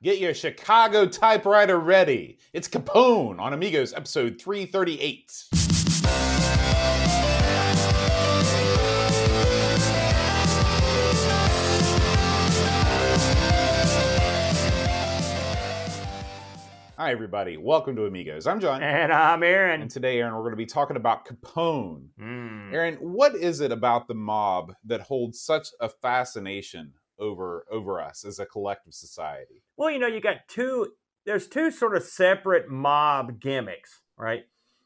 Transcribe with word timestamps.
Get 0.00 0.20
your 0.20 0.32
Chicago 0.32 1.06
typewriter 1.06 1.76
ready. 1.76 2.38
It's 2.52 2.68
Capone 2.68 3.40
on 3.40 3.52
Amigos, 3.52 3.92
episode 3.92 4.40
338. 4.40 5.46
Hi, 16.96 17.10
everybody. 17.10 17.56
Welcome 17.56 17.96
to 17.96 18.06
Amigos. 18.06 18.46
I'm 18.46 18.60
John. 18.60 18.80
And 18.84 19.12
I'm 19.12 19.42
Aaron. 19.42 19.82
And 19.82 19.90
today, 19.90 20.20
Aaron, 20.20 20.34
we're 20.34 20.42
going 20.42 20.52
to 20.52 20.56
be 20.56 20.66
talking 20.66 20.96
about 20.96 21.26
Capone. 21.26 22.06
Mm. 22.20 22.72
Aaron, 22.72 22.94
what 22.96 23.34
is 23.34 23.60
it 23.60 23.72
about 23.72 24.06
the 24.06 24.14
mob 24.14 24.74
that 24.84 25.00
holds 25.00 25.40
such 25.40 25.70
a 25.80 25.88
fascination 25.88 26.92
over 27.18 27.64
over 27.70 28.00
us 28.00 28.24
as 28.24 28.38
a 28.38 28.46
collective 28.46 28.94
society? 28.94 29.62
Well, 29.76 29.90
you 29.90 29.98
know, 29.98 30.06
you 30.06 30.20
got 30.20 30.48
two. 30.48 30.92
There's 31.26 31.48
two 31.48 31.70
sort 31.70 31.96
of 31.96 32.02
separate 32.04 32.68
mob 32.70 33.40
gimmicks, 33.40 34.00
right? 34.16 34.44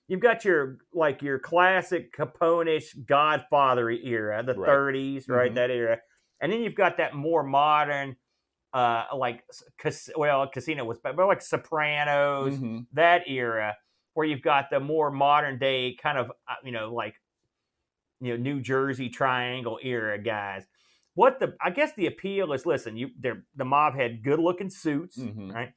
You've 0.09 0.21
got 0.21 0.45
your 0.45 0.79
like 0.93 1.23
your 1.23 1.39
classic 1.39 2.13
Capone-ish 2.15 2.95
Godfather 3.07 3.91
era, 3.91 4.43
the 4.43 4.55
Right. 4.55 4.67
30s, 4.69 5.29
right? 5.29 5.53
Mhm. 5.53 5.55
That 5.55 5.71
era, 5.71 6.01
and 6.41 6.53
then 6.53 6.63
you've 6.63 6.75
got 6.75 6.97
that 6.99 7.15
more 7.15 7.43
modern, 7.45 8.17
uh, 8.73 9.07
like 9.15 9.45
cas- 9.79 10.11
well, 10.17 10.49
Casino 10.49 10.85
was, 10.85 10.99
but 11.01 11.17
like 11.17 11.43
Sopranos, 11.43 12.59
Mhm. 12.59 12.87
that 12.93 13.29
era, 13.29 13.77
where 14.15 14.27
you've 14.27 14.43
got 14.43 14.71
the 14.71 14.81
more 14.81 15.11
modern 15.11 15.59
day 15.59 15.95
kind 15.95 16.19
of, 16.19 16.31
uh, 16.49 16.57
you 16.65 16.73
know, 16.73 16.93
like 16.93 17.15
you 18.21 18.31
know 18.31 18.43
New 18.43 18.61
Jersey 18.61 19.09
Triangle 19.09 19.79
era 19.83 20.19
guys. 20.19 20.67
What 21.15 21.41
the 21.41 21.57
I 21.61 21.71
guess 21.71 21.93
the 21.95 22.07
appeal 22.07 22.53
is 22.53 22.65
listen, 22.67 22.97
you 22.97 23.11
the 23.55 23.65
mob 23.65 23.95
had 23.95 24.23
good 24.23 24.39
looking 24.39 24.71
suits, 24.71 25.19
Mhm. 25.19 25.53
right? 25.53 25.73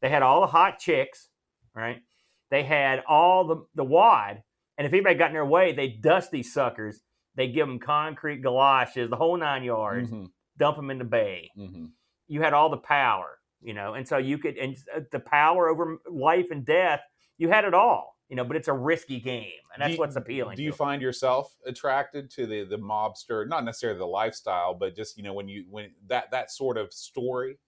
They 0.00 0.08
had 0.08 0.22
all 0.22 0.40
the 0.40 0.46
hot 0.48 0.78
chicks, 0.78 1.28
right? 1.74 2.02
They 2.50 2.64
had 2.64 3.04
all 3.06 3.44
the 3.46 3.66
the 3.74 3.84
wad, 3.84 4.42
and 4.76 4.86
if 4.86 4.92
anybody 4.92 5.14
got 5.14 5.28
in 5.28 5.34
their 5.34 5.44
way, 5.46 5.72
they 5.72 5.88
dust 5.88 6.30
these 6.32 6.52
suckers. 6.52 7.02
They 7.36 7.48
give 7.48 7.68
them 7.68 7.78
concrete 7.78 8.42
galoshes, 8.42 9.08
the 9.10 9.16
whole 9.16 9.36
nine 9.36 9.62
yards, 9.62 10.10
Mhm. 10.10 10.30
dump 10.56 10.76
them 10.76 10.90
in 10.90 10.98
the 10.98 11.04
bay. 11.04 11.50
Mhm. 11.56 11.92
You 12.26 12.42
had 12.42 12.52
all 12.52 12.68
the 12.68 12.76
power, 12.78 13.38
you 13.60 13.72
know, 13.74 13.94
and 13.94 14.06
so 14.08 14.18
you 14.18 14.38
could 14.38 14.56
and 14.58 14.76
uh, 14.94 15.00
the 15.12 15.20
power 15.20 15.68
over 15.68 15.98
life 16.10 16.50
and 16.50 16.64
death. 16.66 17.00
You 17.38 17.48
had 17.48 17.64
it 17.64 17.74
all, 17.74 18.16
you 18.30 18.36
know, 18.36 18.44
but 18.44 18.56
it's 18.56 18.68
a 18.68 18.72
risky 18.72 19.20
game, 19.20 19.60
and 19.74 19.82
that's 19.82 19.94
you- 19.94 19.98
what's 19.98 20.16
appealing. 20.16 20.56
Do 20.56 20.62
you 20.62 20.72
find 20.72 21.02
yourself 21.02 21.54
attracted 21.66 22.30
to 22.32 22.46
the 22.46 22.64
the 22.64 22.78
mobster? 22.78 23.46
Not 23.46 23.64
necessarily 23.64 23.98
the 23.98 24.06
lifestyle, 24.06 24.72
but 24.74 24.94
just 24.96 25.16
you 25.18 25.22
know 25.24 25.34
when 25.34 25.48
you 25.48 25.66
when 25.68 25.94
that 26.06 26.30
that 26.30 26.50
sort 26.50 26.78
of 26.78 26.92
story. 26.92 27.58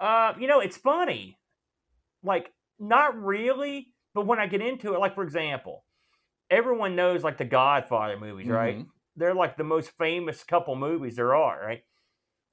Uh, 0.00 0.34
you 0.38 0.46
know, 0.46 0.60
it's 0.60 0.76
funny. 0.76 1.38
Like, 2.22 2.52
not 2.78 3.16
really, 3.20 3.94
but 4.14 4.26
when 4.26 4.38
I 4.38 4.46
get 4.46 4.62
into 4.62 4.94
it, 4.94 5.00
like 5.00 5.14
for 5.14 5.24
example, 5.24 5.84
everyone 6.50 6.96
knows 6.96 7.24
like 7.24 7.38
the 7.38 7.44
Godfather 7.44 8.18
movies, 8.18 8.48
right? 8.48 8.78
Mhm. 8.78 8.90
They're 9.16 9.34
like 9.34 9.56
the 9.56 9.64
most 9.64 9.90
famous 9.92 10.44
couple 10.44 10.76
movies 10.76 11.16
there 11.16 11.34
are, 11.34 11.60
right? 11.60 11.84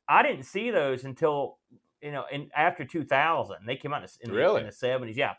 I 0.07 0.23
didn't 0.23 0.43
see 0.43 0.71
those 0.71 1.05
until 1.05 1.59
you 2.01 2.11
know, 2.11 2.25
in 2.31 2.51
after 2.55 2.85
2000. 2.85 3.65
They 3.65 3.77
came 3.77 3.93
out 3.93 4.03
in, 4.03 4.09
the- 4.09 4.29
in, 4.29 4.31
Really? 4.31 4.61
in 4.61 4.67
the 4.67 4.71
70s. 4.73 5.17
Yeah, 5.17 5.35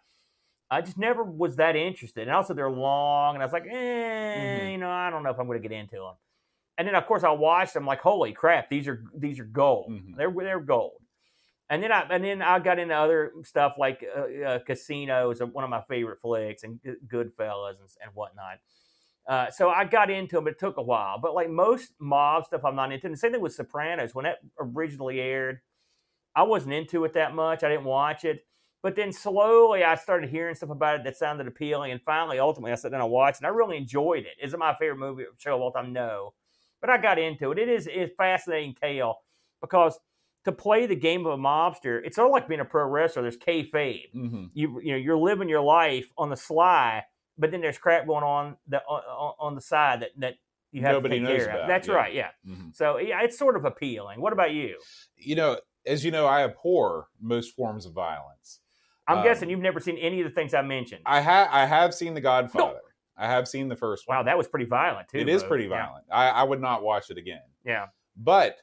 I 0.71 0.81
just 0.81 0.99
never 0.99 1.23
was 1.23 1.57
that 1.57 1.77
interested, 1.77 2.23
and 2.27 2.37
also 2.37 2.55
they're 2.55 2.71
long, 2.71 3.35
and 3.37 3.43
I 3.43 3.47
was 3.47 3.53
like, 3.53 3.67
eh, 3.71 4.69
Mhm. 4.69 4.73
you 4.73 4.79
know, 4.79 4.91
I 4.91 5.11
don't 5.11 5.23
know 5.23 5.31
if 5.31 5.39
I'm 5.39 5.47
going 5.47 5.63
to 5.63 5.69
get 5.69 5.77
into 5.77 5.97
them. 5.97 6.15
And 6.79 6.89
then 6.89 6.95
of 6.95 7.07
course 7.07 7.25
I 7.25 7.31
watched 7.31 7.75
them, 7.75 7.87
like, 7.87 8.01
holy 8.01 8.33
crap, 8.33 8.69
these 8.71 8.89
are 8.89 9.05
these 9.17 9.39
are 9.41 9.45
gold. 9.45 9.91
Mhm. 9.93 10.17
They're 10.17 10.31
they're 10.33 10.61
gold. 10.61 11.03
And 11.71 11.83
then 11.83 11.93
I 11.93 12.03
and 12.11 12.25
then 12.25 12.43
I 12.43 12.59
got 12.61 12.79
into 12.79 12.95
other 12.95 13.33
stuff 13.45 13.75
like 13.79 14.05
uh, 14.17 14.45
uh, 14.45 14.59
Casino 14.61 15.31
is 15.31 15.41
one 15.43 15.65
of 15.65 15.71
my 15.71 15.83
favorite 15.89 16.21
flicks, 16.21 16.63
and 16.65 16.81
Goodfellas 17.09 17.79
and, 17.81 17.89
and 18.03 18.15
whatnot. 18.15 18.59
Uh, 19.27 19.51
so 19.51 19.71
I 19.71 19.85
got 19.85 20.11
into 20.11 20.37
them. 20.37 20.47
It 20.49 20.59
took 20.59 20.77
a 20.77 20.83
while, 20.83 21.19
but 21.19 21.35
like 21.35 21.51
most 21.51 21.95
mob 21.99 22.47
stuff, 22.47 22.65
I'm 22.65 22.77
not 22.77 22.93
into. 22.93 23.07
And 23.07 23.15
the 23.15 23.19
same 23.19 23.33
thing 23.33 23.41
with 23.41 23.55
Sopranos. 23.55 24.15
When 24.15 24.25
that 24.25 24.39
originally 24.61 25.21
aired, 25.21 25.61
I 26.37 26.45
wasn't 26.45 26.75
into 26.75 27.05
it 27.05 27.15
that 27.15 27.35
much. 27.35 27.65
I 27.65 27.69
didn't 27.69 27.85
watch 27.85 28.25
it. 28.25 28.47
But 28.83 28.95
then 28.95 29.13
slowly 29.13 29.83
I 29.83 29.95
started 29.97 30.31
hearing 30.31 30.55
stuff 30.55 30.71
about 30.71 31.01
it 31.01 31.05
that 31.05 31.17
sounded 31.17 31.47
appealing. 31.49 31.91
And 31.93 32.01
finally, 32.03 32.39
ultimately, 32.39 32.73
I 32.73 32.77
sat 32.77 32.93
down 32.93 33.01
and 33.01 33.11
watched 33.11 33.37
it. 33.37 33.45
And 33.45 33.47
I 33.47 33.51
really 33.57 33.77
enjoyed 33.77 34.25
it. 34.27 34.35
Is 34.41 34.55
it 34.55 34.59
my 34.59 34.75
favorite 34.75 34.99
movie 34.99 35.25
show 35.39 35.57
of 35.57 35.61
all 35.63 35.73
time? 35.73 35.93
No. 35.93 36.35
But 36.81 36.91
I 36.91 36.99
got 36.99 37.19
into 37.19 37.51
it. 37.53 37.59
It 37.59 37.69
is 37.69 37.89
a 37.89 38.07
fascinating 38.17 38.75
tale 38.75 39.17
because 39.61 39.99
to 40.45 40.53
play 40.53 40.87
the 40.87 40.95
game 40.95 41.27
of 41.27 41.33
a 41.33 41.43
mobster, 41.43 42.01
it's 42.05 42.15
sort 42.17 42.27
of 42.29 42.33
like 42.33 42.47
being 42.47 42.61
a 42.61 42.65
pro 42.65 42.87
wrestler. 42.87 43.23
There's 43.23 43.37
kayfabe. 43.39 44.13
Mhm. 44.15 44.51
You 44.55 44.81
you 44.81 44.93
know 44.93 44.99
you're 44.99 45.17
living 45.17 45.49
your 45.49 45.63
life 45.63 46.13
on 46.17 46.29
the 46.31 46.37
sly, 46.37 47.03
but 47.37 47.51
then 47.51 47.61
there's 47.61 47.79
crap 47.79 48.07
going 48.07 48.23
on 48.23 48.57
the 48.69 48.79
on, 48.85 49.35
on 49.41 49.55
the 49.57 49.61
side 49.61 50.01
that 50.03 50.11
that 50.19 50.35
you 50.71 50.83
have 50.83 50.93
Nobody 50.93 51.19
to 51.19 51.25
take 51.25 51.29
knows 51.33 51.39
care 51.45 51.49
of. 51.49 51.55
about, 51.57 51.69
That's 51.69 51.89
yeah. 51.89 51.95
right. 51.95 52.15
Yeah. 52.15 52.31
Mhm. 52.47 52.77
So 52.77 52.99
yeah, 52.99 53.23
it's 53.23 53.37
sort 53.39 53.57
of 53.57 53.65
appealing. 53.65 54.21
What 54.21 54.33
about 54.33 54.53
you? 54.53 54.79
You 55.17 55.35
know, 55.35 55.61
as 55.87 56.05
you 56.05 56.11
know, 56.13 56.27
I 56.27 56.45
abhor 56.45 57.09
most 57.21 57.57
forms 57.57 57.87
of 57.87 57.93
violence. 57.95 58.61
I'm 59.09 59.19
Um, 59.19 59.25
guessing 59.25 59.49
you've 59.51 59.61
never 59.61 59.81
seen 59.81 59.97
any 59.99 60.21
of 60.21 60.25
the 60.29 60.35
things 60.35 60.53
I 60.55 60.63
mentioned. 60.63 61.03
I 61.07 61.21
have 61.21 61.49
I 61.51 61.67
have 61.67 61.95
seen 61.95 62.15
The 62.15 62.21
Godfather. 62.21 62.81
I 63.17 63.27
have 63.27 63.49
seen 63.49 63.69
the 63.69 63.77
first 63.77 64.07
one. 64.07 64.19
wow, 64.19 64.23
that 64.25 64.37
was 64.37 64.47
pretty 64.47 64.67
violent 64.67 65.09
too. 65.09 65.19
it 65.19 65.29
is 65.29 65.43
bro. 65.43 65.49
pretty 65.49 65.65
Yeah. 65.65 65.87
violent. 65.87 66.05
I, 66.11 66.29
I 66.29 66.43
would 66.43 66.61
not 66.61 66.83
watch 66.83 67.09
it 67.11 67.17
again. 67.17 67.41
Yeah. 67.65 67.87
But 68.17 68.57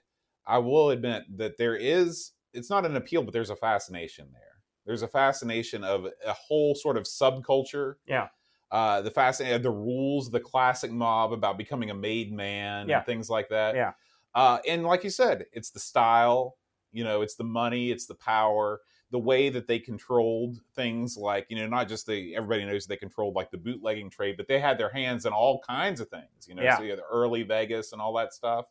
I 0.46 0.60
will 0.60 0.90
admit 0.92 1.24
that 1.38 1.58
there 1.58 1.76
is 1.76 2.32
it's 2.54 2.70
not 2.70 2.86
an 2.86 2.96
appeal, 2.96 3.24
but 3.24 3.34
there's 3.34 3.50
a 3.50 3.56
fascination 3.56 4.28
there. 4.32 4.42
There's 4.86 5.02
a 5.02 5.08
fascination 5.08 5.84
of 5.84 6.06
a 6.26 6.34
whole 6.34 6.76
sort 6.76 6.98
of 6.98 7.04
subculture. 7.06 7.96
Yeah. 8.06 8.28
Uh, 8.70 9.02
the 9.02 9.10
fascinating 9.12 9.62
the 9.64 9.72
rules, 9.72 10.30
the 10.30 10.40
classic 10.40 10.92
mob 10.92 11.32
about 11.34 11.58
becoming 11.58 11.90
a 11.90 11.96
made 11.96 12.32
man 12.32 12.88
Yeah. 12.90 12.98
and 12.98 13.06
things 13.06 13.30
like 13.30 13.50
that. 13.50 13.76
Yeah. 13.76 13.94
Uh, 14.36 14.60
and 14.68 14.84
like 14.84 15.04
you 15.04 15.10
said, 15.10 15.46
it's 15.52 15.70
the 15.72 15.80
style, 15.80 16.58
you 16.92 17.04
know, 17.04 17.22
it's 17.22 17.36
the 17.36 17.44
money, 17.44 17.90
it's 17.92 18.06
the 18.08 18.16
power, 18.16 18.82
the 19.14 19.20
way 19.20 19.48
that 19.48 19.68
they 19.68 19.78
controlled 19.78 20.60
things 20.76 21.16
like, 21.16 21.46
you 21.48 21.56
know, 21.56 21.68
not 21.68 21.88
just 21.88 22.08
the 22.08 22.36
everybody 22.36 22.66
knows 22.66 22.88
they 22.88 22.98
controlled 22.98 23.36
like 23.36 23.52
the 23.52 23.58
bootlegging 23.60 24.10
trade, 24.10 24.36
but 24.36 24.48
they 24.48 24.60
had 24.60 24.76
their 24.76 24.90
hands 24.90 25.28
in 25.28 25.32
all 25.32 25.62
kinds 25.62 26.02
of 26.02 26.10
things, 26.10 26.48
you 26.48 26.56
know, 26.56 26.64
Yeah. 26.64 26.78
so 26.78 26.84
you 26.84 26.90
had 26.90 26.98
the 27.00 27.06
early 27.12 27.44
Vegas 27.44 27.94
and 27.94 28.02
all 28.02 28.12
that 28.16 28.34
stuff. 28.34 28.66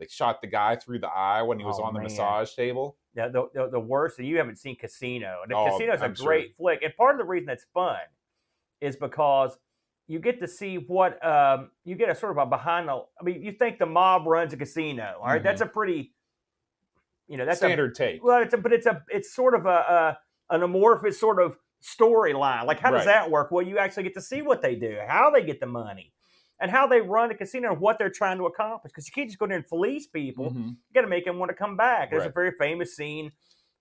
They 0.00 0.08
shot 0.08 0.40
the 0.40 0.48
guy 0.48 0.74
through 0.74 0.98
the 0.98 1.08
eye 1.08 1.40
when 1.42 1.60
he 1.60 1.64
was 1.64 1.78
Oh, 1.78 1.84
on 1.84 1.94
the 1.94 2.00
man. 2.00 2.08
massage 2.08 2.52
table. 2.56 2.96
Yeah, 3.14 3.28
the, 3.28 3.48
the, 3.54 3.68
the 3.70 3.80
worst, 3.80 4.18
and 4.18 4.26
you 4.26 4.36
haven't 4.38 4.56
seen 4.56 4.74
Casino. 4.76 5.38
And 5.44 5.52
Oh, 5.52 5.70
Casino's 5.70 6.00
a 6.02 6.06
I'm 6.06 6.14
sure. 6.16 6.26
great 6.26 6.56
flick. 6.56 6.82
And 6.82 6.94
part 6.96 7.14
of 7.14 7.18
the 7.18 7.24
reason 7.24 7.48
it's 7.48 7.64
fun 7.72 8.00
is 8.80 8.96
because 8.96 9.56
you 10.08 10.18
get 10.18 10.40
to 10.40 10.48
see 10.48 10.78
what 10.78 11.24
um, 11.24 11.70
you 11.84 11.94
get 11.94 12.08
a 12.10 12.14
sort 12.14 12.32
of 12.32 12.38
a 12.38 12.46
behind 12.46 12.88
the. 12.88 13.04
I 13.20 13.22
mean, 13.24 13.40
you 13.40 13.52
think 13.52 13.78
the 13.78 13.86
mob 13.86 14.26
runs 14.26 14.52
a 14.52 14.56
casino, 14.56 15.18
all 15.20 15.28
right? 15.28 15.40
Mhm. 15.40 15.44
That's 15.44 15.60
a 15.62 15.66
pretty, 15.66 16.12
you 17.28 17.36
know, 17.36 17.44
that's 17.44 17.58
Standard 17.58 17.94
take. 17.94 18.22
well, 18.24 18.42
it's 18.42 18.54
a 18.54 18.58
but 18.58 18.72
it's 18.72 18.86
a 18.86 19.02
it's 19.08 19.32
sort 19.34 19.54
of 19.54 19.66
a, 19.66 19.68
a 20.50 20.54
an 20.54 20.62
amorphous 20.62 21.18
sort 21.18 21.40
of 21.40 21.56
storyline. 21.82 22.64
Like, 22.66 22.80
how 22.80 22.90
does 22.90 23.00
Right. 23.06 23.12
that 23.14 23.30
work? 23.30 23.50
Well, 23.50 23.66
you 23.66 23.78
actually 23.78 24.04
get 24.04 24.14
to 24.14 24.20
see 24.22 24.42
what 24.42 24.62
they 24.62 24.74
do, 24.74 24.98
how 25.06 25.30
they 25.30 25.42
get 25.42 25.60
the 25.60 25.66
money, 25.66 26.12
and 26.60 26.70
how 26.70 26.86
they 26.86 27.00
run 27.00 27.30
a 27.30 27.34
casino, 27.34 27.72
and 27.72 27.80
what 27.80 27.98
they're 27.98 28.10
trying 28.10 28.38
to 28.38 28.46
accomplish. 28.46 28.92
Because 28.92 29.06
you 29.06 29.12
can't 29.12 29.28
just 29.28 29.38
go 29.38 29.46
there 29.46 29.56
and 29.56 29.66
fleece 29.66 30.06
people 30.06 30.50
Mhm. 30.50 30.68
you 30.70 30.94
got 30.94 31.02
to 31.02 31.06
make 31.08 31.24
them 31.24 31.38
want 31.38 31.50
to 31.50 31.54
come 31.56 31.76
back. 31.76 32.10
There's 32.10 32.24
a 32.26 32.30
very 32.30 32.52
famous 32.52 32.96
scene 32.96 33.32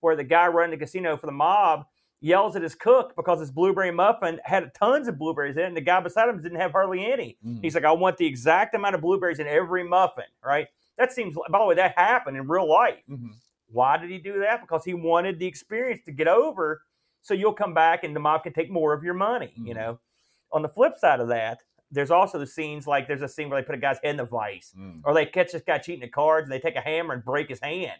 where 0.01 0.15
the 0.15 0.23
guy 0.23 0.47
running 0.47 0.77
the 0.77 0.83
casino 0.85 1.17
for 1.17 1.25
the 1.27 1.31
mob 1.31 1.85
yells 2.21 2.55
at 2.55 2.61
his 2.61 2.73
cook 2.75 3.15
because 3.15 3.39
his 3.39 3.51
blueberry 3.51 3.91
muffin 3.91 4.39
had 4.43 4.73
tons 4.73 5.07
of 5.07 5.17
blueberries 5.17 5.57
in 5.57 5.63
it, 5.63 5.67
and 5.67 5.77
the 5.77 5.81
guy 5.81 5.99
beside 5.99 6.29
him 6.29 6.41
didn't 6.41 6.59
have 6.59 6.71
hardly 6.71 7.05
any. 7.11 7.37
Mhm. 7.45 7.61
He's 7.61 7.75
like, 7.75 7.85
I 7.85 7.91
want 7.91 8.17
the 8.17 8.25
exact 8.25 8.73
amount 8.75 8.95
of 8.95 9.01
blueberries 9.01 9.39
in 9.39 9.47
every 9.47 9.83
muffin, 9.83 10.25
right? 10.43 10.67
That 10.97 11.11
seems, 11.11 11.35
by 11.49 11.59
the 11.59 11.65
way, 11.65 11.75
that 11.75 11.97
happened 11.97 12.37
in 12.37 12.47
real 12.47 12.67
life. 12.67 13.03
Mhm. 13.09 13.31
Why 13.67 13.97
did 13.97 14.09
he 14.09 14.17
do 14.17 14.39
that? 14.39 14.61
Because 14.61 14.85
he 14.85 14.93
wanted 14.93 15.39
the 15.39 15.45
experience 15.47 16.01
to 16.05 16.11
get 16.11 16.27
over 16.27 16.81
so 17.21 17.33
you'll 17.33 17.53
come 17.53 17.73
back 17.73 18.03
and 18.03 18.15
the 18.15 18.19
mob 18.19 18.43
can 18.43 18.53
take 18.53 18.69
more 18.69 18.93
of 18.93 19.03
your 19.03 19.15
money, 19.15 19.51
you 19.57 19.73
Mhm. 19.73 19.77
know? 19.77 19.99
On 20.51 20.61
the 20.61 20.69
flip 20.69 20.95
side 20.95 21.19
of 21.19 21.27
that, 21.29 21.63
there's 21.91 22.11
also 22.11 22.37
the 22.37 22.45
scenes 22.47 22.87
like 22.87 23.07
there's 23.07 23.21
a 23.23 23.27
scene 23.27 23.49
where 23.49 23.59
they 23.61 23.65
put 23.65 23.75
a 23.75 23.79
guy's 23.79 23.97
head 24.03 24.11
in 24.11 24.17
the 24.17 24.25
vice 24.25 24.73
Mm. 24.77 25.01
or 25.03 25.13
they 25.13 25.25
catch 25.25 25.51
this 25.51 25.63
guy 25.63 25.77
cheating 25.79 26.03
at 26.03 26.11
cards 26.11 26.45
and 26.45 26.51
they 26.51 26.59
take 26.59 26.75
a 26.75 26.81
hammer 26.81 27.13
and 27.13 27.23
break 27.25 27.49
his 27.49 27.59
hand. 27.59 27.99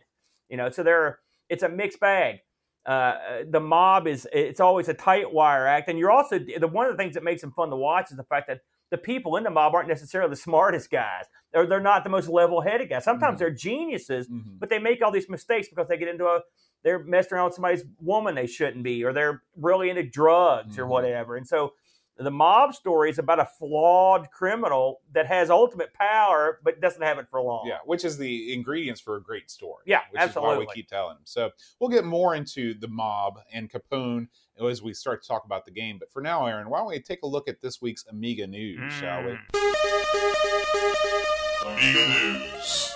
You 0.50 0.58
know, 0.58 0.70
so 0.70 0.84
there 0.84 1.20
it's 1.50 1.64
a 1.64 1.70
mixed 1.70 2.00
bag. 2.00 2.42
Uh, 2.86 3.44
the 3.48 3.60
mob 3.60 4.06
is 4.08 4.28
it's 4.32 4.60
always 4.60 4.88
a 4.90 4.94
tight 4.94 5.32
wire 5.34 5.66
act, 5.66 5.90
and 5.90 5.98
you're 5.98 6.12
also 6.12 6.38
the 6.38 6.68
one 6.68 6.86
of 6.86 6.94
the 6.94 6.98
things 6.98 7.16
that 7.16 7.24
makes 7.24 7.42
them 7.42 7.52
fun 7.52 7.72
to 7.72 7.76
watch 7.76 8.12
is 8.12 8.18
the 8.18 8.24
fact 8.24 8.48
that 8.48 8.62
the 8.96 9.02
people 9.02 9.36
in 9.36 9.44
the 9.44 9.50
mob 9.50 9.74
aren't 9.76 9.90
necessarily 9.90 10.30
the 10.30 10.36
smartest 10.36 10.90
guys. 10.90 11.26
They're 11.52 11.66
they're 11.68 11.80
not 11.82 12.04
the 12.04 12.10
most 12.10 12.30
level 12.30 12.62
headed 12.62 12.90
guys. 12.90 13.04
Sometimes 13.04 13.36
Mhm. 13.36 13.40
they're 13.40 13.52
geniuses, 13.52 14.28
Mhm. 14.30 14.60
but 14.60 14.70
they 14.70 14.80
make 14.80 15.02
all 15.02 15.12
these 15.12 15.30
mistakes 15.30 15.68
because 15.68 15.88
they 15.88 15.98
get 15.98 16.08
into 16.08 16.26
a 16.28 16.42
they're 16.84 17.00
messing 17.00 17.34
around 17.36 17.46
with 17.46 17.56
somebody's 17.56 17.84
woman 18.00 18.36
they 18.36 18.46
shouldn't 18.46 18.84
be, 18.84 19.04
or 19.04 19.12
they're 19.12 19.42
really 19.58 19.90
into 19.90 20.04
drugs 20.04 20.78
or 20.78 20.86
Mhm. 20.86 20.90
whatever. 20.90 21.36
And 21.36 21.48
so 21.48 21.74
The 22.18 22.32
mob 22.32 22.74
story 22.74 23.10
is 23.10 23.20
about 23.20 23.42
a 23.42 23.46
flawed 23.46 24.32
criminal 24.32 25.02
that 25.12 25.26
has 25.26 25.50
ultimate 25.50 25.94
power 25.94 26.62
but 26.64 26.80
doesn't 26.80 27.02
have 27.02 27.20
it 27.20 27.28
for 27.30 27.42
long. 27.42 27.68
Yeah, 27.68 27.80
which 27.84 28.06
is 28.06 28.18
the 28.18 28.54
ingredients 28.54 29.02
for 29.02 29.18
a 29.18 29.22
great 29.22 29.52
story. 29.52 29.84
Yeah, 29.86 30.00
which 30.12 30.22
is 30.22 30.34
why 30.34 30.58
we 30.58 30.66
keep 30.68 30.88
telling 30.88 31.16
them. 31.16 31.26
So 31.26 31.52
we'll 31.78 31.90
get 31.90 32.06
more 32.06 32.34
into 32.34 32.74
the 32.74 32.88
mob 32.88 33.42
and 33.52 33.70
Capone 33.70 34.30
as 34.64 34.82
we 34.82 34.94
start 34.94 35.22
to 35.22 35.28
talk 35.28 35.46
about 35.46 35.66
the 35.66 35.72
game. 35.72 35.98
But 36.00 36.12
for 36.12 36.22
now, 36.22 36.46
Aaron, 36.46 36.70
why 36.70 36.80
don't 36.80 36.88
we 36.88 37.00
take 37.00 37.24
a 37.24 37.28
look 37.28 37.48
at 37.50 37.62
this 37.62 37.82
week's 37.82 38.06
Amiga 38.08 38.48
news, 38.48 38.94
shall 38.94 39.24
we? 39.24 39.32
Mm. 39.32 39.66
Amiga 41.66 42.08
News. 42.10 42.92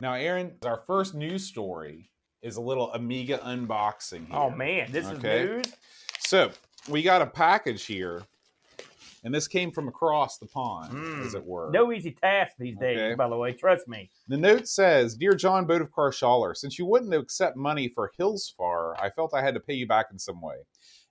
Now, 0.00 0.14
Aaron, 0.14 0.56
our 0.64 0.82
first 0.86 1.14
news 1.14 1.44
story 1.46 2.10
is 2.42 2.56
a 2.56 2.60
little 2.60 2.92
Amiga 2.92 3.38
unboxing. 3.38 4.26
Here. 4.26 4.36
Oh 4.36 4.50
man, 4.50 4.90
this 4.90 5.06
Okay. 5.06 5.42
is 5.42 5.48
news. 5.66 5.74
So 6.18 6.50
we 6.88 7.02
got 7.02 7.22
a 7.22 7.26
package 7.26 7.84
here, 7.84 8.22
and 9.24 9.34
this 9.34 9.46
came 9.48 9.70
from 9.70 9.88
across 9.88 10.38
the 10.38 10.46
pond, 10.46 10.92
Mm. 10.92 11.24
as 11.26 11.34
it 11.34 11.44
were. 11.44 11.70
No 11.70 11.92
easy 11.92 12.10
task 12.12 12.54
these 12.58 12.76
days, 12.76 12.98
Okay. 12.98 13.14
by 13.14 13.28
the 13.28 13.36
way. 13.36 13.52
Trust 13.52 13.86
me. 13.88 14.10
The 14.28 14.36
note 14.36 14.66
says, 14.68 15.14
Dear 15.16 15.34
John 15.34 15.66
Bodovkar 15.66 16.12
Schaller, 16.12 16.56
since 16.56 16.78
you 16.78 16.86
wouldn't 16.86 17.14
accept 17.14 17.56
money 17.56 17.88
for 17.88 18.12
Hillsfar, 18.18 18.94
I 19.00 19.10
felt 19.10 19.34
I 19.34 19.42
had 19.42 19.54
to 19.54 19.60
pay 19.60 19.74
you 19.74 19.86
back 19.86 20.06
in 20.10 20.18
some 20.18 20.40
way. 20.40 20.56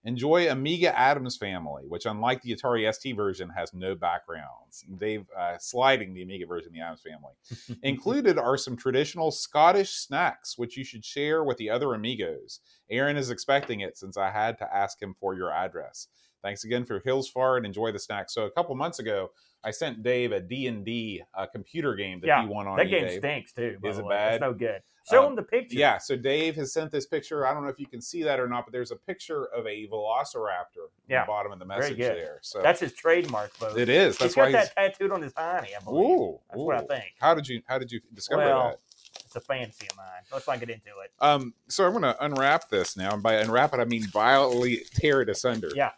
Enjoy 0.04 0.50
Amiga 0.50 0.98
Addams 0.98 1.38
Family, 1.38 1.84
which, 1.88 2.08
unlike 2.08 2.42
the 2.42 2.56
Atari 2.56 2.92
ST 2.92 3.16
version, 3.16 3.50
has 3.52 3.72
no 3.72 3.94
backgrounds. 3.94 4.84
Dave 4.98 5.25
uh, 5.38 5.60
sliding 5.60 6.16
the 6.16 6.24
Amiga 6.24 6.48
version, 6.48 6.69
of 6.69 6.74
the 6.74 6.80
Addams 6.81 7.02
Family. 7.04 7.80
Included 7.84 8.40
are 8.40 8.58
some 8.58 8.75
traditional 8.75 9.30
Scottish 9.30 9.92
snacks, 9.92 10.58
which 10.58 10.75
you 10.75 10.84
should 10.84 11.06
share 11.06 11.44
with 11.44 11.58
the 11.58 11.69
other 11.69 11.94
Amigos. 11.94 12.62
Aaron 12.90 13.16
is 13.16 13.30
expecting 13.30 13.81
it 13.81 13.96
since 13.96 14.18
I 14.18 14.31
had 14.31 14.58
to 14.58 14.75
ask 14.75 15.00
him 15.00 15.13
for 15.19 15.36
your 15.36 15.52
address. 15.52 16.08
Thanks 16.44 16.64
again 16.64 16.86
for 16.86 17.00
Hillsfar 17.02 17.58
and 17.58 17.66
enjoy 17.66 17.92
the 17.92 18.00
snack. 18.00 18.30
So 18.30 18.46
a 18.46 18.52
couple 18.52 18.74
months 18.76 19.00
ago, 19.00 19.32
I 19.64 19.70
sent 19.72 20.02
Dave 20.02 20.32
a 20.32 20.40
D&D 20.40 21.22
uh, 21.36 21.46
computer 21.46 21.94
game 21.96 22.20
that 22.22 22.28
Yeah, 22.28 22.42
he 22.42 22.48
won 22.48 22.68
on 22.68 22.78
That 22.78 22.90
game 22.90 23.20
stinks 23.20 23.54
too. 23.54 23.78
Is 23.84 24.00
it 24.00 24.06
way. 24.06 24.16
It's 24.16 24.32
bad? 24.40 24.42
no 24.42 24.54
good. 24.54 24.82
Show 25.10 25.22
Um, 25.24 25.30
him 25.32 25.36
the 25.36 25.44
picture. 25.44 25.78
Yeah, 25.78 25.98
so 26.00 26.16
Dave 26.16 26.56
has 26.56 26.74
sent 26.74 26.92
this 26.92 27.06
picture. 27.08 27.46
I 27.46 27.54
don't 27.54 27.64
know 27.64 27.70
if 27.70 27.80
you 27.80 27.88
can 27.88 28.02
see 28.02 28.24
that 28.24 28.40
or 28.40 28.48
not, 28.48 28.66
but 28.66 28.72
there's 28.72 28.92
a 28.92 28.96
picture 28.96 29.46
of 29.56 29.66
a 29.68 29.88
Velociraptor 29.88 30.86
at 30.88 30.90
Yeah, 31.08 31.22
the 31.24 31.28
bottom 31.28 31.52
of 31.52 31.60
the 31.60 31.66
message 31.66 31.98
there. 31.98 32.40
So 32.42 32.62
That's 32.62 32.80
his 32.80 32.94
trademark, 32.94 33.52
folks. 33.54 33.78
it 33.78 33.90
is. 33.90 34.16
He's 34.16 34.20
That's 34.20 34.36
got 34.36 34.42
why 34.42 34.48
he's. 34.48 34.70
that 34.70 34.76
tattooed 34.76 35.12
on 35.12 35.22
his 35.22 35.34
hiney, 35.34 35.70
I 35.80 35.84
believe. 35.84 36.06
Ooh, 36.20 36.40
That's 36.50 36.62
what 36.62 36.76
I 36.78 36.82
think. 36.82 37.14
How 37.20 37.34
did 37.36 37.48
you 37.48 37.62
How 37.68 37.78
did 37.80 37.92
you 37.92 38.00
discover 38.14 38.44
Well, 38.44 38.70
that? 38.70 38.80
It's 39.26 39.36
a 39.36 39.42
fancy 39.42 39.88
of 39.90 39.98
mine. 39.98 40.06
Let's 40.32 40.48
not 40.48 40.60
get 40.60 40.70
into 40.70 40.88
it. 41.04 41.12
Um, 41.20 41.54
so 41.68 41.86
I'm 41.86 41.92
going 41.92 42.04
to 42.04 42.24
unwrap 42.24 42.70
this 42.70 42.96
now, 42.96 43.14
and 43.14 43.22
by 43.24 43.36
unwrap 43.36 43.74
it, 43.74 43.80
I 43.80 43.86
mean 43.86 44.06
violently 44.08 44.82
tear 44.96 45.22
it 45.22 45.30
asunder. 45.30 45.70
Yeah. 45.76 45.92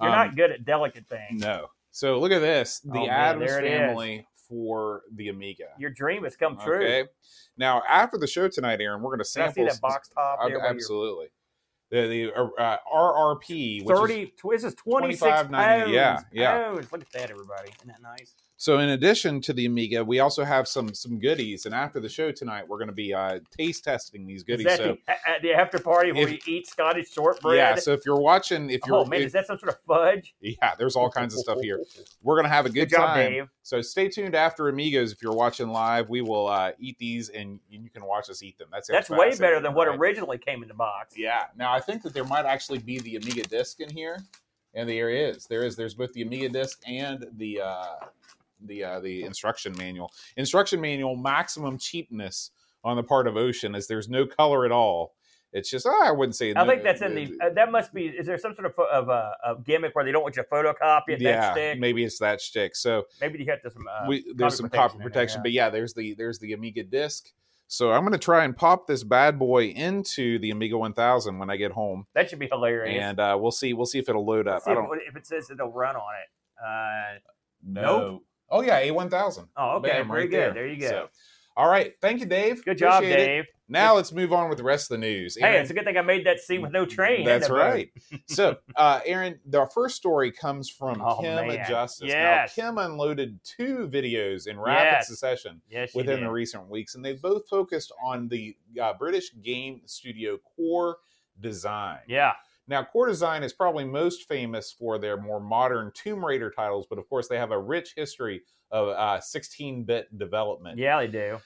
You're 0.00 0.10
Um, 0.10 0.14
not 0.28 0.36
good 0.36 0.50
at 0.50 0.64
delicate 0.64 1.06
things. 1.08 1.40
No. 1.42 1.68
So 1.90 2.18
look 2.18 2.32
at 2.32 2.40
this: 2.40 2.80
the 2.80 2.98
Oh, 3.00 3.06
Addams 3.08 3.52
it 3.52 3.64
is. 3.64 3.70
family 3.70 4.26
for 4.48 5.02
the 5.14 5.28
Amiga. 5.28 5.68
Your 5.78 5.90
dream 5.90 6.24
has 6.24 6.36
come 6.36 6.56
true. 6.58 6.76
Okay. 6.76 7.04
Now, 7.56 7.82
after 7.88 8.18
the 8.18 8.26
show 8.26 8.48
tonight, 8.48 8.80
Aaron, 8.80 9.00
we're 9.02 9.16
going 9.16 9.24
to 9.24 9.32
Can 9.32 9.42
I 9.42 9.46
sample. 9.46 9.64
see 9.64 9.72
that 9.74 9.80
box 9.80 10.08
top 10.08 10.38
Ab- 10.40 10.48
there? 10.48 10.58
you're- 10.58 10.68
absolutely. 10.68 11.28
The 11.90 12.06
the 12.08 12.34
uh, 12.34 12.76
RRP, 12.92 13.84
which 13.84 13.96
30, 13.96 14.26
tw- 14.36 14.50
this 14.50 14.64
is 14.64 14.74
26 14.74 15.22
$25.90, 15.22 15.50
pounds. 15.52 15.90
yeah, 15.92 16.20
yeah. 16.32 16.64
Pounds. 16.64 16.92
Look 16.92 17.00
at 17.02 17.12
that, 17.12 17.30
everybody. 17.30 17.70
Isn't 17.78 17.88
that 17.88 18.02
nice? 18.02 18.34
So, 18.58 18.78
in 18.78 18.88
addition 18.88 19.42
to 19.42 19.52
the 19.52 19.66
Amiga, 19.66 20.02
we 20.02 20.20
also 20.20 20.42
have 20.42 20.66
some 20.66 20.94
some 20.94 21.18
goodies. 21.18 21.66
And 21.66 21.74
after 21.74 22.00
the 22.00 22.08
show 22.08 22.32
tonight, 22.32 22.66
we're 22.66 22.78
going 22.78 22.88
to 22.88 22.94
be 22.94 23.12
uh, 23.12 23.40
taste 23.56 23.84
testing 23.84 24.26
these 24.26 24.42
goodies. 24.44 24.66
So, 24.76 24.96
the, 25.06 25.12
at- 25.12 25.18
at 25.26 25.42
the 25.42 25.52
after 25.52 25.78
party 25.78 26.10
where 26.12 26.26
if- 26.26 26.46
you 26.46 26.54
eat 26.56 26.66
Scottish 26.66 27.12
shortbread? 27.12 27.56
yeah. 27.58 27.74
So, 27.74 27.92
if 27.92 28.06
you're 28.06 28.18
watching, 28.18 28.70
if 28.70 28.80
you're, 28.86 28.96
oh, 28.96 29.04
man, 29.04 29.20
if- 29.20 29.26
is 29.26 29.32
that 29.34 29.46
some 29.46 29.58
sort 29.58 29.72
of 29.74 29.80
fudge? 29.80 30.34
yeah, 30.40 30.74
there's 30.78 30.96
all 30.96 31.10
kinds 31.10 31.34
of 31.34 31.40
stuff 31.40 31.58
here. 31.60 31.82
We're 32.22 32.36
going 32.36 32.44
to 32.44 32.50
have 32.50 32.64
a 32.64 32.70
good, 32.70 32.88
Good 32.88 32.96
job, 32.96 33.08
time. 33.16 33.30
Dave. 33.32 33.48
So, 33.62 33.82
stay 33.82 34.08
tuned 34.08 34.34
after 34.34 34.68
Amigos. 34.70 35.12
If 35.12 35.20
you're 35.22 35.34
watching 35.34 35.68
live, 35.68 36.08
we 36.08 36.22
will 36.22 36.46
uh, 36.46 36.72
eat 36.78 36.96
these, 36.98 37.28
and 37.28 37.60
you 37.68 37.90
can 37.90 38.06
watch 38.06 38.30
us 38.30 38.42
eat 38.42 38.56
them. 38.56 38.68
That's 38.72 38.88
That's 38.88 39.10
way 39.10 39.36
better 39.36 39.60
than 39.60 39.74
what 39.74 39.86
right? 39.86 39.98
originally 39.98 40.38
came 40.38 40.62
in 40.62 40.68
the 40.68 40.74
box. 40.74 41.14
Yeah. 41.14 41.44
Now 41.58 41.74
I 41.74 41.80
think 41.80 42.02
that 42.04 42.14
there 42.14 42.24
might 42.24 42.46
actually 42.46 42.78
be 42.78 43.00
the 43.00 43.16
Amiga 43.16 43.42
disc 43.42 43.80
in 43.80 43.90
here, 43.90 44.18
and 44.72 44.88
there 44.88 45.10
is. 45.10 45.44
There 45.44 45.62
is. 45.62 45.76
There's 45.76 45.92
both 45.94 46.14
the 46.14 46.22
Amiga 46.22 46.48
disc 46.48 46.80
and 46.86 47.26
the 47.36 47.60
uh, 47.60 47.86
the 48.66 48.84
uh, 48.84 49.00
the 49.00 49.22
instruction 49.22 49.74
manual. 49.76 50.12
Instruction 50.36 50.80
manual 50.80 51.16
maximum 51.16 51.78
cheapness 51.78 52.50
on 52.84 52.96
the 52.96 53.02
part 53.02 53.26
of 53.26 53.36
Ocean, 53.36 53.74
as 53.74 53.86
there's 53.86 54.08
no 54.08 54.26
color 54.26 54.64
at 54.64 54.72
all. 54.72 55.14
It's 55.52 55.70
just 55.70 55.86
oh, 55.86 56.02
I 56.04 56.10
wouldn't 56.10 56.36
say. 56.36 56.50
I 56.50 56.64
no- 56.64 56.66
think 56.66 56.82
that's 56.82 57.02
in 57.02 57.14
the. 57.14 57.32
Uh, 57.42 57.50
that 57.54 57.70
must 57.70 57.94
be. 57.94 58.06
Is 58.06 58.26
there 58.26 58.36
some 58.36 58.54
sort 58.54 58.66
of, 58.66 58.78
of 58.78 59.08
uh, 59.08 59.30
a 59.44 59.54
gimmick 59.64 59.94
where 59.94 60.04
they 60.04 60.12
don't 60.12 60.22
want 60.22 60.36
you 60.36 60.42
to 60.42 60.48
photocopy 60.48 61.08
it? 61.08 61.20
yeah, 61.20 61.40
that 61.40 61.52
stick? 61.52 61.80
maybe 61.80 62.04
it's 62.04 62.18
that 62.18 62.40
stick. 62.40 62.76
So 62.76 63.04
Maybe 63.20 63.38
you 63.38 63.50
have 63.50 63.62
to 63.62 63.70
some. 63.70 63.86
Uh, 63.88 64.06
we, 64.08 64.24
there's 64.34 64.56
some 64.56 64.68
copper 64.68 64.94
in 64.94 64.98
there, 64.98 65.08
protection, 65.08 65.38
yeah. 65.38 65.42
but 65.42 65.52
yeah, 65.52 65.70
there's 65.70 65.94
the 65.94 66.14
there's 66.14 66.38
the 66.38 66.52
Amiga 66.52 66.82
disc. 66.82 67.32
So 67.68 67.90
I'm 67.90 68.02
going 68.02 68.12
to 68.12 68.18
try 68.18 68.44
and 68.44 68.56
pop 68.56 68.86
this 68.86 69.02
bad 69.02 69.38
boy 69.38 69.66
into 69.66 70.38
the 70.38 70.50
Amiga 70.50 70.78
1000 70.78 71.38
when 71.38 71.50
I 71.50 71.56
get 71.56 71.72
home, 71.72 72.06
that 72.14 72.30
should 72.30 72.38
be 72.38 72.46
hilarious. 72.46 73.02
and 73.02 73.18
uh, 73.18 73.36
we'll 73.40 73.50
see 73.50 73.72
we'll 73.72 73.86
see 73.86 73.98
if 73.98 74.08
it'll 74.08 74.24
load 74.24 74.46
up. 74.46 74.62
If, 74.66 74.78
if 75.08 75.16
it 75.16 75.26
says 75.26 75.50
it'll 75.50 75.72
run 75.72 75.96
on 75.96 76.12
it. 76.22 76.64
Uh, 76.64 77.18
No. 77.62 77.82
Nope. 77.82 78.22
Oh 78.50 78.62
yeah, 78.62 78.78
A 78.78 78.90
one 78.90 79.10
thousand. 79.10 79.48
oh, 79.56 79.76
okay, 79.78 79.88
Bam, 79.90 80.08
very 80.08 80.22
right 80.22 80.30
good. 80.30 80.38
there. 80.40 80.54
There, 80.54 80.66
you 80.68 80.80
go. 80.80 80.88
So, 80.88 81.08
all 81.56 81.68
right, 81.68 81.94
thank 82.00 82.20
you, 82.20 82.26
Dave. 82.26 82.64
good 82.64 82.78
job, 82.78 83.02
Appreciate 83.02 83.20
it. 83.20 83.26
Dave. 83.26 83.44
Now 83.68 83.96
let's 83.96 84.12
move 84.12 84.32
on 84.32 84.48
with 84.48 84.58
the 84.58 84.64
rest 84.64 84.92
of 84.92 85.00
the 85.00 85.06
news. 85.06 85.36
Hey, 85.40 85.58
it's 85.58 85.70
a 85.70 85.74
good 85.74 85.84
thing 85.84 85.96
I 85.96 86.02
made 86.02 86.24
that 86.26 86.38
scene 86.38 86.62
with 86.62 86.70
no 86.70 86.86
train. 86.86 87.24
That's 87.24 87.48
it, 87.48 87.52
right. 87.52 87.90
so, 88.26 88.56
uh, 88.76 89.00
Aaron, 89.04 89.40
the 89.44 89.66
first 89.74 89.96
story 89.96 90.30
comes 90.30 90.70
from 90.70 91.02
Oh, 91.02 91.20
Kim 91.20 91.34
man. 91.48 91.66
Justice. 91.68 92.06
Yes. 92.06 92.56
Now, 92.56 92.64
Kim 92.68 92.78
unloaded 92.78 93.40
two 93.42 93.88
videos 93.92 94.46
in 94.46 94.60
rapid 94.60 94.98
Yes. 94.98 95.08
succession 95.08 95.60
Yes, 95.68 95.92
within 95.96 96.20
did. 96.20 96.26
the 96.26 96.30
recent 96.30 96.68
weeks, 96.68 96.94
and 96.94 97.04
they 97.04 97.14
both 97.14 97.48
focused 97.48 97.90
on 98.04 98.28
the 98.28 98.56
uh, 98.80 98.92
British 98.96 99.32
game 99.42 99.80
studio 99.86 100.38
Core 100.54 100.98
Design. 101.40 101.98
Yeah, 102.06 102.34
Now, 102.68 102.82
Core 102.84 103.06
Design 103.06 103.42
is 103.42 103.52
probably 103.52 103.84
most 103.84 104.26
famous 104.28 104.72
for 104.72 104.98
their 104.98 105.16
more 105.16 105.40
modern 105.40 105.92
Tomb 105.94 106.24
Raider 106.24 106.50
titles, 106.50 106.86
but 106.88 106.98
of 106.98 107.08
course, 107.08 107.28
they 107.28 107.38
have 107.38 107.52
a 107.52 107.58
rich 107.58 107.92
history 107.96 108.42
of 108.70 108.88
uh, 108.88 109.20
16-bit 109.20 110.18
development. 110.18 110.78
yeah, 110.78 110.98
they 110.98 111.06
do. 111.06 111.38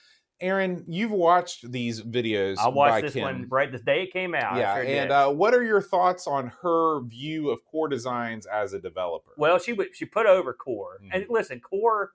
Aaron, 0.43 0.83
you've 0.89 1.11
watched 1.11 1.71
these 1.71 2.01
videos. 2.01 2.57
I 2.57 2.69
watched 2.69 3.03
this 3.03 3.13
Kim. 3.13 3.23
one 3.25 3.47
right 3.51 3.71
the 3.71 3.77
day 3.79 4.05
it 4.05 4.13
came 4.15 4.35
out. 4.35 4.57
Yeah, 4.57 4.77
sure 4.77 4.85
and 4.85 5.13
uh, 5.13 5.29
what 5.29 5.53
are 5.53 5.63
your 5.63 5.83
thoughts 5.83 6.27
on 6.27 6.51
her 6.63 7.03
view 7.03 7.51
of 7.51 7.63
Core 7.67 7.89
Designs 7.89 8.47
as 8.47 8.73
a 8.73 8.81
developer? 8.81 9.33
Well, 9.37 9.59
she 9.59 9.77
she 9.93 10.07
put 10.07 10.25
over 10.25 10.55
Core, 10.55 10.99
Mhm. 11.05 11.11
and 11.13 11.27
listen, 11.29 11.61
Core 11.61 12.13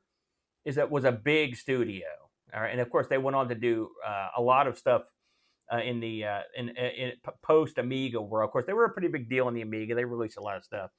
is 0.65 0.73
that 0.73 0.89
was 0.89 1.03
a 1.03 1.11
big 1.11 1.55
studio, 1.55 2.07
all 2.51 2.61
right, 2.61 2.71
and 2.71 2.81
of 2.81 2.89
course 2.89 3.05
they 3.05 3.19
went 3.19 3.35
on 3.35 3.47
to 3.49 3.53
do 3.53 3.91
uh, 4.03 4.29
a 4.35 4.41
lot 4.41 4.65
of 4.65 4.75
stuff 4.79 5.03
uh, 5.71 5.79
in 5.79 5.99
the 5.99 6.25
uh, 6.25 6.39
in, 6.57 6.69
in 6.69 7.11
post 7.41 7.77
Amiga 7.77 8.21
world. 8.21 8.47
Of 8.47 8.51
course, 8.51 8.65
they 8.65 8.73
were 8.73 8.85
a 8.85 8.91
pretty 8.91 9.07
big 9.07 9.29
deal 9.29 9.47
in 9.47 9.53
the 9.53 9.61
Amiga. 9.61 9.95
They 9.95 10.05
released 10.05 10.37
a 10.37 10.41
lot 10.41 10.57
of 10.57 10.63
stuff, 10.63 10.91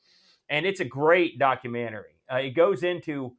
and 0.49 0.67
it's 0.67 0.81
a 0.81 0.85
great 0.85 1.39
documentary. 1.39 2.19
Uh, 2.33 2.37
it 2.37 2.51
goes 2.51 2.83
into 2.83 3.37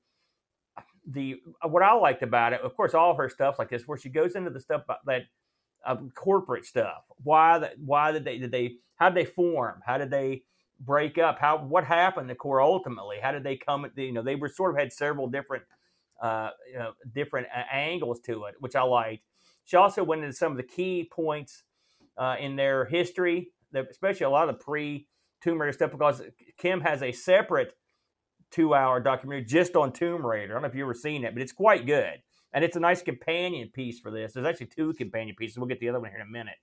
the 1.10 1.36
what 1.64 1.84
I 1.84 1.94
liked 1.94 2.24
about 2.24 2.54
it. 2.54 2.62
Of 2.62 2.76
course, 2.76 2.94
all 2.94 3.16
her 3.16 3.30
stuff 3.30 3.60
like 3.60 3.70
this, 3.70 3.88
where 3.88 3.98
she 3.98 4.10
goes 4.10 4.36
into 4.36 4.50
the 4.50 4.60
stuff 4.60 4.84
that 5.06 5.24
um, 5.86 6.12
corporate 6.16 6.66
stuff. 6.66 7.04
Why 7.24 7.60
that? 7.60 7.74
Why 7.80 8.12
did 8.12 8.26
they? 8.26 8.38
Did 8.38 8.52
they? 8.52 8.76
How 8.96 9.10
did 9.10 9.18
they 9.18 9.30
form? 9.30 9.82
How 9.86 9.98
did 9.98 10.10
they? 10.12 10.44
break 10.80 11.18
up 11.18 11.40
how 11.40 11.58
what 11.58 11.84
happened 11.84 12.30
to 12.30 12.36
core 12.36 12.62
ultimately 12.62 13.18
how 13.22 13.32
did 13.32 13.44
they 13.44 13.56
come 13.56 13.88
you 13.96 14.12
know 14.12 14.22
they 14.22 14.36
were 14.36 14.50
sort 14.50 14.72
of 14.72 14.78
had 14.78 14.94
several 14.94 15.28
different 15.28 15.64
uh 16.22 16.50
you 16.72 16.78
know 16.78 16.92
different 17.16 17.48
uh, 17.56 17.64
angles 17.72 18.20
to 18.20 18.44
it 18.44 18.54
which 18.60 18.76
i 18.76 18.82
liked 18.84 19.24
she 19.68 19.78
also 19.78 20.04
went 20.04 20.24
into 20.24 20.36
some 20.36 20.52
of 20.52 20.58
the 20.58 20.64
key 20.64 21.08
points 21.14 21.64
uh, 22.18 22.36
in 22.40 22.56
their 22.56 22.86
history 22.86 23.52
especially 23.92 24.26
a 24.26 24.30
lot 24.30 24.50
of 24.50 24.58
the 24.58 24.64
pre 24.64 25.08
tomb 25.42 25.62
raider 25.62 25.74
stuff 25.74 25.92
because 25.92 26.22
kim 26.58 26.82
has 26.82 27.04
a 27.04 27.12
separate 27.12 27.74
two 28.50 28.74
hour 28.74 29.00
documentary 29.00 29.46
just 29.46 29.76
on 29.76 29.92
tomb 29.92 30.26
raider. 30.26 30.54
I 30.54 30.56
don't 30.56 30.62
know 30.64 30.70
if 30.70 30.76
you've 30.76 30.86
ever 30.86 30.94
seen 30.94 31.24
it 31.24 31.34
but 31.34 31.42
it's 31.42 31.52
quite 31.52 31.86
good. 31.86 32.22
And 32.54 32.64
it's 32.64 32.78
a 32.78 32.80
nice 32.80 33.02
companion 33.02 33.70
piece 33.74 34.00
for 34.00 34.10
this. 34.10 34.34
There's 34.34 34.46
actually 34.46 34.68
two 34.68 34.94
companion 34.94 35.36
pieces. 35.38 35.58
We'll 35.58 35.68
get 35.68 35.80
the 35.80 35.90
other 35.90 36.00
one 36.00 36.10
here 36.10 36.22
in 36.22 36.28
a 36.28 36.32
minute. 36.32 36.56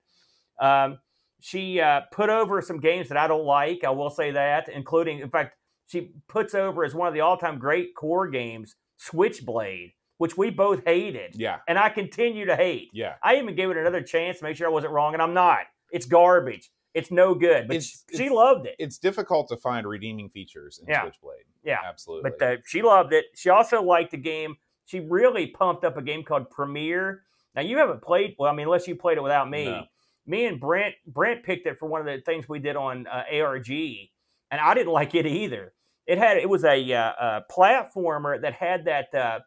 Um, 0.59 0.99
she 1.39 1.79
uh, 1.79 2.01
put 2.11 2.29
over 2.29 2.61
some 2.61 2.79
games 2.79 3.07
that 3.09 3.17
I 3.17 3.27
don't 3.27 3.45
like. 3.45 3.83
I 3.85 3.91
will 3.91 4.09
say 4.09 4.31
that, 4.31 4.67
including, 4.67 5.19
in 5.19 5.29
fact, 5.29 5.55
she 5.85 6.13
puts 6.27 6.55
over 6.55 6.83
as 6.83 6.95
one 6.95 7.07
of 7.07 7.13
the 7.13 7.21
all-time 7.21 7.59
great 7.59 7.95
core 7.95 8.27
games, 8.27 8.75
Switchblade, 8.97 9.91
which 10.17 10.37
we 10.37 10.49
both 10.49 10.83
hated, 10.85 11.35
Yeah, 11.35 11.59
and 11.67 11.77
I 11.77 11.89
continue 11.89 12.45
to 12.45 12.55
hate. 12.55 12.89
yeah. 12.93 13.15
I 13.23 13.35
even 13.35 13.55
gave 13.55 13.69
it 13.69 13.77
another 13.77 14.01
chance 14.01 14.37
to 14.39 14.43
make 14.45 14.55
sure 14.57 14.67
I 14.67 14.71
wasn't 14.71 14.93
wrong, 14.93 15.13
and 15.13 15.21
I'm 15.21 15.33
not. 15.33 15.61
It's 15.91 16.05
garbage. 16.05 16.69
It's 16.93 17.11
no 17.11 17.35
good. 17.35 17.67
But 17.67 17.75
It's- 17.77 18.05
she 18.09 18.15
it's- 18.25 18.31
loved 18.31 18.65
it. 18.67 18.75
It's 18.79 18.97
difficult 18.97 19.49
to 19.49 19.57
find 19.57 19.85
redeeming 19.85 20.29
features 20.29 20.79
in 20.79 20.87
Yeah. 20.87 21.01
Switchblade. 21.01 21.43
Yeah. 21.63 21.79
absolutely. 21.83 22.31
But 22.31 22.41
uh, 22.41 22.57
she 22.65 22.81
loved 22.81 23.11
it. 23.11 23.25
She 23.35 23.49
also 23.49 23.81
liked 23.81 24.11
the 24.11 24.17
game. 24.17 24.55
She 24.85 25.01
really 25.01 25.47
pumped 25.47 25.83
up 25.83 25.97
a 25.97 26.01
game 26.01 26.23
called 26.23 26.49
Premiere. 26.49 27.23
Now 27.53 27.63
you 27.63 27.77
haven't 27.77 28.01
played. 28.01 28.35
Well, 28.39 28.49
I 28.51 28.55
mean, 28.55 28.67
unless 28.67 28.87
you 28.87 28.95
played 28.95 29.17
it 29.17 29.21
without 29.21 29.49
me. 29.49 29.65
No. 29.65 29.83
me 30.27 30.45
and 30.45 30.59
Brent 30.59 30.95
Brent 31.05 31.43
picked 31.43 31.67
it 31.67 31.77
for 31.77 31.87
one 31.87 31.99
of 32.01 32.07
the 32.07 32.19
things 32.21 32.47
we 32.47 32.59
did 32.59 32.75
on 32.75 33.07
uh, 33.07 33.23
ARG, 33.31 33.69
and 33.69 34.61
I 34.61 34.73
didn't 34.73 34.91
like 34.99 35.13
it 35.15 35.25
either. 35.25 35.73
It 36.07 36.17
had 36.17 36.37
it 36.37 36.47
was 36.49 36.63
a, 36.63 36.93
uh, 36.93 37.13
a 37.19 37.43
platformer 37.51 38.39
that 38.41 38.53
had 38.53 38.85
that 38.85 39.13
uh, 39.13 39.39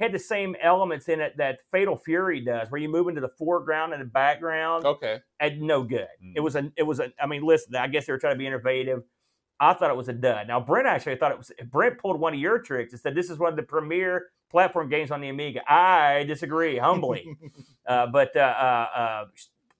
had 0.00 0.12
the 0.12 0.18
same 0.18 0.56
elements 0.60 1.08
in 1.08 1.20
it 1.20 1.36
that 1.36 1.60
Fatal 1.70 1.96
Fury 1.96 2.40
does, 2.40 2.70
where 2.70 2.80
you 2.80 2.88
move 2.88 3.08
into 3.08 3.20
the 3.20 3.30
foreground 3.38 3.92
and 3.92 4.02
the 4.02 4.06
background. 4.06 4.84
Okay. 4.84 5.20
And 5.40 5.62
no 5.62 5.82
good. 5.82 6.08
Mm. 6.24 6.32
It 6.36 6.40
was 6.40 6.56
a 6.56 6.72
it 6.76 6.82
was 6.82 7.00
a. 7.00 7.12
I 7.20 7.26
mean, 7.26 7.42
listen, 7.42 7.76
I 7.76 7.86
guess 7.86 8.06
they 8.06 8.12
were 8.12 8.18
trying 8.18 8.34
to 8.34 8.38
be 8.38 8.46
innovative. 8.46 9.02
I 9.60 9.74
thought 9.74 9.90
it 9.90 9.96
was 9.96 10.08
a 10.08 10.12
dud. 10.12 10.48
Now 10.48 10.60
Brent 10.60 10.88
actually 10.88 11.16
thought 11.16 11.32
it 11.32 11.38
was. 11.38 11.52
Brent 11.70 11.98
pulled 11.98 12.18
one 12.18 12.34
of 12.34 12.40
your 12.40 12.58
tricks 12.58 12.92
and 12.92 13.00
said 13.00 13.14
this 13.14 13.30
is 13.30 13.38
one 13.38 13.50
of 13.50 13.56
the 13.56 13.62
premier 13.62 14.30
platform 14.50 14.88
games 14.88 15.10
on 15.10 15.20
the 15.20 15.28
Amiga. 15.28 15.60
I 15.70 16.24
disagree 16.24 16.78
humbly, 16.78 17.36
uh, 17.86 18.06
but 18.06 18.36
uh, 18.36 18.40
uh, 18.40 18.98
uh, 18.98 19.24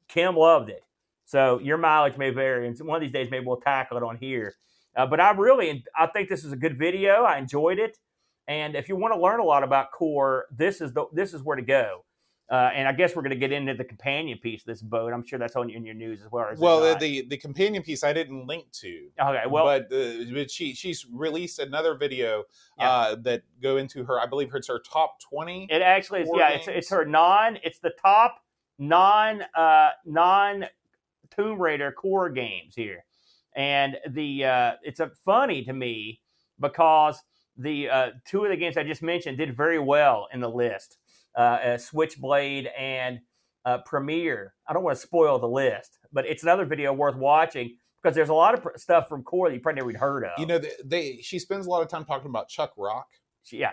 Kim 0.09 0.37
loved 0.37 0.71
it. 0.71 0.85
So 1.25 1.61
your 1.61 1.78
mileage 1.78 2.16
may 2.16 2.31
vary, 2.31 2.66
and 2.66 2.78
one 2.81 2.97
of 2.97 3.02
these 3.02 3.12
days 3.12 3.28
maybe 3.31 3.47
we'll 3.47 3.57
tackle 3.57 3.97
it 3.97 4.02
on 4.02 4.16
here. 4.16 4.54
Uh, 4.95 5.07
but 5.07 5.21
I 5.21 5.31
really, 5.31 5.85
I 5.97 6.07
think 6.07 6.28
this 6.28 6.45
is 6.45 6.52
a 6.52 6.57
good 6.57 6.78
video. 6.78 7.25
I 7.25 7.38
enjoyed 7.38 7.78
it, 7.78 7.99
and 8.49 8.75
if 8.75 8.89
you 8.89 8.97
want 8.97 9.15
to 9.15 9.21
learn 9.21 9.41
a 9.41 9.45
lot 9.45 9.63
about 9.63 9.93
Core, 9.93 10.47
this 10.51 10.81
is 10.81 10.93
the 10.93 11.07
this 11.13 11.35
is 11.35 11.43
where 11.43 11.57
to 11.57 11.63
go. 11.63 12.05
Uh, 12.51 12.71
and 12.75 12.87
I 12.87 12.93
guess 12.93 13.17
we're 13.17 13.23
going 13.23 13.31
to 13.31 13.37
get 13.37 13.51
into 13.51 13.73
the 13.73 13.85
companion 13.85 14.37
piece 14.37 14.61
of 14.61 14.67
this 14.67 14.83
boat. 14.83 15.15
I'm 15.15 15.25
sure 15.25 15.39
that's 15.39 15.57
on 15.57 15.71
in 15.71 15.87
your 15.87 15.95
news 15.95 16.21
as 16.23 16.31
well. 16.31 16.51
Well, 16.59 16.99
the, 16.99 17.25
the 17.27 17.39
companion 17.39 17.83
piece 17.83 18.05
I 18.05 18.13
didn't 18.13 18.47
link 18.47 18.71
to. 18.73 19.09
okay, 19.19 19.45
well, 19.49 19.65
but 19.65 19.85
uh, 19.91 20.25
but 20.35 20.51
she 20.51 20.75
she's 20.75 21.07
released 21.11 21.61
another 21.61 21.95
video 21.95 22.45
Yeah. 22.79 22.91
uh, 22.91 23.15
that 23.23 23.43
go 23.63 23.79
into 23.79 24.05
her. 24.05 24.21
I 24.21 24.27
believe 24.27 24.55
it's 24.55 24.69
her 24.69 24.81
top 24.81 25.19
twenty. 25.21 25.67
It 25.71 25.81
actually 25.81 26.23
is. 26.23 26.31
Yeah, 26.35 26.51
it's 26.51 26.67
games. 26.67 26.77
it's 26.79 26.91
her 26.91 27.07
non. 27.07 27.59
It's 27.63 27.79
the 27.79 27.93
top 28.03 28.37
non 28.79 29.43
uh 29.55 29.91
non 30.05 30.67
Tomb 31.31 31.59
Raider 31.59 31.91
core 31.93 32.29
games 32.29 32.75
here, 32.75 33.05
and 33.57 33.97
the 34.11 34.45
uh 34.45 34.73
it's 34.83 35.01
a 35.01 35.11
funny 35.25 35.65
to 35.65 35.73
me 35.73 36.21
because 36.61 37.23
the 37.62 37.88
uh 37.88 38.11
two 38.26 38.45
of 38.45 38.50
the 38.50 38.57
games 38.57 38.76
I 38.76 38.83
just 38.85 39.02
mentioned 39.02 39.38
did 39.38 39.57
very 39.57 39.78
well 39.78 40.28
in 40.33 40.40
the 40.40 40.50
list. 40.50 40.99
Uh, 41.37 41.40
uh 41.40 41.78
Switchblade 41.78 42.69
and 42.78 43.21
uh, 43.64 43.78
Premiere. 43.87 44.54
I 44.66 44.73
don't 44.73 44.83
want 44.83 44.97
to 44.97 45.02
spoil 45.02 45.38
the 45.38 45.47
list, 45.49 45.99
but 46.12 46.26
it's 46.26 46.42
another 46.42 46.64
video 46.64 46.92
worth 46.92 47.14
watching 47.16 47.76
because 48.02 48.14
there's 48.16 48.28
a 48.28 48.35
lot 48.35 48.54
of 48.54 48.62
pr- 48.62 48.76
stuff 48.76 49.09
from 49.09 49.23
core 49.23 49.49
that 49.49 49.54
you 49.54 49.61
probably 49.61 49.81
never 49.83 49.97
heard 49.99 50.25
of. 50.25 50.33
You 50.37 50.47
know, 50.47 50.59
they, 50.59 50.73
they 50.85 51.16
she 51.23 51.38
spends 51.38 51.66
a 51.66 51.71
lot 51.71 51.81
of 51.83 51.88
time 51.88 52.04
talking 52.04 52.28
about 52.28 52.49
Chuck 52.49 52.73
Rock. 52.76 53.07
yeah, 53.52 53.73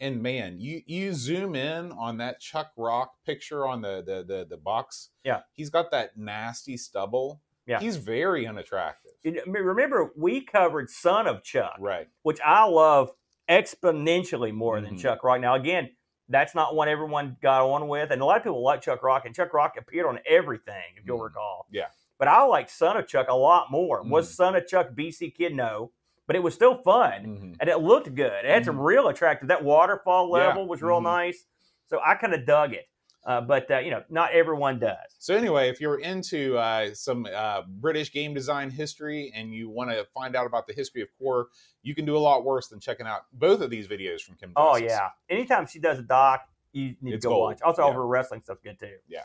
And 0.00 0.22
man, 0.22 0.60
you 0.60 0.82
you 0.86 1.12
zoom 1.14 1.56
in 1.56 1.90
on 1.92 2.18
that 2.18 2.38
Chuck 2.40 2.70
Rock 2.76 3.14
picture 3.26 3.66
on 3.66 3.82
the 3.82 4.02
the 4.06 4.24
the, 4.24 4.46
the 4.48 4.56
box. 4.56 5.10
Yeah. 5.24 5.40
he's 5.52 5.70
got 5.70 5.90
that 5.90 6.16
nasty 6.16 6.76
stubble. 6.76 7.40
Yeah. 7.66 7.80
he's 7.80 7.96
very 7.96 8.46
unattractive. 8.46 9.12
You 9.24 9.32
know, 9.32 9.40
I 9.46 9.50
mean, 9.50 9.62
remember 9.64 10.12
we 10.16 10.42
covered 10.42 10.90
Son 10.90 11.26
of 11.26 11.42
Chuck. 11.42 11.74
Right. 11.80 12.08
which 12.22 12.38
I 12.44 12.66
love 12.66 13.10
exponentially 13.48 14.52
more 14.52 14.80
than 14.80 14.94
Mhm. 14.94 15.00
Chuck 15.00 15.24
Rock. 15.24 15.40
Now, 15.40 15.54
again, 15.54 15.90
that's 16.28 16.54
not 16.54 16.74
one 16.74 16.88
everyone 16.88 17.36
got 17.42 17.62
on 17.62 17.88
with, 17.88 18.10
and 18.10 18.22
a 18.22 18.24
lot 18.24 18.38
of 18.38 18.42
people 18.42 18.62
like 18.62 18.80
Chuck 18.80 19.02
Rock, 19.02 19.26
and 19.26 19.34
Chuck 19.34 19.52
Rock 19.52 19.76
appeared 19.76 20.06
on 20.06 20.20
everything, 20.26 20.94
if 20.96 21.04
you'll 21.06 21.18
Mhm. 21.18 21.24
recall. 21.24 21.66
Yeah. 21.70 21.88
But 22.18 22.28
I 22.28 22.42
like 22.44 22.70
Son 22.70 22.96
of 22.96 23.06
Chuck 23.06 23.28
a 23.28 23.34
lot 23.34 23.70
more. 23.70 24.02
Was 24.02 24.30
Mhm. 24.30 24.34
Son 24.34 24.56
of 24.56 24.66
Chuck 24.66 24.88
BC 24.94 25.30
Kid? 25.30 25.54
No, 25.54 25.92
but 26.26 26.36
it 26.36 26.42
was 26.42 26.54
still 26.54 26.76
fun, 26.76 27.26
Mhm. 27.26 27.56
and 27.60 27.68
it 27.68 27.78
looked 27.78 28.14
good. 28.14 28.44
It 28.44 28.50
had 28.50 28.64
some 28.64 28.80
real 28.80 29.08
attractive. 29.08 29.48
That 29.48 29.64
waterfall 29.64 30.28
Yeah. 30.28 30.46
level 30.46 30.66
was 30.66 30.82
real 30.82 31.00
Mhm. 31.00 31.04
nice, 31.04 31.44
so 31.86 32.00
I 32.02 32.14
kind 32.14 32.32
of 32.32 32.46
dug 32.46 32.72
it. 32.72 32.86
Uh, 33.26 33.40
but 33.40 33.70
uh, 33.70 33.78
you 33.78 33.90
know, 33.90 34.02
not 34.10 34.32
everyone 34.32 34.78
does. 34.78 34.96
So 35.18 35.34
anyway, 35.34 35.70
if 35.70 35.80
you're 35.80 35.98
into 36.00 36.58
uh, 36.58 36.92
some 36.94 37.26
uh, 37.34 37.62
British 37.66 38.12
game 38.12 38.34
design 38.34 38.68
history 38.70 39.32
and 39.34 39.54
you 39.54 39.70
want 39.70 39.90
to 39.90 40.04
find 40.12 40.36
out 40.36 40.46
about 40.46 40.66
the 40.66 40.74
history 40.74 41.00
of 41.00 41.08
Core, 41.18 41.48
you 41.82 41.94
can 41.94 42.04
do 42.04 42.16
a 42.16 42.18
lot 42.18 42.44
worse 42.44 42.68
than 42.68 42.80
checking 42.80 43.06
out 43.06 43.22
both 43.32 43.62
of 43.62 43.70
these 43.70 43.88
videos 43.88 44.20
from 44.20 44.36
Kim. 44.36 44.52
Oh 44.56 44.74
Justice. 44.78 44.92
yeah, 44.92 45.08
anytime 45.34 45.66
she 45.66 45.78
does 45.78 45.98
a 45.98 46.02
doc, 46.02 46.42
you 46.72 46.96
need 47.00 47.14
It's 47.14 47.22
to 47.24 47.28
go 47.28 47.34
gold. 47.36 47.42
watch. 47.52 47.62
Also, 47.62 47.82
all 47.82 47.92
her 47.92 48.06
wrestling 48.06 48.42
stuff's 48.42 48.60
good 48.62 48.78
too. 48.78 48.96
Yeah. 49.08 49.20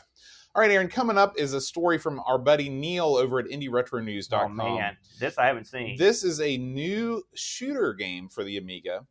All 0.54 0.62
right, 0.62 0.70
Aaron. 0.70 0.88
Coming 0.88 1.18
up 1.18 1.36
is 1.38 1.52
a 1.52 1.60
story 1.60 1.98
from 1.98 2.20
our 2.26 2.38
buddy 2.38 2.68
Neil 2.70 3.16
over 3.16 3.38
at 3.38 3.46
Oh 3.46 3.48
IndieRetroNews.com. 3.50 4.56
man, 4.56 4.96
this 5.18 5.36
I 5.36 5.46
haven't 5.46 5.66
seen. 5.66 5.96
This 5.98 6.24
is 6.24 6.40
a 6.40 6.56
new 6.56 7.22
shooter 7.34 7.92
game 7.92 8.28
for 8.28 8.44
the 8.44 8.56
Amiga, 8.56 9.04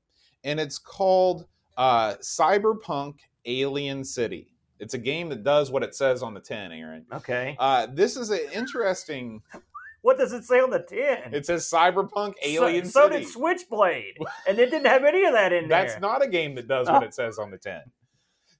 and 0.43 0.59
it's 0.59 0.79
called 0.79 1.45
uh, 1.77 2.15
Cyberpunk 2.21 3.19
Alien 3.45 4.03
City. 4.03 4.53
It's 4.79 4.93
a 4.93 4.97
game 4.97 5.29
that 5.29 5.43
does 5.43 5.71
what 5.71 5.83
it 5.83 5.93
says 5.93 6.23
on 6.23 6.33
the 6.33 6.39
tin, 6.39 6.71
Aaron. 6.71 7.05
okay. 7.11 7.55
Uh, 7.59 7.87
this 7.91 8.15
is 8.17 8.29
an 8.29 8.39
interesting. 8.53 9.41
What 10.01 10.17
does 10.17 10.31
it 10.31 10.45
say 10.45 10.61
on 10.61 10.69
the 10.69 10.79
tin? 10.79 11.33
It 11.33 11.45
says 11.45 11.69
Cyberpunk 11.69 12.35
Alien 12.41 12.85
so, 12.85 13.01
so 13.01 13.09
City. 13.09 13.25
did 13.25 13.33
Switchblade, 13.33 14.17
and 14.47 14.57
it 14.57 14.71
didn't 14.71 14.87
have 14.87 15.03
any 15.03 15.25
of 15.25 15.33
that 15.33 15.51
in 15.51 15.67
there. 15.67 15.85
That's 15.85 15.99
not 15.99 16.23
a 16.23 16.27
game 16.29 16.55
that 16.55 16.69
does 16.69 16.87
what 16.87 17.03
it 17.03 17.13
says 17.13 17.37
on 17.37 17.51
the 17.51 17.57
tin. 17.57 17.81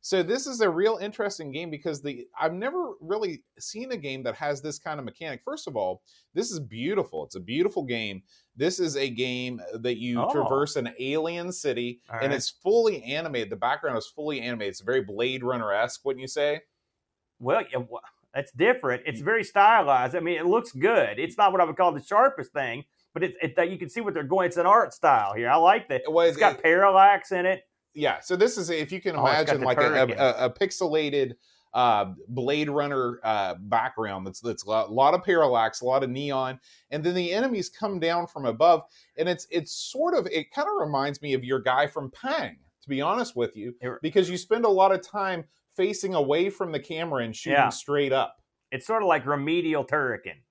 So 0.02 0.24
this 0.24 0.48
is 0.48 0.62
a 0.62 0.70
real 0.70 0.98
interesting 1.02 1.52
game 1.52 1.70
because 1.70 2.02
the 2.02 2.26
I've 2.40 2.54
never 2.54 2.92
really 3.02 3.44
seen 3.60 3.92
a 3.92 3.98
game 3.98 4.24
that 4.24 4.36
has 4.36 4.62
this 4.62 4.80
kind 4.80 4.98
of 4.98 5.06
mechanic. 5.06 5.42
First 5.44 5.68
of 5.68 5.76
all, 5.76 6.02
this 6.34 6.52
is 6.52 6.60
beautiful. 6.62 7.26
It's 7.26 7.36
a 7.36 7.40
beautiful 7.42 7.84
game. 7.84 8.24
This 8.56 8.80
is 8.80 8.96
a 8.96 9.10
game 9.10 9.62
that 9.74 9.98
you 9.98 10.22
Oh. 10.22 10.32
traverse 10.32 10.78
an 10.78 10.94
alien 11.00 11.52
city 11.52 12.02
All 12.10 12.20
and 12.20 12.30
right. 12.30 12.36
it's 12.36 12.50
fully 12.50 13.04
animated. 13.04 13.50
The 13.50 13.56
background 13.58 13.98
is 13.98 14.08
fully 14.08 14.40
animated. 14.42 14.72
It's 14.72 14.82
very 14.82 15.02
Blade 15.02 15.44
Runner 15.44 15.74
esque, 15.74 16.06
wouldn't 16.06 16.22
you 16.22 16.28
say? 16.28 16.62
well, 17.40 17.64
yeah, 17.72 17.80
that's 18.34 18.52
different. 18.52 19.04
It's 19.06 19.22
very 19.22 19.44
stylized. 19.44 20.16
I 20.16 20.20
mean, 20.20 20.38
it 20.38 20.46
looks 20.46 20.72
good. 20.72 21.20
It's 21.20 21.38
not 21.38 21.52
what 21.52 21.62
I 21.62 21.64
would 21.64 21.78
call 21.78 21.92
the 21.94 22.04
sharpest 22.04 22.52
thing, 22.54 22.84
but 23.14 23.24
it's 23.24 23.36
it, 23.42 23.56
that 23.56 23.70
you 23.72 23.78
can 23.78 23.90
see 23.90 24.02
what 24.02 24.14
they're 24.14 24.24
going. 24.24 24.48
It's 24.48 24.58
an 24.58 24.66
art 24.66 24.94
style 24.94 25.34
here. 25.34 25.50
I 25.50 25.56
like 25.56 25.88
that. 25.90 26.04
Well, 26.10 26.26
It's 26.28 26.38
got 26.38 26.62
parallax 26.62 27.32
in 27.32 27.46
it. 27.46 27.64
Yeah. 28.00 28.20
So 28.22 28.36
this 28.36 28.58
is 28.58 28.70
if 28.70 28.92
you 28.92 29.02
can 29.02 29.16
Oh, 29.16 29.22
imagine 29.22 29.62
like 29.62 29.78
a, 29.78 30.08
a, 30.18 30.46
a 30.46 30.50
pixelated 30.50 31.34
uh, 31.74 32.14
Blade 32.30 32.70
Runner 32.70 33.20
uh, 33.24 33.56
background. 33.60 34.26
That's 34.26 34.40
that's 34.40 34.64
a 34.64 34.70
lot, 34.70 34.92
lot 34.92 35.14
of 35.14 35.24
parallax, 35.24 35.82
a 35.82 35.86
lot 35.86 36.04
of 36.04 36.10
neon, 36.10 36.60
and 36.90 37.04
then 37.04 37.14
the 37.14 37.32
enemies 37.34 37.70
come 37.70 38.00
down 38.00 38.26
from 38.28 38.46
above, 38.46 38.84
and 39.18 39.30
it's 39.30 39.46
it's 39.52 39.72
sort 39.72 40.16
of 40.16 40.28
it 40.28 40.52
kind 40.52 40.68
of 40.68 40.74
reminds 40.80 41.22
me 41.22 41.34
of 41.34 41.44
your 41.44 41.60
guy 41.60 41.86
from 41.88 42.10
Pang, 42.12 42.58
to 42.82 42.90
be 42.90 43.02
honest 43.02 43.36
with 43.36 43.56
you, 43.56 43.76
because 44.02 44.30
you 44.30 44.38
spend 44.38 44.66
a 44.66 44.70
lot 44.70 44.92
of 44.92 45.02
time 45.02 45.44
facing 45.76 46.16
away 46.16 46.50
from 46.50 46.72
the 46.72 46.80
camera 46.80 47.24
and 47.24 47.36
shooting 47.36 47.56
Yeah. 47.58 47.70
straight 47.70 48.12
up. 48.12 48.42
It's 48.72 48.86
sort 48.88 49.02
of 49.04 49.08
like 49.08 49.26
remedial 49.26 49.86
turrican, 49.86 50.42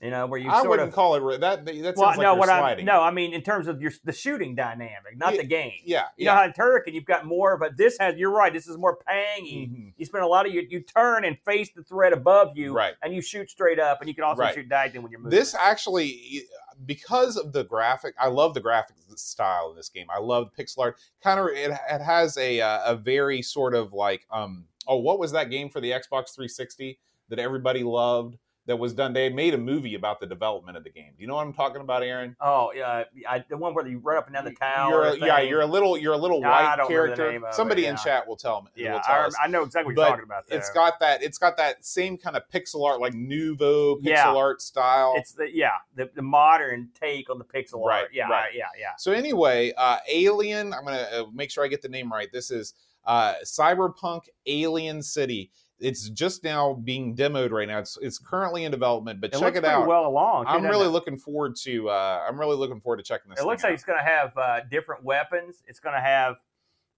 you 0.00 0.10
know, 0.10 0.26
where 0.26 0.40
you 0.40 0.48
I 0.50 0.62
wouldn't 0.62 0.88
of. 0.88 0.94
call 0.94 1.14
it 1.16 1.40
that. 1.40 1.64
That 1.66 1.74
sounds 1.74 1.96
well, 1.96 2.06
like 2.08 2.16
no, 2.18 2.22
you're 2.32 2.36
what 2.38 2.48
I 2.48 2.58
sliding. 2.60 2.86
no, 2.86 3.00
I 3.02 3.10
mean 3.10 3.32
in 3.34 3.42
terms 3.42 3.66
of 3.68 3.82
your 3.82 3.92
the 4.04 4.12
shooting 4.12 4.54
dynamic, 4.54 5.16
not 5.16 5.34
Yeah, 5.34 5.40
the 5.42 5.46
game. 5.46 5.72
Yeah, 5.84 6.04
You 6.16 6.24
yeah. 6.24 6.32
know 6.32 6.36
how 6.38 6.44
in 6.44 6.52
Turrican 6.52 6.94
you've 6.94 7.04
got 7.04 7.26
more, 7.26 7.58
but 7.58 7.76
this 7.76 7.98
has. 7.98 8.16
You're 8.16 8.30
right. 8.30 8.52
This 8.52 8.66
is 8.66 8.78
more 8.78 8.98
pangy. 9.08 9.68
Mhm. 9.70 9.92
You 9.96 10.06
spend 10.06 10.24
a 10.24 10.26
lot 10.26 10.46
of 10.46 10.52
you. 10.54 10.66
You 10.68 10.80
turn 10.80 11.24
and 11.24 11.36
face 11.44 11.70
the 11.74 11.82
threat 11.82 12.12
above 12.12 12.56
you, 12.56 12.72
Right. 12.72 12.94
and 13.02 13.14
you 13.14 13.20
shoot 13.20 13.50
straight 13.50 13.78
up, 13.78 14.00
and 14.00 14.08
you 14.08 14.14
can 14.14 14.24
also 14.24 14.40
Right. 14.42 14.54
shoot 14.54 14.68
diagonally 14.68 15.02
when 15.04 15.12
you're 15.12 15.20
moving. 15.20 15.38
This 15.38 15.54
actually, 15.54 16.44
because 16.86 17.36
of 17.36 17.52
the 17.52 17.64
graphic, 17.64 18.14
I 18.18 18.28
love 18.28 18.54
the 18.54 18.60
graphic 18.60 18.96
style 19.16 19.70
in 19.70 19.76
this 19.76 19.90
game. 19.90 20.06
I 20.08 20.18
love 20.18 20.50
pixel 20.58 20.78
art. 20.78 20.98
Kind 21.22 21.40
of, 21.40 21.46
it, 21.48 21.70
it 21.90 22.00
has 22.00 22.38
a 22.38 22.60
uh, 22.60 22.92
a 22.92 22.96
very 22.96 23.42
sort 23.42 23.74
of 23.74 23.92
like, 23.92 24.26
um, 24.30 24.66
oh, 24.86 24.96
what 24.96 25.18
was 25.18 25.32
that 25.32 25.50
game 25.50 25.68
for 25.68 25.80
the 25.80 25.90
Xbox 25.90 26.34
360 26.34 26.98
that 27.28 27.38
everybody 27.38 27.82
loved? 27.82 28.38
That 28.70 28.76
was 28.76 28.94
done. 28.94 29.12
They 29.12 29.28
made 29.28 29.52
a 29.52 29.58
movie 29.58 29.96
about 29.96 30.20
the 30.20 30.26
development 30.26 30.76
of 30.76 30.84
the 30.84 30.90
game. 30.90 31.10
Do 31.16 31.20
you 31.22 31.26
know 31.26 31.34
what 31.34 31.44
I'm 31.44 31.52
talking 31.52 31.80
about, 31.80 32.04
Aaron? 32.04 32.36
oh 32.40 32.70
yeah, 32.72 33.02
I, 33.28 33.44
the 33.48 33.56
one 33.56 33.74
where 33.74 33.84
you 33.84 33.98
run 33.98 34.16
up 34.16 34.26
and 34.28 34.34
down 34.34 34.44
the 34.44 34.52
tower. 34.52 34.90
You're 34.90 35.04
a, 35.06 35.16
yeah, 35.18 35.40
you're 35.40 35.60
a 35.62 35.66
little, 35.66 35.98
you're 35.98 36.12
a 36.12 36.16
little 36.16 36.44
I 36.44 36.48
white 36.48 36.76
don't 36.76 36.88
remember 36.88 37.10
the 37.10 37.16
character. 37.16 37.36
of 37.46 37.50
it, 37.50 37.54
Somebody 37.54 37.86
in 37.86 37.96
chat 37.96 38.28
will 38.28 38.36
tell 38.36 38.62
me. 38.62 38.70
Yeah, 38.76 39.00
tell 39.04 39.28
I. 39.40 39.44
I 39.44 39.46
know 39.48 39.64
exactly 39.64 39.92
what 39.92 39.96
But 39.96 40.02
you're 40.02 40.10
talking 40.10 40.24
about. 40.24 40.46
There. 40.48 40.56
It's 40.58 40.70
got 40.70 41.00
that. 41.00 41.20
It's 41.20 41.36
got 41.36 41.56
that 41.56 41.84
same 41.84 42.16
kind 42.16 42.36
of 42.36 42.44
pixel 42.48 42.86
art, 42.88 43.00
like 43.00 43.12
nouveau 43.12 43.96
pixel 43.96 44.02
Yeah. 44.04 44.28
art 44.36 44.62
style. 44.62 45.14
It's 45.16 45.32
the 45.32 45.52
yeah 45.52 45.70
the, 45.96 46.08
the 46.14 46.22
modern 46.22 46.90
take 46.94 47.28
on 47.28 47.38
the 47.38 47.44
pixel 47.44 47.84
Right, 47.84 48.02
art. 48.02 48.10
Yeah, 48.12 48.28
right. 48.28 48.54
yeah, 48.54 48.66
yeah. 48.78 48.92
So 48.98 49.10
anyway, 49.10 49.72
uh, 49.76 49.96
Alien. 50.08 50.72
I'm 50.72 50.84
gonna 50.84 51.08
uh, 51.12 51.24
make 51.34 51.50
sure 51.50 51.64
I 51.64 51.66
get 51.68 51.82
the 51.82 51.88
name 51.88 52.12
right. 52.12 52.30
This 52.32 52.52
is 52.52 52.74
uh, 53.04 53.34
Cyberpunk 53.44 54.28
Alien 54.46 55.02
City. 55.02 55.50
It's 55.80 56.08
just 56.10 56.44
now 56.44 56.74
being 56.74 57.16
demoed 57.16 57.50
right 57.50 57.66
now. 57.68 57.78
It's 57.78 57.98
it's 58.02 58.18
currently 58.18 58.64
in 58.64 58.70
development, 58.70 59.20
but 59.20 59.32
It 59.34 59.38
check 59.38 59.56
it 59.56 59.64
out. 59.64 59.86
well 59.86 60.06
along. 60.06 60.46
I'm 60.46 60.64
really 60.64 60.86
it? 60.86 60.90
looking 60.90 61.16
forward 61.16 61.56
to. 61.62 61.88
Uh, 61.88 62.24
I'm 62.28 62.38
really 62.38 62.56
looking 62.56 62.80
forward 62.80 62.98
to 62.98 63.02
checking 63.02 63.30
this. 63.30 63.40
It 63.40 63.46
looks 63.46 63.62
like 63.64 63.74
it's 63.74 63.84
going 63.84 63.98
to 63.98 64.04
have 64.04 64.36
uh, 64.36 64.60
different 64.70 65.04
weapons. 65.04 65.62
It's 65.66 65.80
going 65.80 65.94
to 65.94 66.00
have 66.00 66.36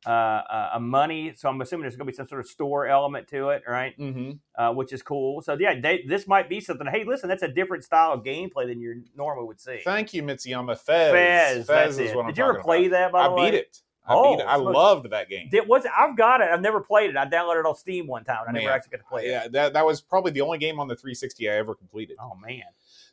uh, 0.06 0.70
a 0.74 0.80
money. 0.80 1.32
So 1.36 1.48
I'm 1.48 1.60
assuming 1.60 1.82
there's 1.82 1.94
going 1.96 2.06
to 2.06 2.12
be 2.12 2.16
some 2.16 2.26
sort 2.26 2.40
of 2.40 2.46
store 2.48 2.86
element 2.86 3.28
to 3.28 3.50
it, 3.50 3.62
right? 3.68 3.92
out. 3.92 4.12
hmm 4.12 4.30
Uh, 4.56 4.72
which 4.72 4.92
is 4.92 5.02
cool. 5.02 5.40
So 5.42 5.56
yeah, 5.58 5.78
they, 5.80 6.04
this 6.08 6.26
might 6.26 6.48
be 6.48 6.60
something. 6.60 6.86
Hey, 6.86 7.04
listen, 7.04 7.28
that's 7.28 7.42
a 7.44 7.48
different 7.48 7.84
style 7.84 8.12
of 8.12 8.24
gameplay 8.24 8.66
than 8.66 8.80
you 8.80 9.04
normally 9.16 9.46
would 9.46 9.60
see. 9.60 9.80
Thank 9.84 10.12
you, 10.12 10.22
Mitsuyama. 10.22 10.76
Fez. 10.78 11.12
Fez, 11.12 11.66
that's 11.66 11.92
is 11.92 11.98
it. 12.10 12.16
what 12.16 12.22
I'm 12.22 12.28
Did 12.28 12.38
you 12.38 12.44
ever 12.44 12.60
play 12.60 12.86
about. 12.86 12.96
that? 12.98 13.12
By 13.12 13.20
I 13.20 13.28
the 13.28 13.34
way, 13.34 13.50
beat 13.52 13.58
it. 13.58 13.78
I, 14.06 14.14
Oh, 14.14 14.38
it. 14.38 14.42
I 14.42 14.56
loved 14.56 15.10
that 15.10 15.28
game. 15.28 15.48
Did, 15.50 15.68
was 15.68 15.86
I've 15.96 16.16
got 16.16 16.40
it. 16.40 16.48
I've 16.50 16.60
never 16.60 16.80
played 16.80 17.10
it. 17.10 17.16
I 17.16 17.24
downloaded 17.26 17.60
it 17.60 17.66
on 17.66 17.76
Steam 17.76 18.06
one 18.06 18.24
time. 18.24 18.44
I 18.48 18.52
never 18.52 18.70
actually 18.70 18.90
got 18.90 18.98
to 18.98 19.04
play 19.04 19.26
it. 19.26 19.30
yeah, 19.30 19.48
that, 19.48 19.72
that 19.74 19.86
was 19.86 20.00
probably 20.00 20.32
the 20.32 20.40
only 20.40 20.58
game 20.58 20.80
on 20.80 20.88
the 20.88 20.96
360 20.96 21.48
I 21.48 21.54
ever 21.54 21.74
completed. 21.74 22.16
Oh 22.20 22.36
man. 22.44 22.62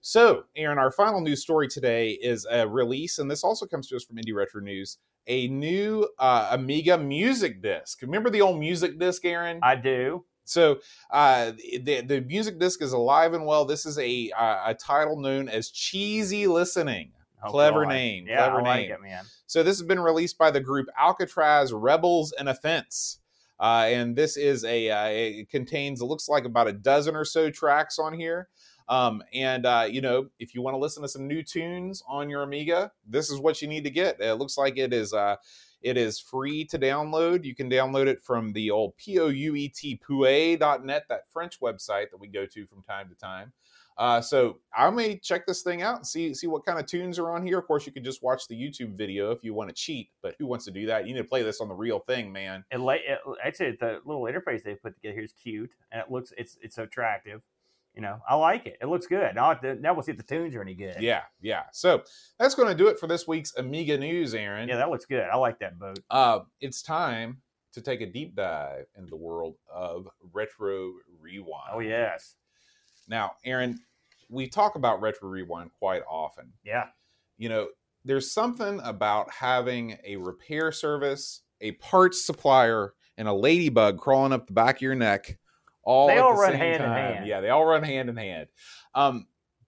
So, 0.01 0.46
Aaron, 0.55 0.77
our 0.77 0.91
final 0.91 1.19
news 1.19 1.41
story 1.41 1.67
today 1.67 2.12
is 2.12 2.48
a 2.50 2.67
release, 2.67 3.19
and 3.19 3.29
this 3.29 3.43
also 3.43 3.65
comes 3.65 3.88
to 3.89 3.98
us 3.98 4.03
from 4.05 4.15
Indie 4.15 4.34
Retro 4.34 4.62
News. 4.62 4.98
A 5.27 5.48
new 5.50 6.08
uh, 6.17 6.48
Amiga 6.51 6.98
music 6.98 7.62
disc. 7.62 8.01
Remember 8.01 8.29
the 8.29 8.41
old 8.41 8.60
music 8.60 8.98
disc, 8.98 9.25
Aaron? 9.25 9.60
I 9.62 9.75
do. 9.75 10.24
So 10.46 10.79
uh, 11.12 11.51
the 11.81 12.01
the 12.01 12.22
music 12.22 12.58
disc 12.60 12.81
is 12.81 12.93
alive 12.93 13.34
and 13.34 13.46
well. 13.46 13.65
This 13.65 13.86
is 13.86 14.00
a 14.00 14.31
uh, 14.31 14.63
a 14.67 14.74
title 14.74 15.19
known 15.19 15.48
as 15.48 15.69
Cheesy 15.69 16.48
Listening. 16.48 17.12
Oh, 17.43 17.50
Clever 17.51 17.84
God. 17.84 17.89
name, 17.89 18.25
Yeah, 18.27 18.38
clever 18.38 18.60
I 18.60 18.63
like 18.63 18.81
name. 18.81 18.91
it, 18.91 19.01
man. 19.01 19.24
So 19.48 19.63
this 19.63 19.77
has 19.79 19.88
been 19.88 20.00
released 20.00 20.38
by 20.38 20.51
the 20.51 20.60
group 20.60 20.88
Alcatraz 20.98 21.72
Rebels 21.74 22.34
and 22.38 22.50
Offense. 22.50 23.19
Uh, 23.60 23.86
and 23.89 24.15
this 24.15 24.38
is 24.38 24.63
a 24.63 24.89
uh, 24.89 25.08
it 25.08 25.50
contains 25.50 26.01
it 26.01 26.05
looks 26.05 26.29
like 26.29 26.46
about 26.46 26.67
a 26.67 26.74
dozen 26.74 27.15
or 27.15 27.25
so 27.25 27.50
tracks 27.50 28.00
on 28.00 28.13
here. 28.13 28.48
Um, 28.88 29.22
and 29.34 29.65
uh, 29.65 29.88
you 29.89 30.01
know, 30.01 30.27
if 30.39 30.55
you 30.55 30.62
want 30.62 30.74
to 30.75 30.79
listen 30.79 31.03
to 31.03 31.10
some 31.10 31.27
new 31.27 31.43
tunes 31.43 32.01
on 32.08 32.29
your 32.29 32.41
Amiga, 32.43 32.91
this 33.05 33.29
is 33.29 33.39
what 33.39 33.62
you 33.62 33.67
need 33.67 33.84
to 33.84 33.89
get. 33.89 34.19
It 34.19 34.36
looks 34.36 34.58
like 34.58 34.77
it 34.77 34.93
is 34.93 35.13
uh, 35.13 35.36
it 35.81 35.98
is 35.98 36.19
free 36.19 36.65
to 36.65 36.79
download. 36.79 37.43
You 37.43 37.53
can 37.53 37.69
download 37.69 38.08
it 38.08 38.22
from 38.22 38.53
the 38.53 38.72
old 38.72 38.96
p 38.98 39.19
o 39.19 39.27
u 39.27 39.55
e 39.55 39.67
t 39.69 40.00
pouet.net, 40.08 41.05
that 41.10 41.31
French 41.31 41.60
website 41.60 42.12
that 42.12 42.19
we 42.19 42.27
go 42.27 42.46
to 42.46 42.65
from 42.65 42.81
time 42.84 43.10
to 43.10 43.15
time. 43.15 43.51
Uh, 44.00 44.22
so 44.22 44.58
I 44.74 44.89
may 44.89 45.18
check 45.18 45.46
this 45.46 45.62
thing 45.62 45.82
out 45.82 45.98
and 45.98 46.08
see 46.08 46.34
see 46.34 46.48
what 46.48 46.65
kind 46.65 46.79
of 46.79 46.86
tunes 46.86 47.20
are 47.20 47.32
on 47.32 47.46
here. 47.46 47.60
Of 47.60 47.68
course, 47.68 47.86
you 47.86 47.91
could 47.91 48.06
just 48.06 48.24
watch 48.24 48.48
the 48.48 48.56
YouTube 48.56 48.96
video 48.96 49.32
if 49.32 49.44
you 49.44 49.53
want 49.53 49.70
to 49.70 49.75
cheat, 49.75 50.10
but 50.22 50.36
who 50.39 50.48
wants 50.48 50.63
to 50.65 50.72
do 50.72 50.86
that? 50.86 51.06
You 51.06 51.13
need 51.13 51.22
to 51.22 51.27
play 51.27 51.44
this 51.44 51.60
on 51.60 51.68
the 51.68 51.75
real 51.75 52.00
thing, 52.00 52.32
man. 52.32 52.63
It, 52.72 52.79
la- 52.79 52.94
it 52.94 53.20
actually 53.44 53.72
the 53.72 54.00
little 54.06 54.24
interface 54.24 54.63
they 54.63 54.75
put 54.75 54.96
together 54.96 55.15
here 55.15 55.24
is 55.25 55.34
cute, 55.34 55.70
and 55.91 56.01
it 56.01 56.10
looks 56.10 56.32
it's 56.38 56.58
it's 56.62 56.77
attractive. 56.77 57.41
You 57.94 58.03
know, 58.03 58.22
I 58.29 58.36
like 58.36 58.68
it. 58.68 58.77
It 58.82 58.86
looks 58.86 59.06
good. 59.08 59.36
Now, 59.36 59.60
now 59.62 59.94
we'll 59.94 60.03
see 60.03 60.12
if 60.12 60.18
the 60.18 60.24
tunes 60.24 60.56
are 60.56 60.62
any 60.62 60.75
good. 60.75 61.01
Yeah, 61.01 61.24
yeah. 61.41 61.63
So 61.74 62.03
that's 62.38 62.56
going 62.56 62.70
to 62.70 62.75
do 62.75 62.88
it 62.88 62.98
for 63.00 63.08
this 63.08 63.27
week's 63.27 63.53
Amiga 63.58 63.98
news, 63.98 64.34
Aaron. 64.34 64.70
yeah, 64.70 64.77
that 64.77 64.89
looks 64.89 65.06
good. 65.06 65.24
I 65.29 65.36
like 65.36 65.60
that 65.60 65.77
boat. 65.77 66.00
Uh, 66.10 66.41
it's 66.62 66.82
time 66.82 67.41
to 67.74 67.82
take 67.82 68.00
a 68.00 68.06
deep 68.06 68.36
dive 68.36 68.86
into 68.96 69.10
the 69.10 69.18
world 69.18 69.56
of 69.74 70.08
retro 70.32 70.94
rewind. 71.20 71.72
Oh 71.74 71.79
yes, 71.79 72.36
Now, 73.10 73.34
Aaron, 73.44 73.79
we 74.29 74.48
talk 74.48 74.75
about 74.75 75.01
retro 75.01 75.27
rewind 75.29 75.71
quite 75.79 76.03
often. 76.09 76.53
yeah. 76.63 76.88
you 77.38 77.50
know, 77.50 77.67
there's 78.05 78.31
something 78.31 78.79
about 78.83 79.29
having 79.31 79.98
a 80.05 80.15
repair 80.15 80.71
service, 80.71 81.41
a 81.62 81.74
parts 81.74 82.24
supplier, 82.25 82.93
and 83.17 83.27
a 83.27 83.33
ladybug 83.33 83.98
crawling 83.98 84.31
up 84.31 84.48
the 84.48 84.53
back 84.53 84.77
of 84.77 84.81
your 84.81 84.95
neck. 84.95 85.38
All 85.83 86.07
They 86.07 86.17
at 86.17 86.24
all 86.24 86.36
the 86.36 86.41
run 86.41 86.51
same 86.51 86.59
hand 86.59 86.83
in 86.83 86.89
time. 86.89 87.13
hand. 87.13 87.27
Yeah, 87.27 87.41
they 87.41 87.50
all 87.50 87.65
run 87.65 87.83
hand 87.83 88.09
in 88.09 88.15
hand. 88.15 88.48
Um, 88.95 89.27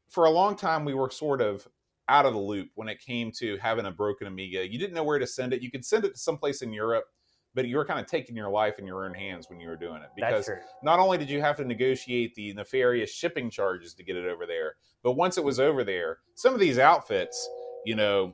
for 0.09 0.25
a 0.25 0.29
long 0.29 0.55
time, 0.55 0.85
we 0.85 0.93
were 0.93 1.09
sort 1.09 1.41
of 1.41 1.67
out 2.07 2.25
of 2.25 2.33
the 2.33 2.39
loop 2.39 2.69
when 2.75 2.87
it 2.87 2.99
came 2.99 3.31
to 3.31 3.57
having 3.57 3.85
a 3.85 3.91
broken 3.91 4.27
Amiga. 4.27 4.69
You 4.69 4.77
didn't 4.77 4.93
know 4.93 5.03
where 5.03 5.19
to 5.19 5.27
send 5.27 5.53
it. 5.53 5.61
You 5.61 5.71
could 5.71 5.85
send 5.85 6.05
it 6.05 6.13
to 6.13 6.19
someplace 6.19 6.61
in 6.61 6.71
Europe, 6.73 7.05
but 7.53 7.67
you 7.67 7.77
were 7.77 7.85
kind 7.85 7.99
of 7.99 8.05
taking 8.05 8.35
your 8.35 8.49
life 8.49 8.79
in 8.79 8.85
your 8.85 9.05
own 9.05 9.13
hands 9.13 9.49
when 9.49 9.59
you 9.59 9.67
were 9.67 9.75
doing 9.75 10.01
it 10.01 10.09
because 10.15 10.49
not 10.83 10.99
only 10.99 11.17
did 11.17 11.29
you 11.29 11.41
have 11.41 11.57
to 11.57 11.65
negotiate 11.65 12.33
the 12.35 12.53
nefarious 12.53 13.11
shipping 13.11 13.49
charges 13.49 13.93
to 13.93 14.03
get 14.03 14.15
it 14.15 14.25
over 14.25 14.45
there, 14.45 14.75
but 15.03 15.13
once 15.13 15.37
it 15.37 15.43
was 15.43 15.59
over 15.59 15.83
there, 15.83 16.19
some 16.35 16.53
of 16.53 16.59
these 16.59 16.79
outfits, 16.79 17.49
you 17.85 17.95
know, 17.95 18.33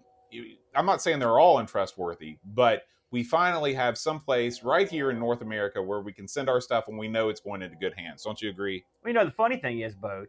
I'm 0.76 0.86
not 0.86 1.02
saying 1.02 1.20
they're 1.20 1.40
all 1.40 1.60
untrustworthy, 1.60 2.38
but 2.46 2.84
we 3.12 3.24
finally 3.24 3.74
have 3.74 3.98
some 3.98 4.20
place 4.20 4.64
right 4.64 4.90
here 4.90 5.10
in 5.12 5.20
North 5.20 5.42
America 5.42 5.82
where 5.82 6.02
we 6.02 6.12
can 6.12 6.28
send 6.28 6.50
our 6.50 6.60
stuff 6.60 6.86
and 6.88 6.98
we 6.98 7.08
know 7.08 7.30
it's 7.30 7.40
going 7.40 7.62
into 7.62 7.78
good 7.78 7.94
hands. 7.96 8.24
Don't 8.24 8.42
you 8.42 8.50
agree? 8.50 8.84
Well, 9.02 9.10
you 9.12 9.14
know, 9.14 9.26
the 9.26 9.32
funny 9.32 9.58
thing 9.58 9.80
is, 9.80 9.96
boat. 9.96 10.28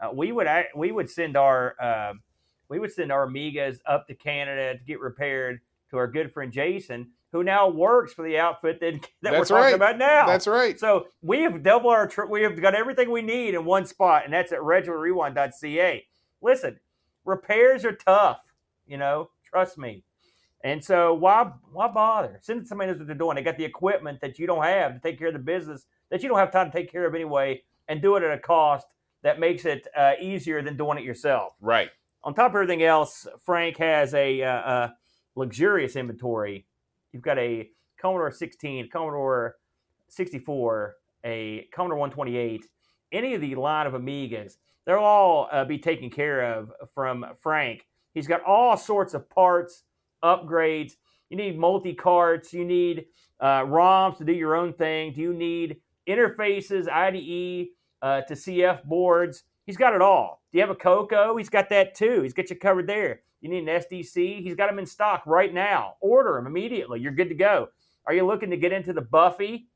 Uh, 0.00 0.10
we 0.14 0.30
would 0.30 0.46
we 0.76 0.92
would 0.92 1.10
send 1.10 1.36
our 1.36 1.74
uh, 1.80 2.12
we 2.68 2.78
would 2.78 2.92
send 2.92 3.10
our 3.10 3.26
Amigas 3.26 3.78
up 3.86 4.06
to 4.06 4.14
Canada 4.14 4.78
to 4.78 4.84
get 4.84 5.00
repaired 5.00 5.60
to 5.90 5.96
our 5.96 6.06
good 6.06 6.32
friend 6.32 6.52
Jason, 6.52 7.10
who 7.32 7.44
now 7.44 7.68
works 7.68 8.12
for 8.12 8.24
the 8.24 8.38
outfit 8.38 8.80
that 8.80 8.94
that 9.22 9.32
we're 9.32 9.44
talking 9.44 9.56
right. 9.56 9.74
about 9.74 9.98
now. 9.98 10.26
That's 10.26 10.46
right. 10.46 10.78
So 10.78 11.06
we 11.22 11.42
have 11.42 11.62
doubled 11.62 11.92
our 11.92 12.06
tr- 12.06 12.26
we 12.26 12.42
have 12.42 12.60
got 12.60 12.74
everything 12.74 13.10
we 13.10 13.22
need 13.22 13.54
in 13.54 13.64
one 13.64 13.86
spot, 13.86 14.24
and 14.24 14.32
that's 14.32 14.52
at 14.52 14.60
retrorewind.ca. 14.60 16.06
Listen, 16.40 16.78
repairs 17.24 17.84
are 17.84 17.92
tough, 17.92 18.40
you 18.86 18.96
know, 18.96 19.30
trust 19.44 19.78
me. 19.78 20.04
And 20.64 20.84
so 20.84 21.14
why 21.14 21.52
why 21.72 21.88
bother? 21.88 22.38
Send 22.42 22.66
somebody 22.66 22.90
knows 22.90 22.98
what 22.98 23.06
they're 23.06 23.16
doing. 23.16 23.36
They 23.36 23.42
got 23.42 23.56
the 23.56 23.64
equipment 23.64 24.20
that 24.20 24.38
you 24.38 24.46
don't 24.46 24.64
have 24.64 24.94
to 24.94 25.00
take 25.00 25.18
care 25.18 25.28
of 25.28 25.34
the 25.34 25.38
business 25.38 25.86
that 26.10 26.22
you 26.22 26.28
don't 26.28 26.38
have 26.38 26.50
time 26.50 26.70
to 26.70 26.76
take 26.76 26.90
care 26.90 27.06
of 27.06 27.14
anyway, 27.14 27.62
and 27.88 28.00
do 28.00 28.16
it 28.16 28.22
at 28.22 28.32
a 28.32 28.38
cost 28.38 28.86
that 29.22 29.38
makes 29.38 29.64
it 29.64 29.86
uh, 29.96 30.12
easier 30.20 30.62
than 30.62 30.76
doing 30.76 30.98
it 30.98 31.04
yourself. 31.04 31.54
Right. 31.60 31.90
On 32.24 32.34
top 32.34 32.50
of 32.50 32.56
everything 32.56 32.82
else, 32.82 33.26
Frank 33.44 33.76
has 33.78 34.14
a, 34.14 34.42
uh, 34.42 34.48
uh 34.48 34.88
luxurious 35.36 35.96
inventory. 35.96 36.66
You've 37.12 37.22
got 37.22 37.38
a 37.38 37.70
Commodore 38.00 38.30
16, 38.30 38.88
Commodore 38.90 39.56
64, 40.08 40.96
a 41.24 41.68
Commodore 41.72 41.98
128, 41.98 42.66
any 43.12 43.34
of 43.34 43.40
the 43.40 43.54
line 43.54 43.86
of 43.86 43.94
Amigas. 43.94 44.54
They'll 44.86 44.98
all 44.98 45.48
uh, 45.52 45.64
be 45.64 45.78
taken 45.78 46.10
care 46.10 46.54
of 46.54 46.72
from 46.94 47.24
Frank. 47.40 47.86
He's 48.14 48.26
got 48.26 48.42
all 48.42 48.76
sorts 48.76 49.14
of 49.14 49.28
parts, 49.28 49.84
upgrades. 50.22 50.92
You 51.30 51.36
need 51.36 51.58
multi 51.58 51.94
carts. 51.94 52.52
You 52.52 52.64
need 52.64 53.06
uh, 53.40 53.62
ROMs 53.64 54.18
to 54.18 54.24
do 54.24 54.32
your 54.32 54.56
own 54.56 54.72
thing. 54.72 55.12
Do 55.12 55.20
you 55.20 55.34
need 55.34 55.76
interfaces, 56.08 56.88
IDE 56.88 57.68
uh, 58.00 58.22
to 58.22 58.34
CF 58.34 58.84
boards? 58.84 59.44
He's 59.68 59.76
got 59.76 59.94
it 59.94 60.00
all. 60.00 60.40
Do 60.50 60.56
you 60.56 60.62
have 60.62 60.70
a 60.70 60.74
Coco? 60.74 61.36
He's 61.36 61.50
got 61.50 61.68
that 61.68 61.94
too. 61.94 62.22
He's 62.22 62.32
got 62.32 62.48
you 62.48 62.56
covered 62.56 62.86
there. 62.86 63.20
You 63.42 63.50
need 63.50 63.68
an 63.68 63.82
SDC? 63.82 64.42
He's 64.42 64.54
got 64.54 64.68
them 64.70 64.78
in 64.78 64.86
stock 64.86 65.22
right 65.26 65.52
now. 65.52 65.96
Order 66.00 66.36
them 66.36 66.46
immediately. 66.46 67.00
You're 67.00 67.12
good 67.12 67.28
to 67.28 67.34
go. 67.34 67.68
Are 68.06 68.14
you 68.14 68.24
looking 68.24 68.48
to 68.48 68.56
get 68.56 68.72
into 68.72 68.94
the 68.94 69.02
Buffee? 69.02 69.68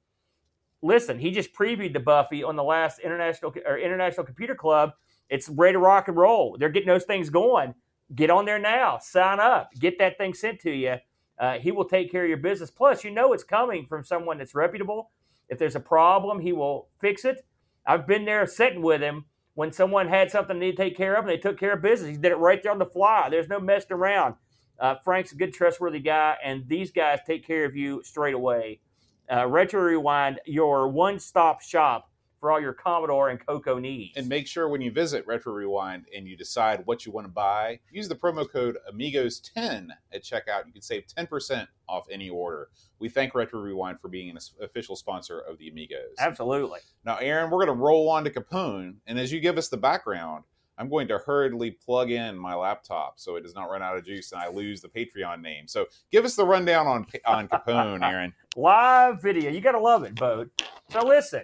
Listen, 0.80 1.18
he 1.18 1.30
just 1.30 1.52
previewed 1.52 1.92
the 1.92 2.00
Buffee 2.00 2.42
on 2.42 2.56
the 2.56 2.64
last 2.64 3.00
international 3.00 3.52
or 3.66 3.76
International 3.76 4.24
Computer 4.24 4.54
Club. 4.54 4.92
It's 5.28 5.50
ready 5.50 5.74
to 5.74 5.78
rock 5.78 6.08
and 6.08 6.16
roll. 6.16 6.56
They're 6.58 6.70
getting 6.70 6.88
those 6.88 7.04
things 7.04 7.28
going. 7.28 7.74
Get 8.14 8.30
on 8.30 8.46
there 8.46 8.58
now. 8.58 8.96
Sign 8.96 9.40
up. 9.40 9.72
Get 9.78 9.98
that 9.98 10.16
thing 10.16 10.32
sent 10.32 10.58
to 10.60 10.70
you. 10.70 10.96
Uh, 11.38 11.58
he 11.58 11.70
will 11.70 11.84
take 11.84 12.10
care 12.10 12.22
of 12.22 12.30
your 12.30 12.38
business. 12.38 12.70
Plus, 12.70 13.04
you 13.04 13.10
know 13.10 13.34
it's 13.34 13.44
coming 13.44 13.84
from 13.84 14.04
someone 14.04 14.38
that's 14.38 14.54
reputable. 14.54 15.10
If 15.50 15.58
there's 15.58 15.76
a 15.76 15.80
problem, 15.80 16.40
he 16.40 16.54
will 16.54 16.88
fix 16.98 17.26
it. 17.26 17.44
I've 17.86 18.06
been 18.06 18.24
there 18.24 18.46
sitting 18.46 18.80
with 18.80 19.02
him 19.02 19.26
when 19.54 19.72
someone 19.72 20.08
had 20.08 20.30
something 20.30 20.58
they 20.58 20.66
need 20.66 20.76
to 20.76 20.82
take 20.82 20.96
care 20.96 21.14
of 21.14 21.24
and 21.24 21.28
they 21.28 21.36
took 21.36 21.58
care 21.58 21.74
of 21.74 21.82
business. 21.82 22.10
He 22.10 22.16
did 22.16 22.32
it 22.32 22.36
right 22.36 22.62
there 22.62 22.72
on 22.72 22.78
the 22.78 22.86
fly. 22.86 23.28
There's 23.30 23.48
no 23.48 23.60
messing 23.60 23.92
around. 23.92 24.34
Uh, 24.78 24.96
Frank's 25.04 25.32
a 25.32 25.36
good, 25.36 25.52
trustworthy 25.52 26.00
guy, 26.00 26.36
and 26.42 26.66
these 26.68 26.90
guys 26.90 27.20
take 27.26 27.46
care 27.46 27.64
of 27.64 27.76
you 27.76 28.02
straight 28.02 28.34
away. 28.34 28.80
Uh, 29.32 29.46
Retro 29.46 29.82
Rewind, 29.82 30.40
your 30.46 30.88
one 30.88 31.18
stop 31.18 31.62
shop 31.62 32.10
for 32.42 32.50
all 32.50 32.60
your 32.60 32.72
Commodore 32.72 33.28
and 33.28 33.38
Coco 33.46 33.78
needs. 33.78 34.16
And 34.16 34.28
make 34.28 34.48
sure 34.48 34.68
when 34.68 34.80
you 34.80 34.90
visit 34.90 35.24
Retro 35.28 35.52
Rewind 35.52 36.06
and 36.14 36.26
you 36.26 36.36
decide 36.36 36.82
what 36.86 37.06
you 37.06 37.12
want 37.12 37.24
to 37.24 37.32
buy, 37.32 37.78
use 37.92 38.08
the 38.08 38.16
promo 38.16 38.50
code 38.50 38.76
Amigos10 38.92 39.90
at 40.12 40.24
checkout. 40.24 40.66
You 40.66 40.72
can 40.72 40.82
save 40.82 41.04
10% 41.06 41.68
off 41.88 42.06
any 42.10 42.28
order. 42.28 42.70
We 42.98 43.08
thank 43.08 43.36
Retro 43.36 43.60
Rewind 43.60 44.00
for 44.00 44.08
being 44.08 44.28
an 44.28 44.38
official 44.60 44.96
sponsor 44.96 45.38
of 45.38 45.56
the 45.58 45.68
Amigos. 45.68 46.16
Absolutely. 46.18 46.80
Now, 47.04 47.18
Aaron, 47.18 47.48
we're 47.48 47.64
going 47.64 47.78
to 47.78 47.80
roll 47.80 48.08
on 48.08 48.24
to 48.24 48.30
Capone. 48.30 48.96
And 49.06 49.20
as 49.20 49.32
you 49.32 49.38
give 49.38 49.56
us 49.56 49.68
the 49.68 49.76
background, 49.76 50.42
I'm 50.78 50.88
going 50.88 51.06
to 51.08 51.18
hurriedly 51.18 51.70
plug 51.70 52.10
in 52.10 52.36
my 52.36 52.56
laptop 52.56 53.20
so 53.20 53.36
it 53.36 53.42
does 53.42 53.54
not 53.54 53.70
run 53.70 53.82
out 53.84 53.96
of 53.96 54.04
juice 54.04 54.32
and 54.32 54.40
I 54.40 54.48
lose 54.48 54.80
the 54.80 54.88
Patreon 54.88 55.42
name. 55.42 55.68
So 55.68 55.86
give 56.10 56.24
us 56.24 56.34
the 56.34 56.44
rundown 56.44 56.88
on, 56.88 57.06
on 57.24 57.46
Capone, 57.46 58.02
Aaron. 58.10 58.32
Live 58.56 59.22
video. 59.22 59.52
You 59.52 59.60
got 59.60 59.72
to 59.72 59.80
love 59.80 60.02
it, 60.02 60.16
Boat. 60.16 60.50
So 60.90 61.06
listen, 61.06 61.42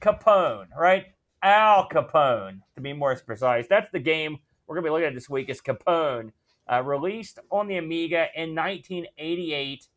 Capone, 0.00 0.66
right? 0.78 1.06
Al 1.42 1.88
Capone, 1.88 2.60
to 2.74 2.80
be 2.80 2.92
more 2.92 3.14
precise. 3.16 3.66
That's 3.68 3.90
the 3.90 3.98
game 3.98 4.38
we're 4.66 4.76
going 4.76 4.84
to 4.84 4.88
be 4.88 4.92
looking 4.92 5.08
at 5.08 5.14
this 5.14 5.28
week 5.28 5.48
is 5.48 5.60
Capone, 5.60 6.30
uh, 6.70 6.82
released 6.82 7.40
on 7.50 7.66
the 7.66 7.78
Amiga 7.78 8.28
in 8.36 8.54
1988. 8.54 9.88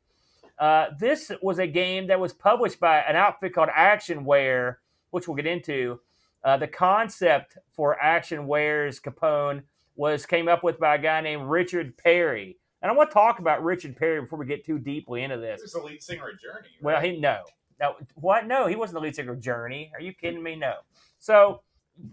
Uh, 0.58 0.88
this 1.00 1.32
was 1.44 1.60
a 1.60 1.68
game 1.68 2.08
that 2.08 2.20
was 2.20 2.34
published 2.34 2.80
by 2.80 3.00
an 3.02 3.16
outfit 3.16 3.54
called 3.54 3.70
Actionware, 3.70 4.78
which 5.12 5.28
we'll 5.28 5.36
get 5.36 5.46
into. 5.46 6.00
Uh, 6.44 6.58
the 6.58 6.68
concept 6.68 7.58
for 7.72 7.98
Actionware's 8.04 9.00
Capone 9.00 9.62
was 9.96 10.26
came 10.26 10.48
up 10.48 10.64
with 10.64 10.80
by 10.80 10.96
a 10.96 11.00
guy 11.00 11.22
named 11.22 11.44
Richard 11.44 11.96
Perry. 11.98 12.58
And 12.82 12.92
I 12.92 12.96
want 12.96 13.12
to 13.12 13.14
talk 13.14 13.38
about 13.38 13.64
Richard 13.64 13.96
Perry 13.96 14.22
before 14.22 14.40
we 14.40 14.46
get 14.46 14.66
too 14.66 14.80
deeply 14.80 15.22
into 15.22 15.38
this. 15.38 15.62
Is 15.62 15.74
the 15.74 15.82
lead 15.82 16.02
singer 16.02 16.30
of 16.30 16.40
Journey. 16.40 16.70
Well, 16.82 17.00
he 17.00 17.20
no, 17.20 17.44
no, 17.84 17.96
what? 18.16 18.48
No, 18.48 18.68
he 18.68 18.78
wasn't 18.78 18.96
the 18.96 19.02
lead 19.02 19.16
singer 19.16 19.34
of 19.34 19.42
Journey. 19.42 19.92
Are 19.94 20.00
you 20.00 20.14
kidding 20.14 20.42
me? 20.42 20.56
No. 20.56 20.76
So, 21.20 21.62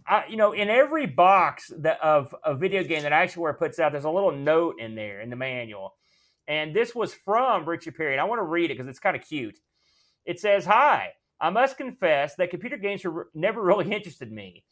I, 0.05 0.25
you 0.29 0.37
know, 0.37 0.51
in 0.51 0.69
every 0.69 1.07
box 1.07 1.73
that 1.79 2.01
of 2.03 2.35
a 2.45 2.55
video 2.55 2.83
game 2.83 3.05
that 3.05 3.13
Actionware 3.13 3.57
puts 3.57 3.79
out, 3.79 3.93
there's 3.93 4.05
a 4.05 4.11
little 4.11 4.33
note 4.33 4.81
in 4.81 4.97
there 4.97 5.21
in 5.21 5.31
the 5.31 5.37
manual, 5.37 5.95
And 6.49 6.75
this 6.75 6.93
was 6.93 7.15
from 7.15 7.69
Richard 7.69 7.97
Perry. 7.97 8.13
And 8.13 8.21
I 8.21 8.25
want 8.25 8.41
to 8.41 8.45
read 8.45 8.73
it 8.73 8.75
because 8.75 8.89
it's 8.89 8.99
kind 8.99 9.17
of 9.17 9.23
cute. 9.23 9.59
It 10.27 10.41
says, 10.41 10.65
Hi, 10.65 11.13
I 11.41 11.51
must 11.51 11.77
confess 11.77 12.35
that 12.35 12.51
computer 12.51 12.77
games 12.77 13.07
never 13.33 13.63
really 13.63 13.93
interested 13.93 14.33
me. 14.33 14.65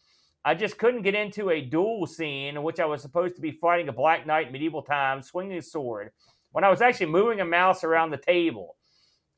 I 0.44 0.54
just 0.54 0.78
couldn't 0.78 1.02
get 1.02 1.14
into 1.14 1.50
a 1.50 1.60
duel 1.60 2.06
scene 2.06 2.56
in 2.56 2.62
which 2.64 2.80
I 2.80 2.86
was 2.86 3.02
supposed 3.02 3.36
to 3.36 3.40
be 3.40 3.52
fighting 3.52 3.88
a 3.88 3.92
black 3.92 4.26
knight 4.26 4.48
in 4.48 4.52
medieval 4.52 4.82
times, 4.82 5.28
swinging 5.28 5.58
a 5.58 5.62
sword, 5.62 6.10
when 6.50 6.64
I 6.64 6.70
was 6.70 6.80
actually 6.80 7.06
moving 7.06 7.40
a 7.40 7.44
mouse 7.44 7.84
around 7.84 8.10
the 8.10 8.16
table. 8.16 8.77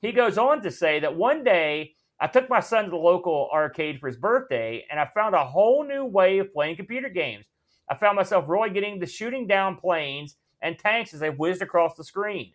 He 0.00 0.12
goes 0.12 0.38
on 0.38 0.62
to 0.62 0.70
say 0.70 1.00
that 1.00 1.16
one 1.16 1.44
day 1.44 1.94
I 2.18 2.26
took 2.26 2.48
my 2.48 2.60
son 2.60 2.84
to 2.84 2.90
the 2.90 2.96
local 2.96 3.48
arcade 3.52 4.00
for 4.00 4.06
his 4.06 4.16
birthday, 4.16 4.86
and 4.90 4.98
I 4.98 5.06
found 5.06 5.34
a 5.34 5.44
whole 5.44 5.86
new 5.86 6.04
way 6.04 6.38
of 6.38 6.52
playing 6.52 6.76
computer 6.76 7.08
games. 7.08 7.46
I 7.88 7.96
found 7.96 8.16
myself 8.16 8.44
really 8.48 8.70
getting 8.70 8.98
the 8.98 9.06
shooting 9.06 9.46
down 9.46 9.76
planes 9.76 10.36
and 10.62 10.78
tanks 10.78 11.12
as 11.12 11.20
they 11.20 11.30
whizzed 11.30 11.62
across 11.62 11.96
the 11.96 12.04
screen. 12.04 12.52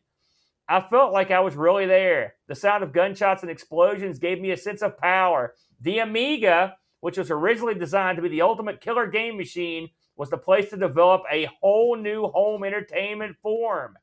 I 0.68 0.82
felt 0.82 1.14
like 1.14 1.30
I 1.30 1.42
was 1.42 1.56
really 1.56 1.86
there. 1.86 2.36
The 2.48 2.56
sound 2.56 2.84
of 2.84 2.94
gunshots 2.94 3.44
and 3.44 3.52
explosions 3.52 4.18
gave 4.18 4.40
me 4.40 4.52
a 4.52 4.58
sense 4.58 4.82
of 4.82 4.98
power. 4.98 5.54
The 5.82 6.00
Amiga, 6.00 6.78
which 7.02 7.18
was 7.18 7.30
originally 7.30 7.76
designed 7.76 8.16
to 8.16 8.24
be 8.24 8.30
the 8.30 8.42
ultimate 8.42 8.82
killer 8.82 9.06
game 9.06 9.38
machine, 9.38 9.90
was 10.16 10.30
the 10.30 10.38
place 10.38 10.70
to 10.70 10.78
develop 10.78 11.24
a 11.32 11.50
whole 11.62 11.96
new 11.96 12.28
home 12.28 12.64
entertainment 12.64 13.36
form. 13.44 13.96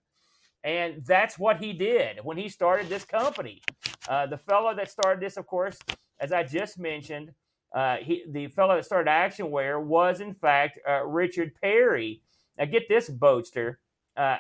And 0.65 1.05
that's 1.05 1.39
what 1.39 1.59
he 1.59 1.73
did 1.73 2.21
when 2.23 2.37
he 2.37 2.49
started 2.49 2.89
this 2.89 3.05
company. 3.05 3.63
Uh, 4.09 4.27
the 4.27 4.37
fellow 4.37 4.75
that 4.75 4.91
started 4.91 5.23
this, 5.23 5.37
of 5.37 5.47
course, 5.47 5.79
as 6.21 6.33
I 6.33 6.45
just 6.45 6.79
mentioned, 6.79 7.33
uh, 7.75 7.97
he, 7.97 8.25
the 8.29 8.49
fellow 8.49 8.77
that 8.77 8.85
started 8.85 9.11
Actionware 9.11 9.83
was, 9.83 10.21
in 10.21 10.35
fact, 10.35 10.79
uh, 10.89 11.05
Richard 11.05 11.53
Perry. 11.61 12.21
Now, 12.59 12.67
get 12.67 12.89
this, 12.89 13.09
Boatster. 13.11 13.77
Uh, 14.17 14.37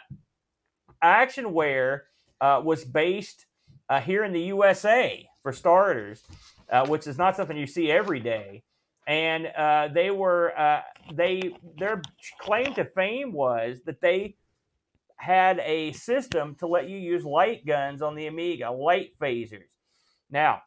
Actionware 1.03 2.03
uh, 2.41 2.61
was 2.63 2.85
based 2.85 3.47
uh, 3.89 4.01
here 4.01 4.25
in 4.25 4.33
the 4.33 4.43
USA, 4.43 5.27
for 5.43 5.53
starters, 5.53 6.23
which 6.87 7.07
is 7.07 7.19
not 7.19 7.37
something 7.37 7.57
you 7.57 7.67
see 7.67 7.91
every 7.91 8.21
day. 8.21 8.63
And 9.09 9.49
they 9.93 10.13
were, 10.13 10.53
they 11.13 11.53
their 11.79 12.01
claim 12.39 12.75
to 12.75 12.85
fame 12.85 13.33
was 13.33 13.81
that 13.87 14.01
they 14.01 14.37
had 15.23 15.61
a 15.61 15.93
system 15.93 16.57
to 16.57 16.67
let 16.67 16.89
you 16.89 16.99
use 16.99 17.25
light 17.25 17.65
guns 17.65 18.03
on 18.03 18.17
the 18.17 18.27
Amiga, 18.27 18.69
light 18.73 19.17
phasers. 19.21 19.71
Now, 20.29 20.63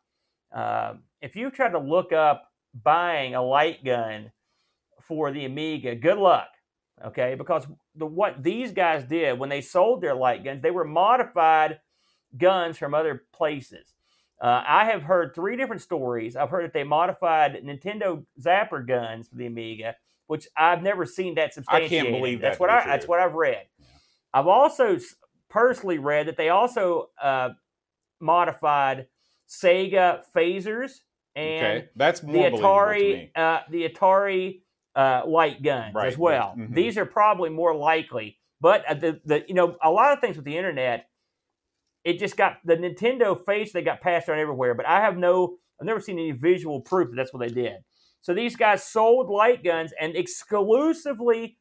uh, 0.56 0.94
if 1.22 1.36
you 1.36 1.52
try 1.52 1.70
to 1.70 1.78
look 1.78 2.13
up 2.13 2.50
buying 2.74 3.36
a 3.36 3.44
light 3.44 3.84
gun 3.84 4.32
for 5.02 5.34
the 5.34 5.44
Amiga, 5.44 5.94
good 5.94 6.18
luck. 6.18 6.48
Okay, 7.06 7.36
because 7.36 7.68
the 7.96 8.06
what 8.06 8.41
these 8.41 8.72
guys 8.72 9.04
did 9.04 9.38
when 9.38 9.50
they 9.50 9.60
sold 9.60 10.00
their 10.00 10.15
light 10.15 10.46
guns, 10.46 10.62
they 10.62 10.72
were 10.72 10.86
modified 10.86 11.82
guns 12.38 12.78
from 12.78 12.94
other 12.94 13.26
places. 13.34 13.94
Uh, 14.41 14.63
I 14.65 14.86
have 14.86 15.04
heard 15.04 15.36
three 15.36 15.58
different 15.58 15.82
stories. 15.82 16.38
I've 16.38 16.50
heard 16.50 16.63
that 16.63 16.74
they 16.74 16.86
modified 16.86 17.62
Nintendo 17.62 18.24
Zapper 18.41 18.88
guns 18.88 19.28
for 19.28 19.36
the 19.36 19.48
Amiga, 19.48 19.96
which 20.28 20.48
I've 20.56 20.82
never 20.82 21.06
seen 21.06 21.36
that 21.36 21.54
substantiated. 21.54 22.00
I 22.00 22.02
can't 22.04 22.15
believe 22.18 22.39
that. 22.39 22.52
That's 22.52 22.60
what 22.62 22.70
I. 22.70 22.84
True. 22.84 22.91
That's 22.91 23.08
what 23.10 23.20
I've 23.20 23.34
read. 23.34 23.65
I've 24.36 24.48
also 24.48 25.00
personally 25.50 25.98
read 25.98 26.28
that 26.28 26.36
they 26.36 26.50
also 26.50 27.10
uh, 27.21 27.50
modified 28.19 29.08
Sega 29.48 30.21
phasers 30.36 30.91
and 31.36 31.65
okay. 31.65 31.89
that's 31.95 32.19
the 32.19 32.28
Atari 32.28 33.30
uh, 33.36 33.60
the 33.69 33.88
Atari 33.88 34.62
uh, 34.95 35.21
light 35.26 35.63
guns 35.63 35.93
right. 35.95 36.08
as 36.08 36.17
well. 36.17 36.54
Mm-hmm. 36.58 36.74
These 36.74 36.98
are 36.98 37.06
probably 37.06 37.50
more 37.50 37.76
likely, 37.76 38.38
but 38.60 38.84
uh, 38.89 38.93
the 38.95 39.21
the 39.26 39.43
you 39.48 39.54
know 39.54 39.78
a 39.84 39.91
lot 39.91 40.13
of 40.13 40.19
things 40.19 40.36
with 40.36 40.45
the 40.45 40.58
internet, 40.58 41.08
it 42.04 42.19
just 42.19 42.38
got 42.38 42.58
the 42.63 42.76
Nintendo 42.76 43.38
face 43.45 43.71
they 43.71 43.82
got 43.82 44.02
passed 44.02 44.30
around 44.30 44.39
everywhere. 44.39 44.74
But 44.74 44.88
I 44.88 45.02
have 45.02 45.17
no, 45.17 45.58
I've 45.80 45.88
never 45.88 46.00
seen 46.00 46.19
any 46.19 46.32
visual 46.32 46.82
proof 46.82 47.10
that 47.10 47.15
that's 47.15 47.34
what 47.34 47.39
they 47.39 47.54
did. 47.54 47.78
So 48.21 48.34
these 48.34 48.56
guys 48.56 48.84
sold 48.84 49.30
light 49.30 49.63
guns 49.63 49.93
and 50.00 50.15
exclusively 50.15 51.58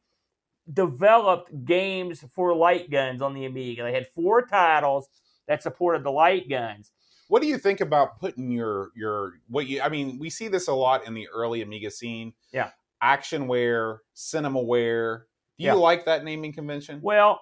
developed 0.73 1.65
games 1.65 2.23
for 2.33 2.55
light 2.55 2.89
guns 2.89 3.21
on 3.21 3.33
the 3.33 3.45
Amiga. 3.45 3.83
They 3.83 3.93
had 3.93 4.07
four 4.13 4.45
titles 4.45 5.07
that 5.47 5.61
supported 5.61 6.03
the 6.03 6.11
light 6.11 6.49
guns. 6.49 6.91
What 7.27 7.41
do 7.41 7.47
you 7.47 7.57
think 7.57 7.81
about 7.81 8.19
putting 8.19 8.51
your 8.51 8.91
your 8.95 9.33
what 9.47 9.67
you? 9.67 9.81
I 9.81 9.89
mean, 9.89 10.19
we 10.19 10.29
see 10.29 10.47
this 10.47 10.67
a 10.67 10.73
lot 10.73 11.07
in 11.07 11.13
the 11.13 11.27
early 11.29 11.61
Amiga 11.61 11.89
scene. 11.89 12.33
Yeah, 12.51 12.69
Actionware, 13.03 13.99
Cinemaware. 14.15 15.19
Do 15.57 15.63
you 15.63 15.69
Yeah. 15.69 15.73
like 15.73 16.05
that 16.05 16.23
naming 16.23 16.53
convention? 16.53 16.99
Well, 17.01 17.41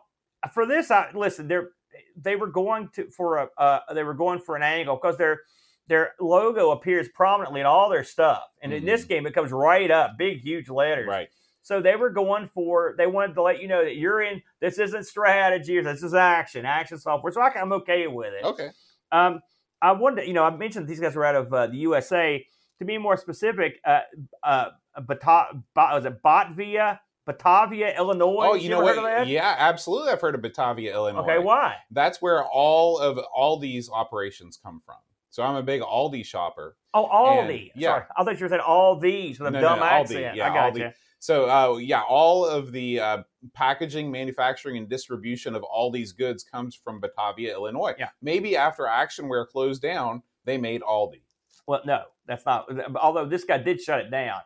for 0.54 0.66
this, 0.66 0.92
I 0.92 1.10
listen. 1.14 1.48
They're 1.48 1.70
they 2.16 2.36
were 2.36 2.48
going 2.48 2.90
to 2.96 3.10
for 3.12 3.38
a 3.38 3.50
uh, 3.58 3.94
they 3.94 4.04
were 4.04 4.14
going 4.14 4.40
for 4.40 4.56
an 4.56 4.64
angle 4.64 4.96
because 4.96 5.18
their 5.18 5.42
their 5.88 6.14
logo 6.20 6.72
appears 6.72 7.10
prominently 7.14 7.60
in 7.60 7.66
all 7.66 7.90
their 7.90 8.04
stuff, 8.06 8.44
and 8.62 8.72
in 8.72 8.86
this 8.86 9.04
game 9.04 9.26
it 9.28 9.34
comes 9.34 9.52
right 9.52 9.92
up, 9.92 10.18
big 10.18 10.40
huge 10.42 10.70
letters. 10.70 11.08
Right. 11.08 11.28
So 11.64 11.82
they 11.82 11.96
were 11.96 12.10
going 12.10 12.48
for 12.48 12.94
they 12.98 13.08
wanted 13.08 13.34
to 13.36 13.42
let 13.42 13.62
you 13.62 13.68
know 13.68 13.84
that 13.84 13.96
you're 13.96 14.22
in. 14.22 14.42
This 14.60 14.78
isn't 14.78 15.06
strategy 15.06 15.78
or 15.78 15.84
this 15.84 16.04
is 16.04 16.14
action, 16.14 16.66
action 16.66 17.00
software. 17.00 17.32
So 17.32 17.42
I, 17.42 17.52
I'm 17.60 17.72
okay 17.74 18.06
with 18.08 18.34
it. 18.34 18.44
Okay. 18.44 18.70
Um, 19.12 19.40
I 19.82 19.94
wanted, 19.94 20.28
you 20.28 20.34
know, 20.34 20.44
I 20.44 20.56
mentioned 20.56 20.88
these 20.88 21.00
guys 21.00 21.16
were 21.16 21.26
out 21.26 21.36
of 21.36 21.52
uh, 21.54 21.68
the 21.68 21.78
USA. 21.78 22.46
To 22.80 22.86
be 22.86 22.98
more 22.98 23.16
specific, 23.16 23.80
uh, 23.86 24.00
uh, 24.44 24.66
Bata, 25.00 25.48
Ba- 25.74 25.92
was 25.94 26.06
it 26.06 26.22
Botvia, 26.24 27.00
Batavia, 27.26 27.96
Illinois? 27.96 28.50
Oh, 28.52 28.54
you 28.56 28.70
know 28.70 28.82
what? 28.82 28.96
heard 28.96 28.98
of 28.98 29.04
that? 29.04 29.28
Yeah, 29.28 29.56
absolutely. 29.58 30.12
I've 30.12 30.20
heard 30.20 30.36
of 30.36 30.42
Batavia, 30.42 30.92
Illinois. 30.94 31.22
Okay, 31.22 31.38
why? 31.40 31.76
That's 31.92 32.22
where 32.22 32.44
all 32.44 32.98
of 33.00 33.18
all 33.34 33.58
these 33.58 33.90
operations 33.90 34.58
come 34.62 34.82
from. 34.86 34.96
So 35.30 35.44
I'm 35.44 35.56
a 35.56 35.64
big 35.64 35.82
Aldi 35.82 36.26
shopper. 36.26 36.76
Oh, 36.94 37.08
Aldi. 37.08 37.50
And- 37.62 37.70
yeah. 37.76 37.90
Sorry, 37.90 38.04
I 38.18 38.24
thought 38.24 38.40
you 38.40 38.44
were 38.46 38.50
saying 38.50 38.62
all 38.62 39.00
these 39.00 39.40
with 39.40 39.48
a 39.48 39.52
No, 39.52 39.62
dumb 39.62 39.80
no, 39.80 39.86
Aldi. 39.86 40.02
accent. 40.02 40.36
Yeah, 40.36 40.52
I 40.52 40.54
got 40.54 40.74
Aldi. 40.74 40.78
you. 40.80 40.92
So 41.24 41.50
uh, 41.50 41.78
yeah, 41.78 42.02
all 42.02 42.46
of 42.46 42.74
the 42.74 43.00
uh, 43.00 43.24
packaging, 43.54 44.12
manufacturing, 44.12 44.76
and 44.76 44.90
distribution 44.90 45.56
of 45.56 45.64
all 45.64 45.90
these 45.90 46.12
goods 46.12 46.44
comes 46.44 46.76
from 46.76 47.00
Batavia, 47.00 47.54
Illinois. 47.54 47.94
Yeah. 47.98 48.10
Maybe 48.22 48.58
after 48.58 48.84
Actionware 48.84 49.48
closed 49.48 49.82
down, 49.82 50.22
they 50.44 50.58
made 50.58 50.82
Aldi. 50.82 51.22
Well, 51.66 51.80
no, 51.86 52.02
that's 52.28 52.46
not. 52.46 52.68
Although 52.98 53.26
this 53.26 53.46
guy 53.46 53.58
did 53.58 53.80
shut 53.80 54.02
it 54.02 54.12
down, 54.12 54.42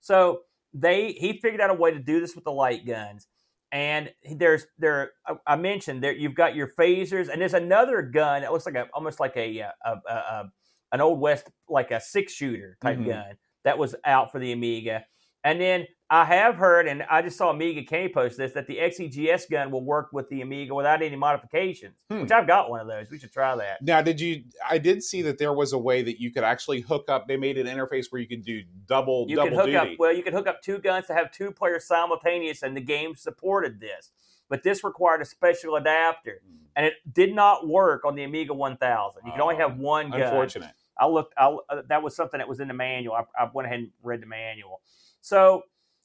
so 0.00 0.44
they 0.72 1.12
he 1.12 1.34
figured 1.34 1.60
out 1.60 1.68
a 1.68 1.74
way 1.74 1.90
to 1.92 1.98
do 1.98 2.18
this 2.18 2.34
with 2.34 2.44
the 2.44 2.52
light 2.52 2.86
guns. 2.86 3.26
And 3.70 4.10
there's 4.36 4.66
there 4.78 5.10
I- 5.46 5.56
mentioned 5.56 6.02
there 6.02 6.12
you've 6.12 6.34
got 6.34 6.54
your 6.56 6.68
phasers, 6.78 7.28
and 7.28 7.42
there's 7.42 7.52
another 7.52 8.00
gun 8.00 8.40
that 8.40 8.52
looks 8.52 8.64
like 8.64 8.76
a 8.76 8.88
almost 8.94 9.20
like 9.20 9.36
a, 9.36 9.60
uh, 9.60 9.70
a, 9.84 9.90
a, 9.90 10.14
a 10.14 10.52
an 10.92 11.02
old 11.02 11.20
west 11.20 11.50
like 11.68 11.90
a 11.90 12.00
six 12.00 12.32
shooter 12.32 12.78
type 12.80 12.96
Mhm. 12.96 13.08
gun 13.08 13.36
that 13.64 13.76
was 13.76 13.94
out 14.06 14.32
for 14.32 14.38
the 14.38 14.52
Amiga. 14.52 15.04
And 15.44 15.60
then 15.60 15.86
I 16.12 16.26
have 16.26 16.56
heard, 16.56 16.86
and 16.86 17.02
I 17.10 17.22
just 17.22 17.38
saw 17.38 17.48
Amiga 17.48 17.82
K 17.84 18.06
post 18.06 18.36
this, 18.36 18.52
that 18.52 18.66
the 18.66 18.76
XEGS 18.76 19.48
gun 19.50 19.70
will 19.70 19.82
work 19.82 20.12
with 20.12 20.28
the 20.28 20.42
Amiga 20.42 20.74
without 20.74 21.00
any 21.00 21.16
modifications. 21.16 22.04
Hmm. 22.10 22.20
Which 22.20 22.30
I've 22.30 22.46
got 22.46 22.68
one 22.68 22.80
of 22.80 22.86
those. 22.86 23.10
We 23.10 23.18
should 23.18 23.32
try 23.32 23.56
that. 23.56 23.80
Now, 23.80 24.02
did 24.02 24.20
you? 24.20 24.42
I 24.68 24.76
did 24.76 25.02
see 25.02 25.22
that 25.22 25.38
there 25.38 25.54
was 25.54 25.72
a 25.72 25.78
way 25.78 26.02
that 26.02 26.20
you 26.20 26.30
could 26.30 26.44
actually 26.44 26.82
hook 26.82 27.06
up. 27.08 27.28
They 27.28 27.38
made 27.38 27.56
an 27.56 27.66
interface 27.66 28.08
where 28.10 28.20
you 28.20 28.28
could 28.28 28.44
do 28.44 28.62
double 28.86 29.24
You 29.26 29.36
double 29.36 29.48
can 29.48 29.56
hook 29.56 29.66
duty. 29.68 29.76
up 29.78 29.88
well, 29.98 30.12
you 30.12 30.22
can 30.22 30.34
hook 30.34 30.46
up 30.46 30.60
two 30.60 30.80
guns 30.80 31.06
to 31.06 31.14
have 31.14 31.32
two 31.32 31.50
players 31.50 31.86
simultaneous, 31.86 32.62
and 32.62 32.76
the 32.76 32.82
game 32.82 33.16
supported 33.16 33.80
this. 33.80 34.10
But 34.50 34.62
this 34.62 34.84
required 34.84 35.22
a 35.22 35.24
special 35.24 35.76
adapter, 35.76 36.42
and 36.76 36.84
it 36.84 36.92
did 37.10 37.34
not 37.34 37.66
work 37.66 38.04
on 38.04 38.16
the 38.16 38.24
Amiga 38.24 38.52
1000. 38.52 39.22
You 39.24 39.32
can 39.32 39.40
only 39.40 39.54
Oh, 39.54 39.58
have 39.66 39.78
one 39.78 40.10
gun. 40.10 40.20
Unfortunate. 40.20 40.72
I 40.98 41.06
looked. 41.06 41.32
I, 41.38 41.56
uh, 41.70 41.82
that 41.88 42.02
was 42.02 42.14
something 42.14 42.36
that 42.36 42.48
was 42.50 42.60
in 42.60 42.68
the 42.68 42.74
manual. 42.74 43.14
I, 43.14 43.44
I 43.44 43.50
went 43.50 43.64
ahead 43.64 43.78
and 43.78 43.90
read 44.02 44.20
the 44.20 44.26
manual. 44.26 44.82
So 45.22 45.62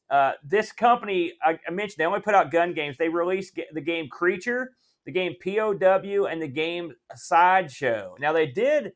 uh, 0.10 0.34
this 0.44 0.72
company, 0.72 1.34
I, 1.44 1.60
I 1.68 1.72
mentioned, 1.72 1.98
they 1.98 2.06
only 2.06 2.22
put 2.22 2.36
out 2.36 2.52
gun 2.52 2.74
games. 2.74 2.98
They 2.98 3.10
released 3.10 3.60
the 3.74 3.82
game 3.82 4.08
Creature, 4.10 4.72
the 5.06 5.12
game 5.12 5.36
POW, 5.44 6.26
and 6.26 6.42
the 6.42 6.48
game 6.48 6.94
Sideshow. 7.16 8.16
Now 8.20 8.34
they 8.34 8.48
did 8.48 8.94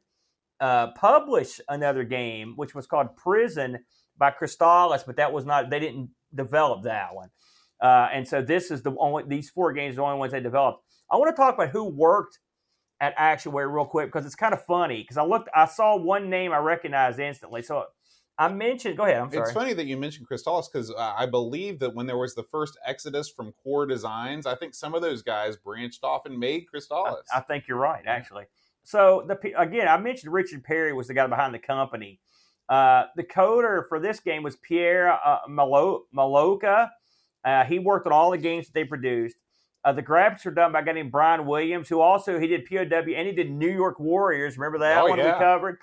uh, 0.59 0.91
publish 0.91 1.59
another 1.67 2.03
game, 2.03 2.53
which 2.55 2.73
was 2.75 2.87
called 2.87 3.15
Prison 3.17 3.79
by 4.17 4.31
Chrysalis, 4.31 5.03
but 5.03 5.17
that 5.17 5.33
was 5.33 5.45
not. 5.45 5.69
They 5.69 5.79
didn't 5.79 6.11
develop 6.33 6.83
that 6.83 7.13
one. 7.13 7.29
Uh, 7.81 8.07
and 8.13 8.27
so 8.27 8.41
this 8.41 8.71
is 8.71 8.83
the 8.83 8.95
only. 8.99 9.23
These 9.27 9.49
four 9.49 9.73
games 9.73 9.93
are 9.93 9.97
the 9.97 10.03
only 10.03 10.19
ones 10.19 10.31
they 10.31 10.39
developed. 10.39 10.83
I 11.11 11.17
want 11.17 11.35
to 11.35 11.39
talk 11.39 11.55
about 11.55 11.69
who 11.69 11.85
worked 11.85 12.39
at 13.01 13.17
Actionware 13.17 13.73
real 13.73 13.85
quick 13.85 14.07
because 14.07 14.25
it's 14.25 14.35
kind 14.35 14.53
of 14.53 14.63
funny 14.63 15.01
because 15.01 15.17
I 15.17 15.23
looked, 15.23 15.49
I 15.53 15.65
saw 15.65 15.97
one 15.97 16.29
name 16.29 16.53
I 16.53 16.59
recognized 16.59 17.19
instantly. 17.19 17.63
So 17.63 17.85
I 18.37 18.47
mentioned. 18.47 18.97
Go 18.97 19.03
ahead. 19.03 19.17
I'm 19.21 19.31
sorry. 19.31 19.43
It's 19.43 19.51
funny 19.51 19.73
that 19.73 19.85
you 19.85 19.97
mentioned 19.97 20.25
Chrysalis 20.27 20.67
because 20.67 20.89
uh, 20.91 21.13
I 21.15 21.25
believe 21.25 21.79
that 21.79 21.93
when 21.93 22.07
there 22.07 22.17
was 22.17 22.33
the 22.33 22.43
first 22.43 22.77
exodus 22.85 23.29
from 23.29 23.51
Core 23.63 23.85
Designs, 23.85 24.45
I 24.45 24.55
think 24.55 24.73
some 24.73 24.95
of 24.95 25.01
those 25.01 25.21
guys 25.21 25.57
branched 25.57 26.03
off 26.03 26.25
and 26.25 26.39
made 26.39 26.67
Chrysalis. 26.69 27.27
I, 27.33 27.37
I 27.37 27.41
think 27.41 27.67
you're 27.67 27.77
right, 27.77 28.03
actually. 28.07 28.45
So 28.83 29.25
the 29.27 29.37
again, 29.59 29.87
I 29.87 29.97
mentioned 29.97 30.33
Richard 30.33 30.63
Perry 30.63 30.91
was 30.93 31.07
the 31.07 31.13
guy 31.13 31.27
behind 31.27 31.53
the 31.53 31.59
company. 31.59 32.19
Uh, 32.67 33.03
the 33.15 33.23
coder 33.23 33.87
for 33.87 33.99
this 33.99 34.19
game 34.21 34.43
was 34.43 34.55
Pierre 34.55 35.11
uh, 35.11 35.39
Malo- 35.47 36.05
Maloka. 36.15 36.89
Uh, 37.43 37.63
he 37.65 37.79
worked 37.79 38.07
on 38.07 38.13
all 38.13 38.31
the 38.31 38.37
games 38.37 38.67
that 38.67 38.73
they 38.73 38.85
produced. 38.85 39.35
Uh, 39.83 39.91
the 39.91 40.01
graphics 40.03 40.45
were 40.45 40.51
done 40.51 40.71
by 40.71 40.79
a 40.79 40.85
guy 40.85 40.93
named 40.93 41.11
Brian 41.11 41.45
Williams, 41.45 41.89
who 41.89 41.99
also 41.99 42.39
he 42.39 42.47
did 42.47 42.65
POW 42.65 42.77
and 43.15 43.27
he 43.27 43.33
did 43.33 43.51
New 43.51 43.69
York 43.69 43.99
Warriors. 43.99 44.57
Remember 44.57 44.77
that 44.79 44.97
Oh, 45.01 45.09
one 45.09 45.17
yeah. 45.19 45.33
we 45.33 45.39
covered? 45.39 45.79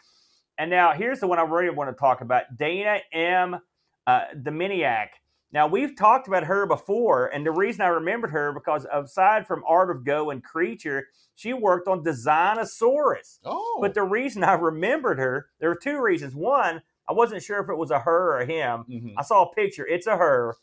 And 0.59 0.71
now 0.71 0.93
here's 0.93 1.21
the 1.21 1.27
one 1.29 1.39
I 1.39 1.43
really 1.43 1.71
want 1.71 1.89
to 1.91 1.99
talk 1.99 2.21
about: 2.21 2.57
Dana 2.57 2.99
M. 3.13 3.61
Uh, 4.07 4.21
Dominiak. 4.37 5.09
Now 5.53 5.67
we've 5.67 5.97
talked 5.97 6.29
about 6.29 6.45
her 6.45 6.67
before, 6.67 7.29
and 7.29 7.47
the 7.47 7.51
reason 7.53 7.81
I 7.81 7.87
remembered 7.89 8.31
her 8.33 8.53
because 8.53 8.87
aside 8.93 9.47
from 9.47 9.63
Art 9.67 9.91
of 9.91 10.05
Go 10.05 10.31
and 10.31 10.43
Creature, 10.45 11.07
she 11.37 11.55
worked 11.55 11.89
on 11.89 12.05
Designasaurus. 12.05 13.39
Oh, 13.45 13.79
But 13.81 13.95
the 13.95 14.03
reason 14.03 14.45
I 14.45 14.55
remembered 14.55 15.19
her, 15.19 15.47
there 15.61 15.71
were 15.71 15.79
two 15.83 16.01
reasons. 16.03 16.35
One, 16.35 16.83
I 17.09 17.13
wasn't 17.13 17.43
sure 17.43 17.61
if 17.63 17.71
it 17.71 17.77
was 17.79 17.91
a 17.91 18.01
her 18.01 18.35
or 18.35 18.41
a 18.41 18.47
him. 18.47 18.85
Mhm. 18.91 19.15
I 19.17 19.23
saw 19.23 19.45
a 19.45 19.55
picture. 19.55 19.87
It's 19.87 20.07
a 20.07 20.17
her. 20.17 20.55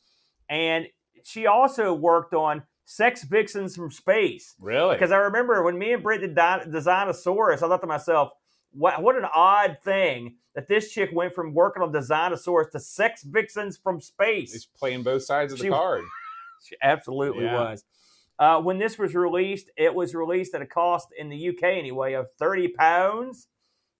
And 0.49 0.87
she 1.23 1.47
also 1.47 1.93
worked 1.93 2.33
on 2.35 2.63
Sex 2.85 3.23
Vixens 3.23 3.75
from 3.75 3.89
Space. 3.89 4.55
really? 4.59 4.95
Because 4.95 5.11
I 5.11 5.17
remember 5.17 5.63
when 5.63 5.77
me 5.79 5.93
and 5.93 6.03
Britt 6.03 6.21
did 6.21 6.35
Di- 6.35 6.65
Designasaurus, 6.67 7.55
I 7.63 7.67
thought 7.67 7.81
to 7.81 7.87
myself, 7.87 8.31
what, 8.75 9.01
what 9.01 9.15
an 9.15 9.25
odd 9.33 9.77
thing 9.83 10.35
that 10.53 10.67
this 10.67 10.91
chick 10.91 11.09
went 11.13 11.33
from 11.33 11.53
working 11.53 11.83
on 11.83 11.91
Designasaurus 11.91 12.71
to 12.71 12.79
Sex 12.79 13.23
Vixens 13.23 13.77
from 13.77 13.99
Space. 13.99 14.53
He's 14.53 14.65
playing 14.65 15.03
both 15.03 15.23
sides 15.23 15.51
of 15.53 15.59
the 15.59 15.65
She- 15.65 15.69
card. 15.69 16.03
She 16.63 16.75
absolutely 16.81 17.43
Yeah. 17.43 17.59
was. 17.59 17.83
Uh, 18.39 18.59
when 18.59 18.79
this 18.79 18.97
was 18.97 19.13
released, 19.13 19.69
it 19.77 19.93
was 19.93 20.15
released 20.15 20.55
at 20.55 20.61
a 20.61 20.65
cost 20.65 21.09
in 21.15 21.29
the 21.29 21.49
UK 21.49 21.63
anyway 21.63 22.13
of 22.13 22.25
thirty 22.39 22.69
pounds, 22.69 23.47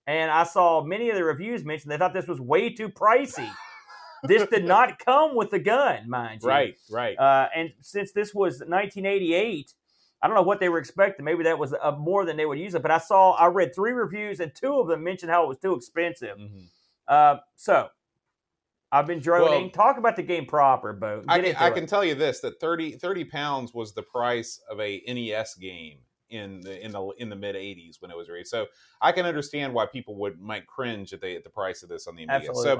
and 0.07 0.31
I 0.31 0.43
saw 0.45 0.83
many 0.83 1.09
of 1.09 1.15
the 1.15 1.23
reviews 1.23 1.63
mention 1.63 1.89
they 1.89 1.97
thought 1.97 2.13
this 2.13 2.27
was 2.27 2.41
way 2.41 2.69
too 2.73 2.89
pricey. 2.89 3.47
this 4.23 4.47
did 4.49 4.65
not 4.65 4.97
come 4.97 5.35
with 5.35 5.51
the 5.51 5.59
gun, 5.59 6.09
mind 6.09 6.41
you. 6.41 6.49
Right, 6.49 6.75
right. 6.89 7.17
Uh, 7.19 7.49
and 7.55 7.71
since 7.81 8.11
this 8.13 8.33
was 8.33 8.59
1988, 8.61 9.73
I 10.21 10.28
don't 10.28 10.36
know 10.36 10.41
what 10.43 10.60
they 10.60 10.69
were 10.69 10.80
expecting. 10.80 11.23
Maybe 11.25 11.43
that 11.43 11.60
was 11.60 11.73
uh, 11.73 11.91
more 11.91 12.25
than 12.25 12.38
they 12.38 12.45
would 12.45 12.58
use 12.60 12.73
it. 12.73 12.82
But 12.82 12.91
I 12.91 12.97
saw, 12.97 13.34
I 13.34 13.47
read 13.47 13.75
three 13.75 13.91
reviews, 13.91 14.39
and 14.39 14.51
two 14.56 14.80
of 14.80 14.88
them 14.88 15.04
mentioned 15.04 15.32
how 15.32 15.43
it 15.43 15.47
was 15.47 15.58
too 15.60 15.73
expensive. 15.75 16.38
Mhm. 16.38 16.67
Uh, 17.08 17.38
so 17.56 17.89
I've 18.91 19.08
been 19.08 19.19
droning. 19.19 19.62
Well- 19.63 19.69
Talk 19.71 19.97
about 19.97 20.15
the 20.15 20.23
game 20.23 20.45
proper, 20.45 20.93
Bo. 20.93 21.21
Get 21.21 21.30
I 21.30 21.41
can, 21.41 21.56
I 21.58 21.69
can 21.71 21.86
tell 21.86 22.04
you 22.04 22.15
this: 22.15 22.39
that 22.39 22.60
30, 22.60 22.93
30 22.93 23.25
pounds 23.25 23.73
was 23.73 23.93
the 23.93 24.04
price 24.04 24.60
of 24.69 24.80
a 24.80 25.01
NES 25.08 25.56
game 25.56 25.99
in 26.30 26.62
the 26.62 26.84
in 26.84 26.91
the 26.91 27.08
in 27.19 27.30
the 27.30 27.36
mid 27.36 27.56
'80s 27.56 28.01
when 28.01 28.10
it 28.10 28.17
was 28.17 28.30
released. 28.30 28.49
So 28.49 28.65
I 29.01 29.12
can 29.12 29.25
understand 29.25 29.73
why 29.73 29.86
people 29.86 30.15
would 30.15 30.39
might 30.39 30.65
cringe 30.65 31.13
at 31.13 31.21
the 31.21 31.36
at 31.36 31.43
the 31.43 31.49
price 31.49 31.84
of 31.84 31.89
this 31.89 32.08
on 32.08 32.15
the 32.15 32.23
Amiga. 32.23 32.54
So 32.63 32.75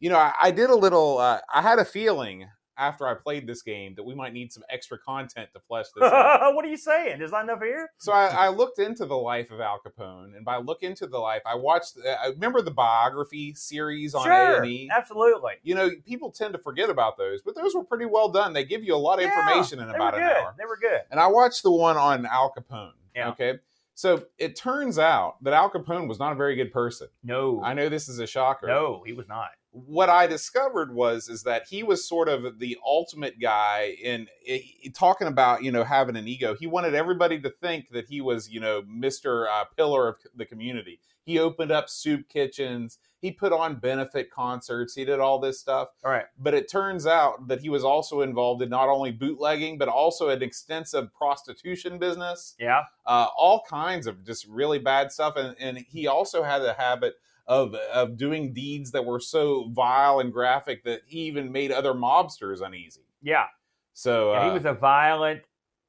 you 0.00 0.10
know, 0.10 0.16
I, 0.18 0.32
I 0.42 0.50
did 0.50 0.70
a 0.70 0.74
little. 0.74 1.18
Uh, 1.18 1.40
I 1.52 1.62
had 1.62 1.78
a 1.78 1.84
feeling 1.84 2.48
after 2.78 3.06
I 3.06 3.14
played 3.14 3.46
this 3.46 3.62
game 3.62 3.94
that 3.96 4.04
we 4.04 4.14
might 4.14 4.32
need 4.32 4.52
some 4.52 4.62
extra 4.70 4.98
content 4.98 5.48
to 5.54 5.60
flesh 5.60 5.86
this 5.94 6.04
out. 6.04 6.54
what 6.54 6.64
are 6.64 6.68
you 6.68 6.76
saying? 6.76 7.18
There's 7.18 7.32
not 7.32 7.44
enough 7.44 7.60
here? 7.60 7.90
So 7.98 8.12
I, 8.12 8.26
I 8.26 8.48
looked 8.48 8.78
into 8.78 9.04
the 9.04 9.16
life 9.16 9.50
of 9.50 9.60
Al 9.60 9.80
Capone, 9.84 10.36
and 10.36 10.44
by 10.44 10.56
look 10.58 10.82
into 10.82 11.06
the 11.06 11.18
life, 11.18 11.42
I 11.44 11.54
watched. 11.56 11.98
uh, 12.06 12.10
I 12.10 12.28
remember 12.28 12.62
the 12.62 12.70
biography 12.70 13.54
series 13.54 14.14
on 14.14 14.26
A&E. 14.30 14.88
Absolutely. 14.94 15.54
You 15.62 15.74
know, 15.74 15.90
people 16.06 16.30
tend 16.30 16.52
to 16.54 16.58
forget 16.58 16.88
about 16.88 17.18
those, 17.18 17.42
but 17.42 17.54
those 17.54 17.74
were 17.74 17.84
pretty 17.84 18.06
well 18.06 18.28
done. 18.28 18.52
They 18.52 18.64
give 18.64 18.84
you 18.84 18.94
a 18.94 18.96
lot 18.96 19.18
of 19.18 19.22
Yeah, 19.24 19.36
information 19.38 19.80
in 19.80 19.90
about 19.90 20.14
an 20.14 20.22
hour. 20.22 20.54
They 20.56 20.64
were 20.64 20.76
good. 20.76 21.00
And 21.10 21.18
I 21.18 21.26
watched 21.26 21.62
the 21.62 21.72
one 21.72 21.96
on 21.96 22.26
Al 22.26 22.52
Capone. 22.56 22.92
Yeah. 23.14 23.30
Okay. 23.30 23.58
So 23.94 24.26
it 24.38 24.54
turns 24.54 24.96
out 24.96 25.42
that 25.42 25.54
Al 25.54 25.70
Capone 25.70 26.06
was 26.06 26.20
not 26.20 26.30
a 26.30 26.36
very 26.36 26.54
good 26.54 26.72
person. 26.72 27.08
No. 27.24 27.60
I 27.64 27.74
know 27.74 27.88
this 27.88 28.08
is 28.08 28.20
a 28.20 28.28
shocker. 28.28 28.68
No, 28.68 29.02
he 29.04 29.12
was 29.12 29.26
not. 29.26 29.48
What 29.70 30.08
I 30.08 30.26
discovered 30.26 30.94
was 30.94 31.28
is 31.28 31.42
that 31.42 31.66
he 31.68 31.82
was 31.82 32.08
sort 32.08 32.28
of 32.28 32.58
the 32.58 32.78
ultimate 32.84 33.38
guy 33.38 33.96
in 34.02 34.26
i- 34.48 34.64
i- 34.86 34.88
talking 34.94 35.28
about 35.28 35.62
you 35.62 35.70
know 35.70 35.84
having 35.84 36.16
an 36.16 36.26
ego. 36.26 36.54
He 36.58 36.66
wanted 36.66 36.94
everybody 36.94 37.38
to 37.40 37.50
think 37.50 37.90
that 37.90 38.06
he 38.08 38.20
was 38.20 38.48
you 38.50 38.60
know 38.60 38.82
Mister 38.88 39.48
uh, 39.48 39.64
Pillar 39.76 40.08
of 40.08 40.16
the 40.34 40.46
community. 40.46 41.00
He 41.24 41.38
opened 41.38 41.70
up 41.70 41.90
soup 41.90 42.28
kitchens. 42.30 42.98
He 43.20 43.32
put 43.32 43.52
on 43.52 43.76
benefit 43.76 44.30
concerts. 44.30 44.94
He 44.94 45.04
did 45.04 45.18
all 45.20 45.38
this 45.40 45.58
stuff. 45.60 45.88
All 46.04 46.10
right. 46.10 46.24
But 46.38 46.54
it 46.54 46.70
turns 46.70 47.04
out 47.06 47.48
that 47.48 47.60
he 47.60 47.68
was 47.68 47.84
also 47.84 48.20
involved 48.22 48.62
in 48.62 48.70
not 48.70 48.88
only 48.88 49.10
bootlegging, 49.10 49.76
but 49.76 49.88
also 49.88 50.28
an 50.30 50.40
extensive 50.42 51.12
prostitution 51.12 51.98
business, 51.98 52.54
Yeah. 52.60 52.84
uh, 53.04 53.26
all 53.36 53.62
kinds 53.68 54.06
of 54.06 54.24
just 54.24 54.46
really 54.46 54.78
bad 54.78 55.10
stuff. 55.12 55.34
And, 55.36 55.56
and 55.58 55.78
he 55.90 56.06
also 56.06 56.44
had 56.44 56.62
a 56.62 56.74
habit 56.74 57.14
of, 57.48 57.74
of 57.74 58.16
doing 58.16 58.52
deeds 58.52 58.92
that 58.92 59.04
were 59.04 59.18
so 59.20 59.68
vile 59.72 60.20
and 60.20 60.32
graphic 60.32 60.84
that 60.84 61.00
he 61.06 61.20
even 61.22 61.50
made 61.50 61.72
other 61.72 61.94
mobsters 61.94 62.60
uneasy. 62.60 63.06
Yeah. 63.22 63.46
So 63.94 64.32
Yeah, 64.32 64.38
uh, 64.40 64.44
he 64.48 64.50
was 64.54 64.64
a 64.66 64.74
violent, 64.74 65.40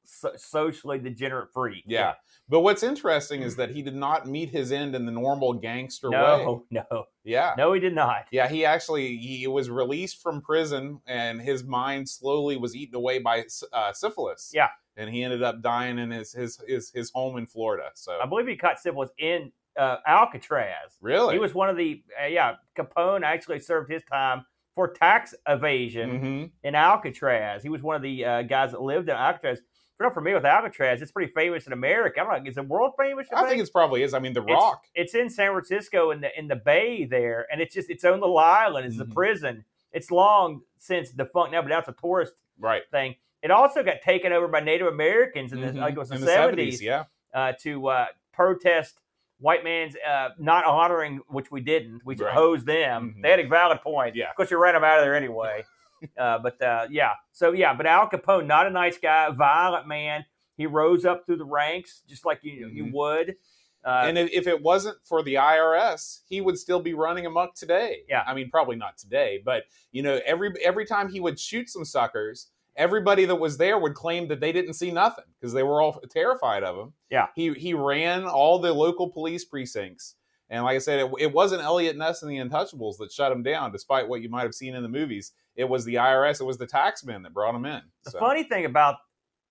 so- 0.04 0.32
socially 0.36 0.98
degenerate 0.98 1.50
freak. 1.52 1.84
yeah. 1.86 2.14
But 2.48 2.60
what's 2.60 2.82
interesting 2.82 3.42
is 3.42 3.54
that 3.56 3.70
he 3.70 3.80
did 3.82 3.94
not 3.94 4.26
meet 4.26 4.50
his 4.50 4.72
end 4.72 4.96
in 4.96 5.06
the 5.06 5.12
normal 5.12 5.52
gangster 5.52 6.10
way. 6.10 6.16
No, 6.16 6.64
no, 6.72 7.04
Yeah. 7.22 7.54
no, 7.56 7.72
he 7.74 7.78
did 7.78 7.94
not. 7.94 8.24
Yeah, 8.32 8.48
he 8.48 8.64
actually 8.64 9.16
he 9.18 9.46
was 9.46 9.70
released 9.70 10.20
from 10.20 10.40
prison, 10.42 11.00
and 11.06 11.40
his 11.40 11.62
mind 11.62 12.08
slowly 12.08 12.56
was 12.56 12.74
eaten 12.74 12.96
away 12.96 13.20
by 13.20 13.44
uh, 13.72 13.92
syphilis. 13.92 14.50
Yeah. 14.52 14.68
and 14.96 15.08
he 15.08 15.22
ended 15.22 15.44
up 15.44 15.62
dying 15.62 15.98
in 16.00 16.10
his 16.10 16.32
his 16.32 16.58
his, 16.66 16.90
his 16.92 17.12
home 17.14 17.36
in 17.38 17.46
Florida. 17.46 17.90
So 17.94 18.18
I 18.20 18.26
believe 18.26 18.48
he 18.48 18.56
caught 18.56 18.80
syphilis 18.80 19.10
in 19.18 19.52
uh, 19.80 19.96
Alcatraz. 20.06 20.96
really, 21.00 21.34
He 21.34 21.38
was 21.40 21.54
one 21.54 21.68
of 21.68 21.76
the 21.76 22.02
uh, 22.22 22.26
yeah. 22.26 22.56
Capone 22.76 23.22
actually 23.22 23.58
served 23.60 23.90
his 23.90 24.02
time 24.04 24.44
for 24.74 24.88
tax 24.88 25.34
evasion 25.48 26.18
hmm 26.20 26.44
in 26.62 26.74
Alcatraz. 26.74 27.62
He 27.62 27.68
was 27.68 27.82
one 27.82 27.96
of 27.96 28.02
the 28.02 28.24
uh, 28.24 28.42
guys 28.42 28.70
that 28.72 28.82
lived 28.82 29.08
in 29.08 29.16
Alcatraz. 29.16 29.58
If 29.58 29.64
you're 29.98 30.08
not 30.08 30.14
familiar 30.14 30.36
with 30.36 30.44
Alcatraz, 30.46 31.02
it's 31.02 31.12
pretty 31.12 31.32
famous 31.32 31.66
in 31.66 31.72
America. 31.72 32.20
I 32.20 32.24
don't 32.24 32.44
know, 32.44 32.50
is 32.50 32.56
it 32.56 32.66
world 32.68 32.92
famous? 32.98 33.26
I 33.34 33.48
think 33.48 33.60
it's 33.60 33.70
probably 33.70 34.02
is. 34.02 34.14
I 34.14 34.18
mean, 34.18 34.32
The 34.32 34.40
Rock. 34.42 34.84
It's 34.94 35.14
in 35.14 35.28
San 35.28 35.52
Francisco 35.52 36.10
in 36.10 36.20
the 36.20 36.30
in 36.38 36.48
the 36.48 36.56
bay 36.56 37.04
there, 37.04 37.46
and 37.52 37.60
it's 37.60 37.74
just 37.74 37.90
its 37.90 38.04
own 38.04 38.20
little 38.20 38.38
island. 38.38 38.86
It's 38.86 38.96
Mhm. 38.96 39.10
a 39.10 39.14
prison. 39.14 39.64
It's 39.92 40.10
long 40.10 40.62
since 40.78 41.10
defunct 41.10 41.52
now, 41.52 41.62
but 41.62 41.68
now 41.68 41.78
it's 41.80 41.88
a 41.88 41.92
tourist 42.00 42.34
Right. 42.58 42.82
thing. 42.90 43.16
It 43.42 43.50
also 43.50 43.82
got 43.82 44.02
taken 44.02 44.32
over 44.32 44.46
by 44.48 44.60
Native 44.60 44.86
Americans 44.86 45.52
in 45.52 45.60
the 45.60 45.68
Mhm. 45.72 45.80
like 45.80 45.94
it 45.96 45.98
was 45.98 46.10
the 46.10 46.16
In 46.16 46.22
seventies 46.22 46.80
Yeah. 46.82 47.04
uh, 47.34 47.52
to 47.60 47.88
uh, 47.88 48.06
protest 48.32 49.00
white 49.40 49.64
man's 49.64 49.96
uh, 50.06 50.28
not 50.38 50.64
honoring, 50.64 51.20
which 51.28 51.50
we 51.50 51.60
didn't. 51.60 52.02
We 52.04 52.14
Right. 52.16 52.32
hosed 52.32 52.66
them. 52.66 53.14
Mhm. 53.18 53.22
They 53.22 53.30
had 53.30 53.40
a 53.40 53.48
valid 53.48 53.80
point. 53.80 54.14
Yeah. 54.14 54.30
Of 54.30 54.36
course, 54.36 54.50
you 54.50 54.58
ran 54.62 54.74
them 54.74 54.84
out 54.84 54.98
of 54.98 55.04
there 55.04 55.14
anyway. 55.16 55.64
uh, 56.18 56.38
but 56.38 56.60
uh, 56.62 56.86
yeah, 56.90 57.12
so 57.32 57.52
yeah, 57.52 57.74
but 57.74 57.86
Al 57.86 58.08
Capone, 58.08 58.46
not 58.46 58.66
a 58.66 58.70
nice 58.70 58.98
guy, 58.98 59.28
violent 59.30 59.86
man. 59.86 60.24
He 60.56 60.66
rose 60.66 61.04
up 61.04 61.26
through 61.26 61.36
the 61.36 61.44
ranks 61.44 62.02
just 62.06 62.24
like 62.24 62.40
you 62.42 62.68
you 62.68 62.84
Mhm. 62.84 62.92
would. 62.92 63.36
Uh, 63.82 64.02
and 64.04 64.18
if, 64.18 64.30
if 64.30 64.46
it 64.46 64.60
wasn't 64.62 64.98
for 65.04 65.22
the 65.22 65.36
IRS, 65.38 66.20
he 66.28 66.42
would 66.42 66.58
still 66.58 66.80
be 66.80 66.92
running 66.92 67.24
amok 67.24 67.54
today. 67.54 68.02
Yeah. 68.08 68.22
I 68.26 68.34
mean, 68.34 68.50
probably 68.50 68.76
not 68.76 68.98
today, 68.98 69.40
but 69.42 69.64
you 69.90 70.02
know, 70.02 70.20
every 70.26 70.52
every 70.62 70.84
time 70.84 71.08
he 71.08 71.18
would 71.20 71.38
shoot 71.40 71.68
some 71.70 71.84
suckers, 71.86 72.48
everybody 72.76 73.24
that 73.26 73.36
was 73.36 73.56
there 73.58 73.78
would 73.78 73.94
claim 73.94 74.28
that 74.28 74.40
they 74.40 74.52
didn't 74.52 74.74
see 74.74 74.90
nothing 74.90 75.24
because 75.38 75.52
they 75.52 75.62
were 75.62 75.80
all 75.80 76.00
terrified 76.10 76.62
of 76.62 76.76
him. 76.76 76.92
Yeah. 77.10 77.26
He 77.34 77.52
he 77.54 77.74
ran 77.74 78.24
all 78.24 78.58
the 78.58 78.72
local 78.72 79.10
police 79.10 79.44
precincts. 79.44 80.14
And 80.48 80.64
like 80.64 80.74
I 80.74 80.78
said, 80.78 80.98
it, 80.98 81.12
it 81.20 81.32
wasn't 81.32 81.62
Eliot 81.62 81.96
Ness 81.96 82.22
and 82.22 82.30
the 82.30 82.38
Untouchables 82.38 82.98
that 82.98 83.12
shut 83.12 83.30
him 83.30 83.42
down, 83.44 83.70
despite 83.70 84.08
what 84.08 84.20
you 84.20 84.28
might 84.28 84.42
have 84.42 84.54
seen 84.54 84.74
in 84.74 84.82
the 84.82 84.88
movies. 84.88 85.32
It 85.54 85.68
was 85.68 85.84
the 85.84 85.94
IRS, 85.94 86.40
it 86.40 86.44
was 86.44 86.58
the 86.58 86.66
taxmen 86.66 87.22
that 87.22 87.32
brought 87.32 87.54
him 87.54 87.64
in. 87.64 87.82
The 88.04 88.10
So, 88.12 88.18
funny 88.18 88.42
thing 88.42 88.64
about 88.64 88.96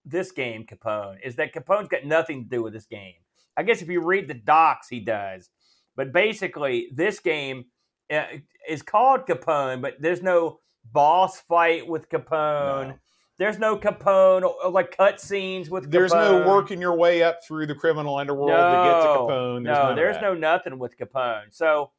this 0.04 0.32
game, 0.32 0.66
Capone, 0.66 1.18
is 1.24 1.36
that 1.38 1.54
Capone's 1.54 1.88
got 1.88 2.04
nothing 2.04 2.44
to 2.44 2.50
do 2.50 2.62
with 2.64 2.74
this 2.74 2.86
game. 2.86 3.14
I 3.56 3.64
guess 3.64 3.82
if 3.82 3.88
you 3.88 4.02
read 4.02 4.28
the 4.28 4.34
docs, 4.34 4.90
he 4.90 5.00
does. 5.00 5.50
But 5.96 6.12
basically, 6.12 6.90
this 6.94 7.20
game 7.20 7.66
uh, 8.12 8.26
is 8.68 8.82
called 8.82 9.26
Capone, 9.26 9.82
but 9.82 9.96
there's 10.00 10.22
no 10.22 10.60
boss 10.92 11.40
fight 11.40 11.88
with 11.88 12.10
Capone. 12.10 12.88
no. 12.90 13.00
There's 13.40 13.58
no 13.58 13.78
Capone 13.78 14.44
or 14.44 14.70
like 14.70 14.98
cut 14.98 15.22
scenes 15.22 15.70
with 15.70 15.90
There's 15.90 16.12
Capone. 16.12 16.46
no 16.46 16.48
working 16.48 16.82
your 16.82 16.96
way 16.96 17.24
up 17.24 17.40
through 17.48 17.68
the 17.68 17.74
criminal 17.74 18.18
underworld 18.18 18.52
to 18.52 18.54
get 18.54 19.02
to 19.02 19.08
Capone. 19.08 19.64
There's 19.64 19.78
no, 19.78 19.96
there's 19.96 20.22
no 20.22 20.34
nothing 20.34 20.78
with 20.78 20.98
Capone. 20.98 21.46
So 21.52 21.92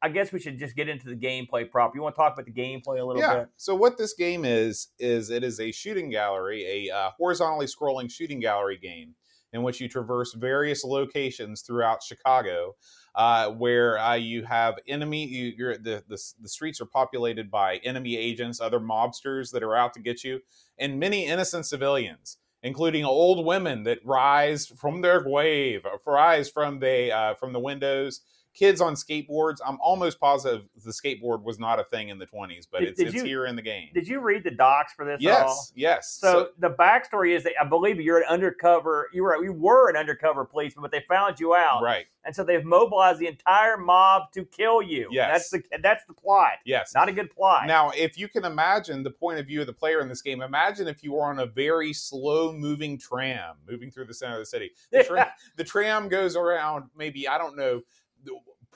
I 0.00 0.08
guess 0.08 0.32
we 0.32 0.40
should 0.40 0.58
just 0.58 0.74
get 0.74 0.88
into 0.88 1.06
the 1.06 1.14
gameplay 1.14 1.70
proper. 1.70 1.98
You 1.98 2.02
want 2.02 2.14
to 2.14 2.18
talk 2.18 2.32
about 2.32 2.46
the 2.46 2.52
gameplay 2.52 2.98
a 2.98 3.04
little 3.04 3.18
yeah. 3.18 3.40
bit? 3.40 3.48
So 3.58 3.74
what 3.74 3.98
this 3.98 4.14
game 4.14 4.46
is 4.46 4.88
is 4.98 5.28
it 5.28 5.44
is 5.44 5.60
a 5.60 5.70
shooting 5.70 6.08
gallery, 6.08 6.88
a 6.88 6.94
uh, 6.94 7.10
horizontally 7.18 7.66
scrolling 7.66 8.10
shooting 8.10 8.40
gallery 8.40 8.78
game 8.78 9.14
in 9.52 9.62
which 9.62 9.80
you 9.80 9.88
traverse 9.88 10.32
various 10.34 10.84
locations 10.84 11.62
throughout 11.62 12.02
Chicago, 12.02 12.76
uh, 13.14 13.50
where 13.50 13.98
uh, 13.98 14.14
you 14.14 14.44
have 14.44 14.78
enemy. 14.86 15.26
You, 15.26 15.76
the, 15.78 16.02
the 16.08 16.18
the 16.40 16.48
streets 16.48 16.80
are 16.80 16.86
populated 16.86 17.50
by 17.50 17.76
enemy 17.78 18.16
agents, 18.16 18.60
other 18.60 18.80
mobsters 18.80 19.50
that 19.52 19.62
are 19.62 19.76
out 19.76 19.94
to 19.94 20.00
get 20.00 20.24
you, 20.24 20.40
and 20.78 20.98
many 20.98 21.26
innocent 21.26 21.66
civilians. 21.66 22.38
Including 22.62 23.06
old 23.06 23.46
women 23.46 23.84
that 23.84 24.04
rise 24.04 24.66
from 24.66 25.00
their 25.00 25.22
grave, 25.22 25.86
rise 26.04 26.50
from 26.50 26.78
the 26.78 27.10
uh, 27.10 27.34
from 27.36 27.54
the 27.54 27.58
windows, 27.58 28.20
kids 28.60 28.82
on 28.82 28.92
skateboards. 28.94 29.56
I'm 29.66 29.78
almost 29.80 30.20
positive 30.20 30.66
the 30.84 30.90
skateboard 30.90 31.42
was 31.42 31.58
not 31.58 31.80
a 31.80 31.84
thing 31.84 32.10
in 32.10 32.18
the 32.18 32.26
20s, 32.26 32.66
but 32.70 32.80
Did- 32.80 32.88
it's, 32.90 32.98
did 32.98 33.06
it's 33.08 33.16
you- 33.16 33.24
here 33.24 33.46
in 33.46 33.56
the 33.56 33.62
game. 33.62 33.88
Did 33.94 34.06
you 34.06 34.20
read 34.20 34.44
the 34.44 34.50
docs 34.50 34.92
for 34.92 35.06
this? 35.06 35.18
Yes, 35.20 35.72
yes. 35.74 36.18
So, 36.20 36.50
the 36.58 36.68
backstory 36.68 37.34
is 37.34 37.42
that 37.44 37.54
I 37.58 37.64
believe 37.66 37.98
you're 37.98 38.18
an 38.18 38.28
undercover. 38.28 39.08
You 39.14 39.22
were 39.22 39.42
you 39.42 39.54
were 39.54 39.88
an 39.88 39.96
undercover 39.96 40.44
policeman, 40.44 40.82
but 40.82 40.92
they 40.92 41.02
found 41.08 41.40
you 41.40 41.54
out, 41.54 41.82
right. 41.82 42.04
and 42.24 42.36
so 42.36 42.44
they've 42.44 42.64
mobilized 42.64 43.18
the 43.18 43.28
entire 43.28 43.78
mob 43.78 44.30
to 44.32 44.44
kill 44.44 44.82
you. 44.82 45.08
Yes. 45.10 45.50
that's 45.50 45.50
the 45.50 45.78
that's 45.82 46.04
the 46.04 46.12
plot. 46.12 46.58
Yes. 46.66 46.92
Not 46.94 47.08
a 47.08 47.12
good 47.12 47.30
plot. 47.30 47.66
Now, 47.66 47.90
if 47.96 48.18
you 48.18 48.28
can 48.28 48.44
imagine 48.44 49.02
the 49.02 49.10
point 49.10 49.38
of 49.38 49.46
view 49.46 49.62
of 49.62 49.66
the 49.66 49.72
player 49.72 50.00
in 50.00 50.08
this 50.08 50.20
game, 50.20 50.42
imagine 50.42 50.86
if 50.86 51.02
you 51.02 51.12
were 51.12 51.24
on 51.24 51.38
a 51.38 51.46
very 51.46 51.94
slow 51.94 52.52
moving 52.52 52.98
tram 52.98 53.56
moving 53.68 53.90
through 53.90 54.04
the 54.04 54.14
center 54.14 54.34
of 54.34 54.40
the 54.40 54.46
city. 54.46 54.72
The, 54.90 55.04
tra- 55.08 55.32
the 55.56 55.64
tram 55.64 56.08
goes 56.08 56.36
around 56.36 56.90
maybe, 56.94 57.26
I 57.26 57.38
don't 57.38 57.56
know, 57.56 57.80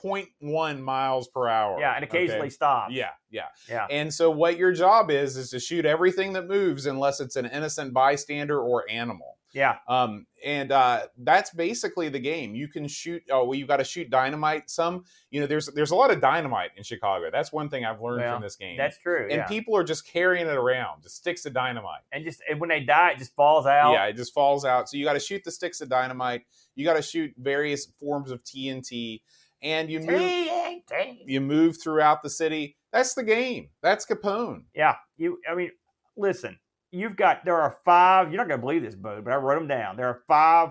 0.1 0.03 0.81
miles 0.81 1.29
per 1.29 1.49
hour. 1.49 1.79
yeah, 1.81 1.95
and 1.95 2.05
occasionally 2.05 2.43
okay? 2.43 2.51
stop. 2.51 2.89
Yeah, 2.91 3.11
yeah. 3.31 3.49
Yeah. 3.69 3.87
And 3.91 4.13
so, 4.13 4.31
what 4.31 4.57
your 4.59 4.73
job 4.73 5.11
is, 5.11 5.37
is 5.37 5.51
to 5.51 5.61
shoot 5.61 5.85
everything 5.85 6.33
that 6.35 6.47
moves 6.47 6.87
unless 6.87 7.21
it's 7.21 7.37
an 7.37 7.47
innocent 7.47 7.93
bystander 7.93 8.61
or 8.61 8.85
animal. 8.91 9.39
Yeah, 9.55 9.77
Um, 9.89 10.27
and 10.45 10.71
uh, 10.73 11.07
that's 11.17 11.51
basically 11.55 12.09
the 12.11 12.19
game. 12.19 12.55
You 12.55 12.69
can 12.69 12.87
shoot. 12.89 13.23
Oh, 13.31 13.45
well, 13.45 13.55
you 13.59 13.67
got 13.67 13.79
to 13.79 13.85
shoot 13.85 14.11
dynamite. 14.11 14.69
Some, 14.69 15.05
you 15.31 15.41
know, 15.41 15.47
there's 15.47 15.67
there's 15.69 15.93
a 15.93 15.95
lot 15.97 16.11
of 16.11 16.21
dynamite 16.21 16.73
in 16.77 16.83
Chicago. 16.83 17.31
That's 17.33 17.53
one 17.53 17.71
thing 17.71 17.85
I've 17.85 18.01
learned 18.03 18.21
Well, 18.23 18.35
from 18.35 18.43
this 18.43 18.57
game. 18.57 18.77
that's 18.77 18.99
true. 18.99 19.23
and 19.31 19.39
yeah. 19.39 19.47
people 19.47 19.75
are 19.77 19.85
just 19.85 20.07
carrying 20.07 20.47
it 20.47 20.57
around, 20.57 21.03
just 21.03 21.17
sticks 21.17 21.47
of 21.47 21.55
dynamite. 21.55 22.03
and 22.13 22.25
just 22.25 22.43
and 22.51 22.61
when 22.61 22.69
they 22.69 22.81
die, 22.81 23.13
it 23.13 23.19
just 23.19 23.35
falls 23.35 23.65
out. 23.67 23.93
Yeah, 23.93 24.05
it 24.07 24.17
just 24.17 24.35
falls 24.35 24.65
out. 24.65 24.89
So 24.91 24.97
you 24.97 25.05
got 25.05 25.15
to 25.15 25.21
shoot 25.21 25.43
the 25.45 25.51
sticks 25.51 25.81
of 25.81 25.89
dynamite. 25.89 26.43
You 26.75 26.85
got 26.85 26.95
to 26.97 27.03
shoot 27.03 27.33
various 27.39 27.87
forms 28.01 28.31
of 28.31 28.43
TNT, 28.45 29.23
and 29.63 29.89
you 29.89 30.01
move 30.01 30.21
TNT. 30.21 31.19
you 31.27 31.41
move 31.41 31.77
throughout 31.83 32.23
the 32.23 32.31
city. 32.31 32.77
That's 32.93 33.15
the 33.15 33.23
game. 33.23 33.71
That's 33.83 34.05
Capone. 34.05 34.65
Yeah, 34.75 34.97
you. 35.17 35.39
I 35.51 35.55
mean, 35.55 35.71
listen. 36.17 36.59
You've 36.95 37.17
got 37.17 37.45
there 37.45 37.61
are 37.61 37.77
five. 37.85 38.31
You're 38.31 38.39
not 38.39 38.49
going 38.49 38.61
to 38.61 38.65
believe 38.67 38.83
this, 38.83 38.95
Bo, 38.95 39.21
but 39.23 39.33
I 39.33 39.37
wrote 39.37 39.59
them 39.59 39.69
down. 39.69 39.97
There 39.97 40.07
are 40.09 40.23
five 40.29 40.71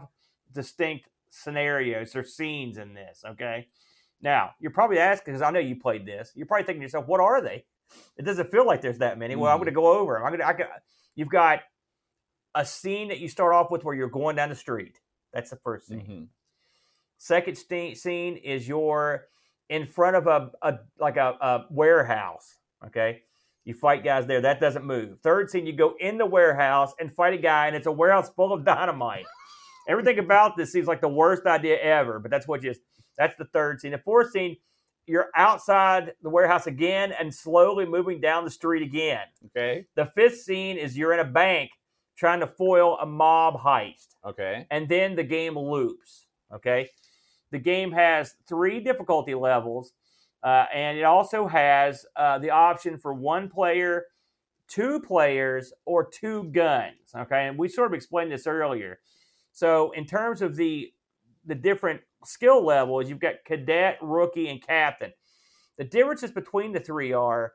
distinct 0.53 1.09
scenarios 1.29 2.15
or 2.15 2.23
scenes 2.23 2.77
in 2.77 2.93
this. 2.93 3.23
Okay. 3.25 3.67
Now 4.21 4.51
you're 4.59 4.71
probably 4.71 4.99
asking 4.99 5.33
because 5.33 5.41
I 5.41 5.51
know 5.51 5.59
you 5.59 5.75
played 5.75 6.05
this. 6.05 6.31
You're 6.35 6.47
probably 6.47 6.65
thinking 6.65 6.81
to 6.81 6.85
yourself, 6.85 7.07
"What 7.07 7.19
are 7.19 7.41
they?" 7.41 7.65
It 8.17 8.23
doesn't 8.23 8.49
feel 8.51 8.65
like 8.65 8.81
there's 8.81 8.99
that 8.99 9.17
many. 9.19 9.35
Well, 9.35 9.51
I'm 9.51 9.57
Mhm. 9.57 9.61
going 9.61 9.73
to 9.73 9.79
go 9.81 9.87
over 9.99 10.13
them. 10.13 10.23
I'm 10.23 10.29
going 10.31 10.39
to. 10.39 10.47
I 10.47 10.53
got. 10.53 10.69
You've 11.15 11.29
got 11.29 11.59
a 12.55 12.65
scene 12.65 13.09
that 13.09 13.19
you 13.19 13.27
start 13.27 13.53
off 13.53 13.69
with 13.69 13.83
where 13.83 13.95
you're 13.95 14.07
going 14.09 14.35
down 14.35 14.49
the 14.49 14.55
street. 14.55 14.99
That's 15.33 15.49
the 15.49 15.57
first 15.57 15.87
scene. 15.87 15.99
Mhm. 16.01 16.27
Second 17.17 17.57
st- 17.57 17.97
scene 17.97 18.37
is 18.37 18.67
you're 18.67 19.27
in 19.69 19.85
front 19.85 20.15
of 20.15 20.27
a, 20.27 20.51
a 20.61 20.79
like 20.99 21.17
a, 21.17 21.35
a 21.41 21.65
warehouse. 21.69 22.59
Okay, 22.85 23.23
you 23.65 23.73
fight 23.73 24.03
guys 24.03 24.25
there. 24.27 24.41
That 24.41 24.59
doesn't 24.59 24.85
move. 24.85 25.19
Third 25.21 25.49
scene, 25.49 25.65
you 25.65 25.73
go 25.73 25.93
in 25.99 26.17
the 26.17 26.25
warehouse 26.25 26.93
and 26.99 27.13
fight 27.13 27.33
a 27.33 27.37
guy, 27.37 27.67
and 27.67 27.75
it's 27.75 27.87
a 27.87 27.91
warehouse 27.91 28.29
full 28.35 28.53
of 28.53 28.65
dynamite. 28.65 29.25
Everything 29.87 30.19
about 30.19 30.55
this 30.57 30.71
seems 30.71 30.87
like 30.87 31.01
the 31.01 31.07
worst 31.09 31.45
idea 31.45 31.77
ever, 31.79 32.19
but 32.19 32.31
that's 32.31 32.47
what 32.47 32.63
you. 32.63 32.73
That's 33.17 33.35
the 33.37 33.45
third 33.45 33.79
scene. 33.79 33.91
The 33.91 33.97
fourth 33.99 34.31
scene, 34.31 34.57
you're 35.05 35.27
outside 35.35 36.13
the 36.23 36.29
warehouse 36.29 36.65
again 36.67 37.11
and 37.19 37.33
slowly 37.33 37.85
moving 37.85 38.19
down 38.21 38.43
the 38.45 38.49
street 38.51 38.81
again. 38.81 39.25
Okay. 39.47 39.85
The 39.95 40.05
fifth 40.15 40.39
scene 40.41 40.77
is 40.77 40.97
you're 40.97 41.13
in 41.13 41.19
a 41.19 41.25
bank 41.31 41.69
trying 42.17 42.39
to 42.39 42.47
foil 42.47 42.97
a 42.99 43.05
mob 43.05 43.55
heist 43.59 44.15
Okay. 44.25 44.65
and 44.71 44.87
then 44.89 45.15
the 45.15 45.23
game 45.23 45.57
loops. 45.59 46.27
Okay, 46.53 46.87
the 47.51 47.57
game 47.59 47.91
has 47.91 48.35
three 48.47 48.79
difficulty 48.79 49.33
levels, 49.33 49.93
uh, 50.43 50.65
and 50.73 50.97
it 50.97 51.03
also 51.03 51.47
has 51.47 52.05
uh, 52.15 52.37
the 52.39 52.49
option 52.49 52.97
for 52.97 53.13
one 53.13 53.49
player, 53.49 54.05
two 54.67 54.99
players, 54.99 55.71
or 55.85 56.09
two 56.09 56.45
guns. 56.51 56.93
Okay, 57.15 57.47
and 57.47 57.57
we 57.57 57.67
sort 57.69 57.87
of 57.91 57.93
explained 57.93 58.31
this 58.31 58.47
earlier. 58.47 58.99
So 59.51 59.91
in 59.91 60.05
terms 60.05 60.41
of 60.41 60.55
the 60.55 60.91
the 61.45 61.55
different 61.55 62.01
skill 62.25 62.63
levels, 62.65 63.09
you've 63.09 63.19
got 63.19 63.35
cadet, 63.45 63.97
rookie, 64.01 64.47
and 64.49 64.61
captain. 64.65 65.11
The 65.77 65.83
differences 65.83 66.31
between 66.31 66.71
the 66.71 66.79
three 66.79 67.13
are 67.13 67.53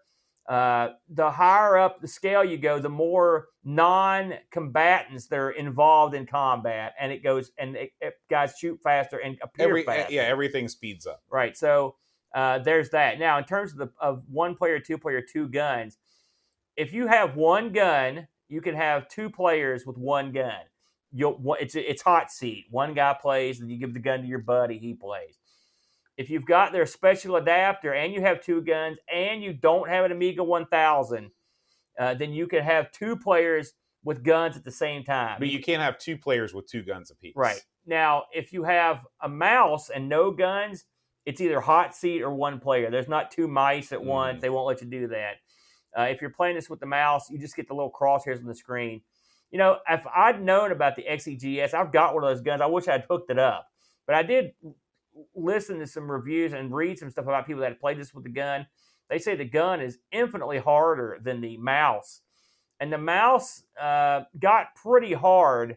uh, 0.48 0.88
the 1.09 1.31
higher 1.31 1.77
up 1.77 2.01
the 2.01 2.09
scale 2.09 2.42
you 2.42 2.57
go, 2.59 2.79
the 2.79 2.88
more 2.88 3.48
non-combatants 3.64 5.27
that 5.29 5.38
are 5.38 5.51
involved 5.51 6.14
in 6.14 6.27
combat, 6.27 6.94
and 6.98 7.12
it 7.12 7.22
goes 7.22 7.51
and 7.59 7.77
it, 7.77 7.90
it- 8.01 8.14
guys 8.31 8.55
shoot 8.59 8.79
faster 8.83 9.18
and 9.18 9.38
appear 9.42 9.68
Every 9.68 9.85
faster. 9.85 10.12
yeah, 10.12 10.22
everything 10.22 10.68
speeds 10.68 11.07
up. 11.07 11.22
Right. 11.31 11.57
So 11.57 11.96
uh, 12.35 12.59
there's 12.59 12.91
that. 12.91 13.19
Now, 13.19 13.38
in 13.38 13.45
terms 13.45 13.73
of 13.73 13.79
the 13.79 13.91
of 14.01 14.23
one 14.31 14.55
player, 14.55 14.79
two 14.79 14.99
player, 14.99 15.23
two 15.23 15.49
guns, 15.49 15.99
if 16.77 16.93
you 16.93 17.07
have 17.07 17.37
one 17.37 17.73
gun, 17.73 18.29
you 18.49 18.61
can 18.61 18.75
have 18.75 19.09
two 19.09 19.31
players 19.31 19.87
with 19.87 19.99
one 19.99 20.33
gun. 20.33 20.61
You'll 21.12 21.57
it's 21.61 21.75
it's 21.75 22.03
hot 22.03 22.31
seat. 22.31 22.67
One 22.71 22.95
guy 22.95 23.17
plays, 23.21 23.61
and 23.61 23.71
you 23.71 23.79
give 23.79 23.95
the 23.95 24.01
gun 24.01 24.21
to 24.23 24.27
your 24.27 24.41
buddy. 24.41 24.79
He 24.79 24.95
plays. 24.95 25.38
If 26.17 26.31
you've 26.31 26.47
got 26.47 26.73
their 26.73 26.85
special 26.85 27.37
adapter 27.37 27.95
and 27.95 28.12
you 28.12 28.21
have 28.23 28.43
two 28.43 28.61
guns 28.61 28.99
and 29.12 29.41
you 29.41 29.53
don't 29.53 29.88
have 29.88 30.05
an 30.05 30.11
Amiga 30.11 30.43
1000, 30.43 31.31
uh, 31.97 32.14
then 32.14 32.33
you 32.33 32.49
can 32.49 32.64
have 32.64 32.91
two 32.91 33.14
players 33.14 33.75
with 34.03 34.25
guns 34.25 34.57
at 34.57 34.64
the 34.64 34.71
same 34.71 35.05
time. 35.05 35.37
But 35.38 35.49
you 35.49 35.61
can't 35.61 35.81
have 35.81 35.97
two 35.97 36.19
players 36.19 36.53
with 36.53 36.67
two 36.67 36.83
guns 36.83 37.12
apiece. 37.12 37.35
Right. 37.37 37.62
Now, 37.87 38.25
if 38.33 38.53
you 38.53 38.64
have 38.64 39.07
a 39.23 39.29
mouse 39.29 39.91
and 39.91 40.09
no 40.09 40.33
guns, 40.33 40.85
it's 41.29 41.43
either 41.43 41.61
hot 41.61 41.95
seat 41.95 42.23
or 42.23 42.33
one 42.33 42.59
player. 42.59 42.91
There's 42.91 43.07
not 43.07 43.31
two 43.31 43.47
mice 43.49 43.93
at 43.93 44.03
once. 44.03 44.38
Mhm. 44.38 44.41
They 44.41 44.49
won't 44.49 44.67
let 44.67 44.81
you 44.81 44.87
do 44.87 45.09
that. 45.09 45.37
Uh, 45.97 46.05
if 46.05 46.23
you're 46.23 46.31
playing 46.31 46.55
this 46.55 46.71
with 46.71 46.81
the 46.81 46.87
mouse, 46.87 47.29
you 47.31 47.38
just 47.38 47.55
get 47.55 47.69
the 47.69 47.75
little 47.75 47.93
crosshairs 47.93 48.38
on 48.38 48.47
the 48.47 48.55
screen. 48.55 49.03
You 49.51 49.59
know, 49.59 49.79
if 49.87 50.07
I'd 50.07 50.43
known 50.43 50.73
about 50.73 50.97
the 50.97 51.05
XEGS, 51.07 51.75
I've 51.75 51.93
got 51.93 52.14
one 52.14 52.25
of 52.25 52.31
those 52.31 52.41
guns. 52.41 52.62
I 52.62 52.67
wish 52.67 52.88
I'd 52.88 53.05
hooked 53.11 53.31
it 53.31 53.38
up. 53.38 53.69
But 54.07 54.17
I 54.17 54.23
did 54.23 54.55
listen 55.35 55.79
to 55.81 55.87
some 55.87 56.11
reviews 56.11 56.55
and 56.55 56.75
read 56.75 56.99
some 56.99 57.11
stuff 57.11 57.27
about 57.27 57.47
people 57.47 57.61
that 57.61 57.73
had 57.73 57.81
played 57.81 57.99
this 57.99 58.14
with 58.14 58.25
the 58.25 58.31
gun. 58.31 58.67
They 59.11 59.19
say 59.19 59.37
the 59.37 59.45
gun 59.45 59.83
is 59.83 59.99
infinitely 60.11 60.59
harder 60.59 61.19
than 61.23 61.43
the 61.43 61.59
mouse. 61.59 62.23
And 62.81 62.91
the 62.91 62.97
mouse 62.97 63.64
uh, 63.79 64.23
got 64.38 64.75
pretty 64.77 65.12
hard 65.12 65.77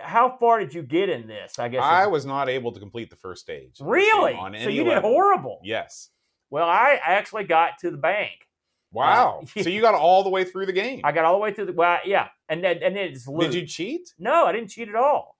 how 0.00 0.36
far 0.38 0.58
did 0.60 0.74
you 0.74 0.82
get 0.82 1.08
in 1.08 1.26
this? 1.26 1.58
I 1.58 1.68
guess 1.68 1.82
I 1.82 2.06
was 2.06 2.26
not 2.26 2.48
able 2.48 2.72
to 2.72 2.80
complete 2.80 3.10
the 3.10 3.16
first 3.16 3.42
stage. 3.42 3.64
of 3.64 3.70
this 3.70 3.78
game 3.78 3.88
really. 3.88 4.34
On 4.34 4.56
So 4.58 4.68
you 4.68 4.84
did 4.84 4.98
horrible. 4.98 5.60
Yes. 5.62 6.10
Well, 6.50 6.68
I 6.68 6.98
actually 7.04 7.44
got 7.44 7.78
to 7.80 7.90
the 7.90 7.96
bank. 7.96 8.48
Wow. 8.90 9.44
yeah. 9.54 9.62
so 9.64 9.68
you 9.68 9.80
got 9.80 9.94
all 9.94 10.24
the 10.24 10.30
way 10.30 10.44
through 10.44 10.66
the 10.66 10.72
game. 10.72 11.02
I 11.04 11.12
got 11.12 11.24
all 11.24 11.34
the 11.34 11.40
way 11.40 11.52
through 11.52 11.66
the 11.66 11.72
well, 11.72 11.98
yeah, 12.04 12.28
and 12.48 12.64
then 12.64 12.78
and 12.82 12.96
then 12.96 13.08
it's 13.08 13.28
looped. 13.28 13.52
Did 13.52 13.54
you 13.54 13.66
cheat? 13.66 14.14
No, 14.18 14.46
I 14.46 14.52
didn't 14.52 14.70
cheat 14.70 14.88
at 14.88 14.94
all. 14.94 15.36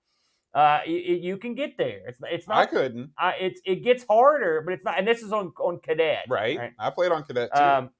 Uh, 0.54 0.80
you, 0.86 0.96
you 0.96 1.36
can 1.36 1.54
get 1.54 1.76
there. 1.76 2.00
It's 2.08 2.20
it's 2.30 2.48
not. 2.48 2.58
I 2.58 2.66
couldn't. 2.66 3.10
Uh, 3.20 3.32
it's 3.40 3.60
it 3.64 3.76
gets 3.76 4.04
harder, 4.08 4.62
but 4.64 4.74
it's 4.74 4.84
not. 4.84 4.98
And 4.98 5.06
this 5.06 5.22
is 5.22 5.32
on 5.32 5.52
on 5.58 5.80
cadet. 5.80 6.24
Right. 6.28 6.72
I 6.78 6.90
played 6.90 7.12
on 7.12 7.24
cadet 7.24 7.50
too. 7.54 7.62
Um, 7.62 7.90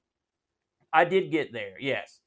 I 0.91 1.05
did 1.05 1.31
get 1.31 1.53
there. 1.53 1.79
Yes. 1.79 2.19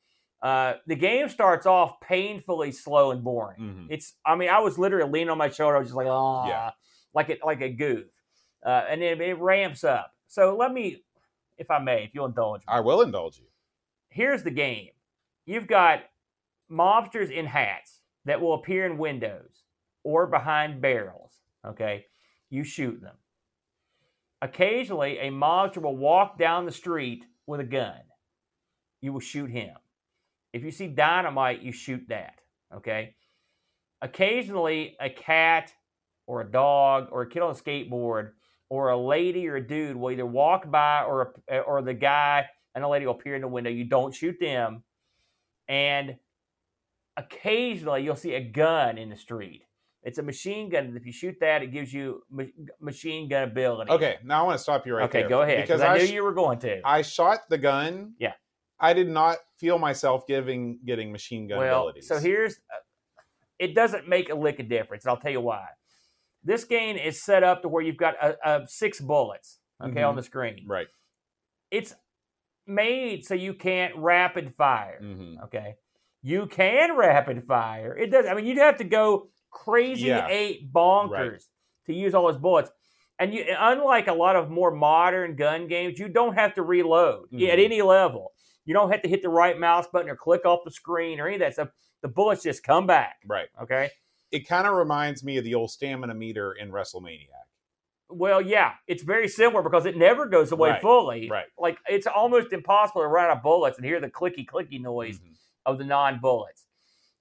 Uh, 0.43 0.75
the 0.89 0.97
game 0.97 1.29
starts 1.29 1.67
off 1.67 2.01
painfully 2.01 2.73
slow 2.73 3.13
and 3.13 3.23
boring. 3.23 3.61
Mhm. 3.61 3.87
It's. 3.91 4.15
I 4.27 4.35
mean, 4.35 4.49
I 4.49 4.59
was 4.59 4.77
literally 4.79 5.09
leaning 5.11 5.31
on 5.31 5.39
my 5.39 5.49
shoulder. 5.49 5.77
I 5.77 5.79
was 5.79 5.89
just 5.89 5.97
like, 5.97 6.09
oh, 6.09 6.47
Yeah. 6.49 6.73
like 7.15 7.31
it, 7.31 7.41
like 7.45 7.61
a 7.61 7.69
goof, 7.69 8.09
uh, 8.67 8.85
and 8.89 9.01
then 9.01 9.21
it 9.21 9.39
ramps 9.39 9.85
up. 9.85 10.13
So 10.27 10.57
let 10.57 10.73
me, 10.73 11.05
if 11.59 11.71
I 11.71 11.79
may, 11.79 12.05
if 12.05 12.11
you'll 12.15 12.27
indulge 12.27 12.61
me. 12.63 12.65
I 12.69 12.81
will 12.81 13.03
indulge 13.03 13.39
you. 13.39 13.47
Here's 14.09 14.43
the 14.43 14.51
game. 14.51 14.91
You've 15.47 15.69
got 15.69 16.01
mobsters 16.71 17.31
in 17.31 17.47
hats 17.47 18.01
that 18.25 18.41
will 18.41 18.55
appear 18.55 18.85
in 18.87 18.99
windows 18.99 19.63
or 20.03 20.27
behind 20.27 20.81
barrels. 20.81 21.41
Okay, 21.65 22.07
you 22.51 22.65
shoot 22.65 23.01
them. 23.01 23.17
Occasionally, 24.41 25.19
a 25.19 25.31
mobster 25.31 25.81
will 25.81 25.97
walk 25.97 26.37
down 26.37 26.67
the 26.67 26.73
street 26.73 27.27
with 27.47 27.61
a 27.61 27.65
gun. 27.65 28.01
You 29.01 29.13
will 29.13 29.21
shoot 29.21 29.51
him. 29.51 29.77
If 30.53 30.65
you 30.65 30.71
see 30.71 30.89
dynamite, 30.89 31.63
you 31.63 31.73
shoot 31.73 32.05
that. 32.09 32.41
Okay. 32.75 33.15
Occasionally, 34.01 34.97
a 35.01 35.09
cat 35.09 35.73
or 36.27 36.41
a 36.41 36.51
dog 36.51 37.09
or 37.11 37.23
a 37.23 37.29
kid 37.29 37.43
on 37.43 37.51
a 37.51 37.55
skateboard 37.55 38.33
or 38.69 38.91
a 38.91 38.97
lady 38.97 39.49
or 39.49 39.57
a 39.57 39.67
dude 39.67 39.97
will 39.97 40.11
either 40.11 40.27
walk 40.27 40.71
by 40.71 41.03
or 41.03 41.35
or 41.67 41.83
the 41.83 41.95
guy 41.95 42.47
and 42.75 42.85
a 42.85 42.89
lady 42.89 43.07
will 43.07 43.15
appear 43.15 43.35
in 43.35 43.43
the 43.43 43.49
window. 43.49 43.71
You 43.71 43.85
don't 43.85 44.15
shoot 44.15 44.37
them, 44.41 44.83
and 45.69 46.17
occasionally 47.17 48.03
you'll 48.03 48.17
see 48.17 48.35
a 48.35 48.43
gun 48.43 48.99
in 48.99 49.11
the 49.11 49.17
street. 49.17 49.63
It's 50.03 50.19
a 50.19 50.23
machine 50.23 50.69
gun. 50.69 50.95
If 50.97 51.07
you 51.07 51.13
shoot 51.13 51.37
that, 51.41 51.63
it 51.63 51.69
gives 51.69 51.93
you 51.93 52.23
ma- 52.29 52.45
machine 52.81 53.29
gun 53.29 53.45
ability. 53.45 53.93
Okay, 53.93 54.17
now 54.25 54.43
I 54.43 54.47
want 54.47 54.59
to 54.59 54.63
stop 54.63 54.87
you 54.87 54.97
right 54.97 55.05
okay, 55.05 55.21
there. 55.21 55.29
go 55.29 55.43
ahead. 55.43 55.63
Because 55.63 55.81
Because 55.81 55.83
I, 55.83 55.95
I, 55.95 55.99
knew 55.99 56.07
sh- 56.07 56.13
you 56.13 56.25
were 56.25 56.35
going 56.35 56.59
to. 56.61 56.81
I 56.85 57.03
shot 57.03 57.41
the 57.49 57.59
gun. 57.59 58.15
Yeah. 58.19 58.33
I 58.83 58.93
did 58.93 59.09
not 59.09 59.39
feel 59.59 59.79
myself 59.79 60.27
giving 60.27 60.79
getting 60.85 61.13
machine 61.13 61.47
gun 61.49 61.59
well, 61.59 61.83
abilities. 61.89 62.09
so 62.09 62.19
here's. 62.19 62.55
Uh, 62.57 62.81
it 63.59 63.75
doesn't 63.75 64.09
make 64.09 64.29
a 64.29 64.35
lick 64.35 64.59
of 64.59 64.69
difference. 64.69 65.05
and 65.05 65.11
I'll 65.11 65.17
tell 65.21 65.31
you 65.31 65.41
why. 65.41 65.67
This 66.43 66.65
game 66.65 66.97
is 66.97 67.23
set 67.23 67.45
up 67.45 67.63
to 67.63 67.69
where 67.69 67.83
you've 67.83 67.97
got 67.97 68.15
a, 68.21 68.37
a 68.45 68.67
six 68.67 69.01
bullets, 69.01 69.59
okay, 69.81 70.03
on 70.03 70.15
Mhm. 70.15 70.17
the 70.17 70.23
screen. 70.25 70.65
Right. 70.69 70.89
It's 71.71 71.95
made 72.67 73.25
so 73.25 73.35
you 73.35 73.55
can't 73.55 73.95
rapid 73.97 74.55
fire. 74.57 74.99
hmm 75.01 75.37
Okay, 75.45 75.77
you 76.23 76.47
can 76.47 76.97
rapid 76.97 77.45
fire. 77.47 77.97
It 77.97 78.11
does. 78.11 78.27
I 78.27 78.35
mean, 78.35 78.47
you'd 78.47 78.59
have 78.59 78.79
to 78.79 78.85
go 78.85 79.29
crazy 79.51 80.07
Yeah. 80.09 80.27
eight 80.29 80.73
bonkers 80.73 81.11
Right. 81.11 81.43
to 81.87 81.95
use 81.95 82.15
all 82.15 82.27
those 82.27 82.39
bullets. 82.41 82.71
And 83.19 83.33
you, 83.33 83.45
unlike 83.57 84.09
a 84.09 84.13
lot 84.13 84.35
of 84.35 84.51
more 84.51 84.73
modern 84.73 85.37
gun 85.37 85.69
games, 85.69 85.99
you 86.01 86.09
don't 86.09 86.35
have 86.35 86.55
to 86.55 86.63
reload 86.63 87.25
at 87.33 87.39
Mhm. 87.39 87.65
any 87.65 87.83
level. 87.83 88.32
You 88.65 88.75
don't 88.75 88.91
have 88.91 89.03
to 89.03 89.09
hit 89.09 89.23
the 89.23 89.29
right 89.29 89.59
mouse 89.59 89.87
button 89.93 90.09
or 90.09 90.17
click 90.17 90.45
off 90.45 90.61
the 90.65 90.71
screen 90.71 91.19
or 91.21 91.27
any 91.27 91.37
of 91.37 91.41
that 91.41 91.55
stuff. 91.55 91.69
The 92.03 92.09
bullets 92.09 92.43
just 92.43 92.63
come 92.63 92.87
back. 92.87 93.17
Right. 93.27 93.49
Okay. 93.63 93.91
It 94.31 94.49
kind 94.49 94.67
of 94.67 94.75
reminds 94.75 95.23
me 95.25 95.37
of 95.37 95.45
the 95.45 95.55
old 95.55 95.71
stamina 95.71 96.15
meter 96.15 96.53
in 96.53 96.71
WrestleMania. 96.71 97.27
Well, 98.09 98.41
yeah, 98.43 98.73
it's 98.87 99.03
very 99.03 99.29
similar 99.29 99.63
because 99.63 99.87
it 99.87 99.97
never 99.97 100.27
goes 100.27 100.53
away 100.53 100.71
Right, 100.71 100.83
fully. 100.83 101.29
right. 101.31 101.47
Like 101.59 101.79
it's 101.89 102.07
almost 102.07 102.53
impossible 102.53 103.03
to 103.03 103.09
run 103.09 103.27
out 103.31 103.37
of 103.39 103.43
bullets 103.43 103.79
and 103.79 103.87
hear 103.87 104.01
the 104.01 104.11
clicky 104.11 104.45
clicky 104.47 104.81
noise 104.81 105.19
Mhm. 105.19 105.35
of 105.67 105.79
the 105.79 105.85
non 105.85 106.19
bullets. 106.21 106.67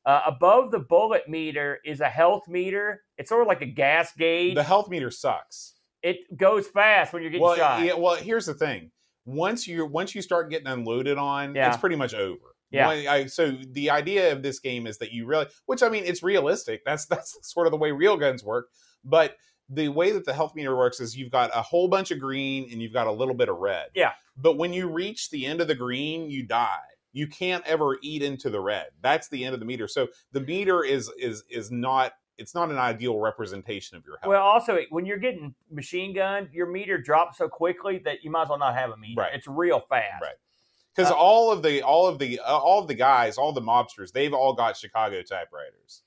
Uh, 0.06 0.22
above 0.26 0.72
the 0.72 0.80
bullet 0.80 1.30
meter 1.30 1.80
is 1.86 2.02
a 2.02 2.10
health 2.10 2.48
meter. 2.48 3.04
It's 3.18 3.30
sort 3.30 3.42
of 3.42 3.48
like 3.48 3.62
a 3.62 3.66
gas 3.68 4.12
gauge. 4.14 4.56
The 4.56 4.64
health 4.64 4.90
meter 4.90 5.12
sucks. 5.12 5.76
it 6.04 6.36
goes 6.36 6.68
fast 6.68 7.14
when 7.14 7.22
you're 7.22 7.30
getting 7.30 7.44
Well, 7.46 7.56
shot. 7.56 7.84
yeah, 7.84 7.94
well, 7.94 8.16
here's 8.16 8.48
the 8.48 8.56
thing. 8.56 8.92
Once 9.26 9.68
you 9.68 9.86
once 9.86 10.16
you 10.16 10.22
start 10.22 10.50
getting 10.50 10.68
unloaded 10.68 11.18
on, 11.18 11.56
Yeah. 11.56 11.70
it's 11.70 11.78
pretty 11.78 11.96
much 11.96 12.14
over. 12.14 12.56
Yeah. 12.72 12.88
I, 12.90 13.26
so 13.26 13.52
the 13.72 13.90
idea 13.90 14.32
of 14.32 14.44
this 14.44 14.60
game 14.60 14.88
is 14.88 14.98
that 15.00 15.12
you 15.12 15.26
really, 15.26 15.48
which 15.66 15.84
I 15.84 15.90
mean, 15.90 16.06
it's 16.06 16.24
realistic. 16.24 16.84
That's 16.86 17.06
that's 17.08 17.38
sort 17.42 17.68
of 17.68 17.72
the 17.72 17.78
way 17.78 17.92
real 17.92 18.18
guns 18.18 18.44
work. 18.44 18.68
But 19.04 19.36
the 19.70 19.90
way 19.90 20.12
that 20.12 20.26
the 20.26 20.34
health 20.34 20.54
meter 20.56 20.76
works 20.76 21.00
is 21.00 21.16
you've 21.16 21.32
got 21.32 21.50
a 21.56 21.62
whole 21.62 21.88
bunch 21.88 22.12
of 22.12 22.20
green 22.20 22.68
and 22.72 22.82
you've 22.82 22.94
got 22.94 23.08
a 23.08 23.12
little 23.12 23.34
bit 23.36 23.50
of 23.50 23.58
red. 23.58 23.88
Yeah. 23.96 24.12
But 24.38 24.58
when 24.58 24.74
you 24.74 24.90
reach 24.90 25.30
the 25.30 25.46
end 25.46 25.62
of 25.62 25.68
the 25.68 25.76
green, 25.76 26.30
you 26.30 26.44
die. 26.46 26.80
You 27.14 27.28
can't 27.28 27.66
ever 27.68 27.98
eat 28.02 28.22
into 28.24 28.50
the 28.50 28.62
red. 28.62 28.88
That's 29.02 29.28
the 29.28 29.44
end 29.44 29.54
of 29.54 29.60
the 29.60 29.66
meter. 29.66 29.88
So 29.88 30.08
the 30.32 30.40
meter 30.42 30.84
is 30.84 31.12
is 31.18 31.44
is 31.50 31.72
not 31.72 32.14
it's 32.38 32.56
not 32.56 32.72
an 32.72 32.78
ideal 32.78 33.18
representation 33.20 33.98
of 33.98 34.06
your 34.06 34.18
health. 34.18 34.30
well, 34.30 34.42
also 34.42 34.80
when 34.90 35.06
you're 35.06 35.18
getting 35.18 35.54
machine 35.70 36.14
gunned, 36.14 36.50
your 36.52 36.68
meter 36.68 36.98
drops 36.98 37.38
so 37.38 37.48
quickly 37.48 38.00
that 38.06 38.24
you 38.24 38.32
might 38.32 38.44
as 38.44 38.50
well 38.50 38.60
not 38.60 38.76
have 38.76 38.92
a 38.92 38.98
meter. 38.98 39.22
Right. 39.22 39.34
It's 39.34 39.48
real 39.48 39.82
fast. 39.90 40.22
Right. 40.22 40.36
because 40.96 41.12
Uh, 41.12 41.16
all 41.16 41.52
of 41.52 41.62
the 41.64 41.82
all 41.82 42.08
of 42.08 42.20
the 42.20 42.40
uh, 42.40 42.58
all 42.58 42.82
of 42.82 42.88
the 42.88 42.96
guys, 42.96 43.38
all 43.38 43.54
the 43.54 43.62
mobsters, 43.62 44.12
they've 44.12 44.34
all 44.34 44.54
got 44.54 44.78
Chicago 44.78 45.22
typewriters. 45.22 46.04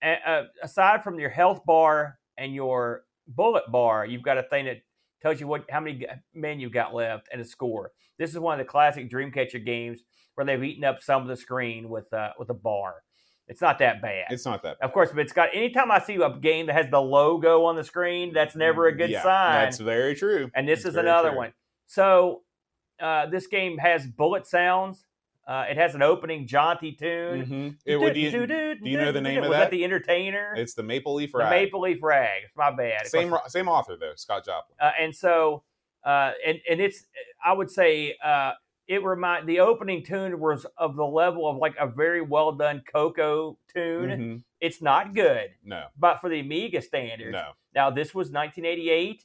And, 0.00 0.18
uh, 0.24 0.42
aside 0.62 1.02
from 1.02 1.18
your 1.18 1.30
health 1.30 1.64
bar 1.64 2.18
and 2.36 2.54
your 2.54 3.02
bullet 3.26 3.64
bar, 3.70 4.06
you've 4.06 4.22
got 4.22 4.38
a 4.38 4.44
thing 4.44 4.66
that 4.66 4.82
tells 5.20 5.40
you 5.40 5.46
what 5.48 5.64
how 5.70 5.80
many 5.80 6.06
men 6.34 6.60
you've 6.60 6.72
got 6.72 6.94
left 6.94 7.28
and 7.32 7.40
a 7.40 7.44
score. 7.44 7.90
This 8.18 8.30
is 8.30 8.38
one 8.38 8.58
of 8.58 8.64
the 8.64 8.70
classic 8.70 9.10
Dreamcatcher 9.10 9.64
games 9.64 10.00
where 10.34 10.44
they've 10.44 10.62
eaten 10.62 10.84
up 10.84 11.02
some 11.02 11.22
of 11.22 11.28
the 11.28 11.36
screen 11.36 11.88
with 11.88 12.12
uh, 12.12 12.30
with 12.38 12.50
a 12.50 12.54
bar. 12.54 13.02
It's 13.48 13.60
not 13.62 13.78
that 13.80 14.00
bad. 14.02 14.26
It's 14.30 14.44
not 14.44 14.62
that. 14.62 14.76
of 14.82 14.92
course, 14.92 15.10
but 15.10 15.20
it's 15.20 15.32
got 15.32 15.48
anytime 15.54 15.90
I 15.90 15.98
see 16.00 16.16
a 16.16 16.30
game 16.38 16.66
that 16.66 16.74
has 16.74 16.90
the 16.90 17.00
logo 17.00 17.64
on 17.64 17.76
the 17.76 17.84
screen, 17.84 18.32
that's 18.34 18.54
never 18.54 18.86
a 18.86 18.94
good 18.96 19.10
Yeah, 19.10 19.22
sign. 19.22 19.64
That's 19.64 19.78
very 19.78 20.14
true. 20.14 20.50
and 20.54 20.68
this 20.68 20.82
That's 20.82 20.94
is 20.94 20.96
another 20.98 21.30
true. 21.30 21.38
one. 21.38 21.52
So 21.86 22.42
uh, 23.00 23.26
this 23.26 23.46
game 23.46 23.78
has 23.78 24.06
bullet 24.06 24.46
sounds. 24.46 25.04
Uh, 25.46 25.64
it 25.70 25.78
has 25.78 25.94
an 25.94 26.02
opening 26.02 26.46
jaunty 26.46 26.92
tune. 26.92 27.46
Mhm. 27.46 27.76
It 27.86 27.96
would- 27.96 28.12
do, 28.12 28.20
you, 28.20 28.46
do 28.46 28.76
you 28.82 28.98
know 28.98 29.12
the 29.12 29.20
name 29.22 29.42
of 29.42 29.48
Was 29.48 29.56
that? 29.56 29.70
the 29.70 29.82
Entertainer? 29.82 30.52
It's 30.54 30.74
the 30.74 30.82
Maple 30.82 31.14
Leaf 31.14 31.32
the 31.32 31.38
Rag. 31.38 31.50
Maple 31.50 31.80
Leaf 31.80 32.02
Rag. 32.02 32.42
It's 32.44 32.54
my 32.56 32.70
bad. 32.70 33.06
Same 33.06 33.30
course, 33.30 33.50
same 33.50 33.66
author 33.66 33.96
though, 33.98 34.12
Scott 34.16 34.44
Joplin. 34.44 34.76
uh, 34.78 34.90
and 35.00 35.16
so 35.16 35.62
uh, 36.04 36.32
and 36.46 36.58
and 36.70 36.80
it's 36.82 37.04
I 37.42 37.54
would 37.54 37.70
say 37.70 38.14
uh, 38.22 38.52
it 38.88 39.04
remind 39.04 39.46
the 39.48 39.60
opening 39.60 40.02
tune 40.02 40.40
was 40.40 40.66
of 40.78 40.96
the 40.96 41.04
level 41.06 41.46
of 41.48 41.58
like 41.58 41.74
a 41.78 41.86
very 41.86 42.20
well 42.22 42.52
done 42.52 42.82
Coco 42.90 43.58
tune. 43.72 44.10
Mhm. 44.10 44.42
It's 44.60 44.82
not 44.82 45.14
good, 45.14 45.50
No, 45.62 45.86
but 45.96 46.20
for 46.20 46.28
the 46.28 46.40
Amiga 46.40 46.80
standards. 46.82 47.32
no. 47.32 47.52
Now 47.74 47.90
this 47.90 48.14
was 48.14 48.30
1988, 48.32 49.24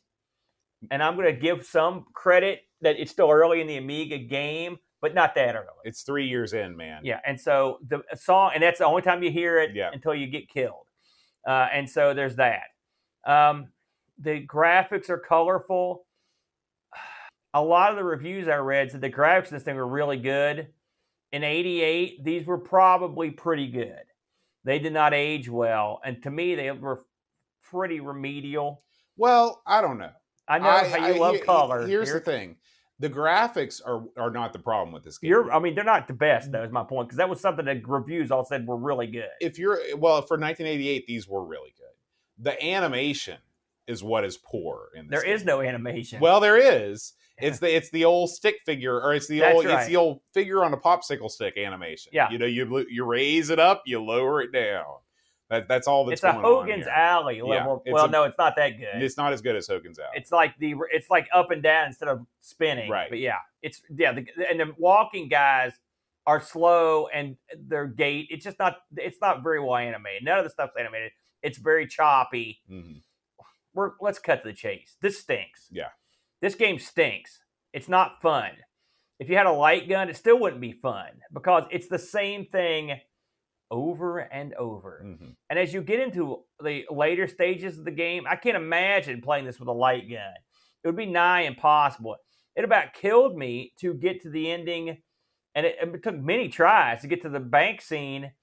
and 0.92 1.02
I'm 1.02 1.16
going 1.16 1.34
to 1.34 1.40
give 1.40 1.66
some 1.66 2.06
credit 2.14 2.68
that 2.82 3.00
it's 3.00 3.12
still 3.12 3.32
early 3.32 3.62
in 3.62 3.68
the 3.68 3.78
Amiga 3.78 4.18
game, 4.18 4.78
but 5.02 5.14
not 5.16 5.34
that 5.36 5.56
early. 5.56 5.68
It's 5.86 6.04
three 6.04 6.28
years 6.28 6.54
in, 6.54 6.76
man. 6.76 7.02
Yeah, 7.04 7.22
and 7.26 7.40
so 7.40 7.80
the 7.88 8.04
song, 8.16 8.52
and 8.54 8.62
that's 8.62 8.80
the 8.80 8.86
only 8.86 9.02
time 9.02 9.24
you 9.24 9.32
hear 9.32 9.58
it 9.60 9.74
Yeah. 9.74 9.90
until 9.94 10.14
you 10.14 10.28
get 10.28 10.50
killed. 10.50 10.88
Uh, 11.48 11.70
and 11.72 11.90
so 11.90 12.14
there's 12.14 12.36
that. 12.36 12.64
Um, 13.26 13.72
the 14.20 14.46
graphics 14.46 15.10
are 15.10 15.18
colorful. 15.18 16.03
A 17.54 17.62
lot 17.62 17.92
of 17.92 17.98
the 17.98 18.04
reviews 18.04 18.48
I 18.48 18.56
read 18.56 18.92
said 18.92 19.02
the 19.02 19.10
graphics 19.10 19.50
in 19.50 19.56
this 19.56 19.64
thing 19.64 19.76
were 19.76 19.88
really 19.88 20.18
good. 20.18 20.68
In 21.32 21.44
'88, 21.44 22.24
these 22.24 22.46
were 22.46 22.58
probably 22.58 23.32
pretty 23.32 23.68
good. 23.68 24.04
They 24.64 24.80
did 24.80 24.94
not 24.94 25.14
age 25.14 25.50
well, 25.50 26.00
and 26.06 26.22
to 26.24 26.32
me, 26.32 26.56
they 26.56 26.72
were 26.72 27.02
pretty 27.64 28.00
remedial. 28.00 28.84
Well, 29.18 29.62
I 29.66 29.82
don't 29.82 29.98
know. 29.98 30.12
I 30.48 30.60
know 30.60 30.70
how 30.70 31.08
you 31.08 31.20
love 31.20 31.36
here- 31.36 31.46
color. 31.46 31.88
Here's 31.88 32.10
Here- 32.10 32.20
the 32.20 32.26
thing: 32.26 32.58
the 33.00 33.10
graphics 33.10 33.82
are 33.86 34.04
are 34.18 34.32
not 34.32 34.54
the 34.54 34.60
problem 34.60 34.94
with 34.94 35.04
this 35.04 35.18
game. 35.18 35.30
You're, 35.30 35.52
I 35.52 35.60
mean, 35.60 35.76
they're 35.76 35.84
not 35.84 36.08
the 36.08 36.14
best, 36.14 36.52
though, 36.52 36.62
is 36.62 36.68
mm-hmm. 36.68 36.74
my 36.76 36.84
point, 36.84 37.10
because 37.10 37.18
that 37.18 37.30
was 37.30 37.40
something 37.40 37.66
that 37.66 37.88
reviews 37.88 38.32
all 38.32 38.46
said 38.46 38.66
were 38.68 38.78
really 38.78 39.08
good. 39.08 39.30
if 39.42 39.60
you're 39.60 39.80
well 39.98 40.22
for 40.22 40.38
1988, 40.38 41.08
these 41.08 41.28
were 41.28 41.44
really 41.44 41.74
good. 41.78 41.84
The 42.40 42.64
animation 42.64 43.38
is 43.88 44.04
what 44.04 44.24
is 44.24 44.38
poor 44.38 44.90
in 44.96 45.08
this. 45.08 45.22
There 45.22 45.30
is 45.30 45.42
game. 45.42 45.48
no 45.48 45.62
animation. 45.62 46.20
Well, 46.20 46.40
there 46.40 46.58
is. 46.58 47.14
It's 47.40 47.60
the 47.60 47.76
it's 47.76 47.90
the 47.90 48.06
old 48.06 48.30
stick 48.30 48.58
figure, 48.66 49.00
or 49.02 49.14
it's 49.14 49.28
the 49.28 49.40
That's 49.40 49.56
old 49.56 49.66
it's 49.66 49.88
the 49.88 49.96
old 49.96 50.22
figure 50.34 50.64
on 50.64 50.74
a 50.74 50.78
popsicle 50.78 51.30
stick 51.30 51.58
animation. 51.58 52.12
Yeah. 52.14 52.30
you 52.30 52.38
know, 52.38 52.46
you 52.46 52.86
you 52.90 53.06
raise 53.06 53.50
it 53.50 53.60
up, 53.60 53.84
you 53.86 54.02
lower 54.02 54.42
it 54.42 54.52
down. 54.52 54.86
That 55.50 55.68
that's 55.68 55.88
all 55.88 56.06
that's 56.06 56.20
it's 56.20 56.24
a 56.24 56.32
going 56.34 56.46
on 56.46 56.52
Hogan's. 56.68 56.88
Alley 56.88 57.42
level. 57.42 57.82
it's 57.86 57.94
well, 57.94 58.06
a- 58.06 58.10
no, 58.10 58.24
it's 58.24 58.38
not 58.38 58.56
that 58.56 58.78
good. 58.80 59.02
It's 59.02 59.18
not 59.18 59.34
as 59.34 59.42
good 59.42 59.56
as 59.56 59.68
Hogan's 59.68 60.00
Alley. 60.00 60.12
It's 60.16 60.32
like 60.32 60.58
the 60.58 60.76
it's 60.92 61.10
like 61.10 61.28
up 61.34 61.52
and 61.52 61.62
down 61.62 61.88
instead 61.88 62.08
of 62.08 62.26
spinning. 62.42 62.90
Right. 62.90 63.10
But 63.10 63.20
yeah, 63.20 63.38
it's 63.62 63.82
yeah, 63.96 64.14
the, 64.14 64.26
and 64.50 64.60
the 64.60 64.74
walking 64.78 65.28
guys 65.28 65.74
are 66.26 66.40
slow 66.42 67.08
and 67.08 67.36
their 67.58 67.86
gait. 67.88 68.28
It's 68.30 68.44
just 68.44 68.58
not. 68.58 68.78
It's 68.96 69.20
not 69.22 69.44
very 69.44 69.60
well 69.60 69.76
animated. 69.76 70.24
None 70.24 70.38
of 70.38 70.44
the 70.44 70.50
stuff's 70.50 70.74
animated. 70.80 71.12
It's 71.42 71.58
very 71.58 71.88
choppy. 71.88 72.62
Mhm. 72.72 73.02
We're 73.74 73.92
let's 74.00 74.20
cut 74.20 74.44
to 74.44 74.50
the 74.50 74.56
chase. 74.56 74.96
This 75.02 75.20
stinks. 75.20 75.68
Yeah. 75.72 75.90
This 76.44 76.56
game 76.56 76.78
stinks. 76.78 77.40
It's 77.72 77.88
not 77.88 78.22
fun. 78.22 78.52
If 79.18 79.30
you 79.30 79.38
had 79.38 79.46
a 79.46 79.52
light 79.52 79.88
gun, 79.88 80.10
it 80.10 80.18
still 80.18 80.38
wouldn't 80.38 80.60
be 80.60 80.74
fun 80.74 81.08
because 81.32 81.64
it's 81.72 81.88
the 81.88 81.98
same 81.98 82.48
thing 82.48 83.00
over 83.72 84.20
and 84.20 84.54
over. 84.56 85.02
Mhm. 85.06 85.38
And 85.50 85.58
as 85.58 85.74
you 85.74 85.82
get 85.82 86.02
into 86.02 86.44
the 86.62 86.86
later 86.92 87.28
stages 87.28 87.80
of 87.80 87.86
the 87.86 87.92
game, 87.92 88.28
I 88.28 88.36
can't 88.36 88.58
imagine 88.58 89.22
playing 89.22 89.46
this 89.46 89.58
with 89.58 89.70
a 89.70 89.74
light 89.74 90.10
gun. 90.10 90.34
It 90.84 90.88
would 90.90 90.98
be 90.98 91.06
nigh 91.06 91.44
impossible. 91.44 92.18
It 92.58 92.66
about 92.66 92.94
killed 92.94 93.38
me 93.38 93.72
to 93.78 93.94
get 93.94 94.22
to 94.24 94.30
the 94.30 94.52
ending, 94.52 95.02
and 95.56 95.66
it, 95.66 95.78
it 95.80 96.04
took 96.04 96.16
many 96.16 96.50
tries 96.50 97.00
to 97.04 97.08
get 97.08 97.22
to 97.22 97.30
the 97.30 97.40
bank 97.40 97.80
scene 97.80 98.34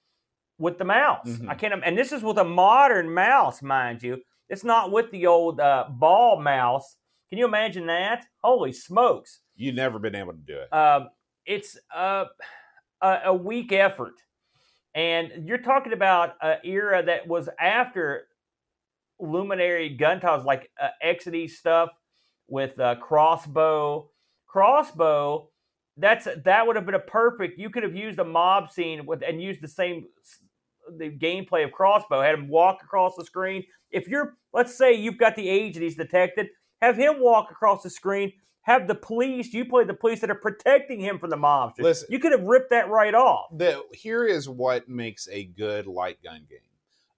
with 0.56 0.78
the 0.78 0.86
mouse. 0.86 1.28
Mhm. 1.28 1.50
I 1.50 1.54
can't, 1.54 1.84
and 1.84 1.98
this 1.98 2.12
is 2.12 2.22
with 2.22 2.38
a 2.38 2.44
modern 2.44 3.12
mouse, 3.12 3.60
mind 3.60 4.02
you. 4.02 4.22
It's 4.48 4.64
not 4.64 4.90
with 4.90 5.10
the 5.10 5.26
old 5.26 5.60
uh, 5.60 5.84
ball 5.90 6.40
mouse. 6.40 6.96
Can 7.30 7.38
you 7.38 7.46
imagine 7.46 7.86
that? 7.86 8.26
Holy 8.42 8.72
smokes! 8.72 9.40
You've 9.56 9.76
never 9.76 9.98
been 9.98 10.14
able 10.16 10.32
to 10.32 10.38
do 10.38 10.58
it. 10.58 10.72
um, 10.74 11.08
it's 11.46 11.78
uh, 11.94 12.24
a, 13.00 13.18
a 13.26 13.34
weak 13.34 13.72
effort. 13.72 14.14
And 14.94 15.46
you're 15.46 15.58
talking 15.58 15.92
about 15.92 16.34
an 16.42 16.58
era 16.64 17.02
that 17.04 17.28
was 17.28 17.48
after 17.60 18.26
luminary 19.20 19.90
gun 19.90 20.20
titles 20.20 20.44
like 20.44 20.70
uh, 20.80 20.88
Exidy 21.04 21.48
stuff 21.48 21.90
with 22.48 22.78
uh, 22.80 22.96
crossbow. 22.96 24.10
Crossbow, 24.48 25.48
that's 25.96 26.26
that 26.44 26.66
would 26.66 26.74
have 26.74 26.86
been 26.86 26.96
a 26.96 26.98
perfect. 26.98 27.58
You 27.58 27.70
could 27.70 27.84
have 27.84 27.94
used 27.94 28.18
a 28.18 28.24
mob 28.24 28.70
scene 28.72 29.06
with 29.06 29.22
and 29.22 29.40
used 29.40 29.60
the 29.60 29.68
same 29.68 30.06
the 30.98 31.10
gameplay 31.10 31.64
of 31.64 31.70
crossbow. 31.70 32.20
Had 32.20 32.34
him 32.34 32.48
walk 32.48 32.80
across 32.82 33.14
the 33.16 33.24
screen. 33.24 33.64
If 33.92 34.08
you're, 34.08 34.36
let's 34.52 34.76
say, 34.76 34.92
you've 34.92 35.18
got 35.18 35.36
the 35.36 35.48
age 35.48 35.74
that 35.74 35.82
he's 35.82 35.96
detected, 35.96 36.48
have 36.80 36.96
him 36.96 37.20
walk 37.20 37.50
across 37.50 37.82
the 37.82 37.90
screen. 37.90 38.32
Have 38.62 38.86
the 38.86 38.94
police. 38.94 39.52
You 39.52 39.64
play 39.64 39.84
the 39.84 39.94
police 39.94 40.20
that 40.20 40.30
are 40.30 40.34
protecting 40.34 41.00
him 41.00 41.18
from 41.18 41.30
the 41.30 41.36
mobsters. 41.36 41.80
Listen. 41.80 42.08
you 42.10 42.18
could 42.18 42.32
have 42.32 42.42
ripped 42.42 42.70
that 42.70 42.90
right 42.90 43.14
off. 43.14 43.46
the 43.56 43.82
here 43.92 44.24
is 44.24 44.48
what 44.48 44.88
makes 44.88 45.28
a 45.30 45.44
good 45.44 45.86
light 45.86 46.22
gun 46.22 46.46
game. 46.48 46.58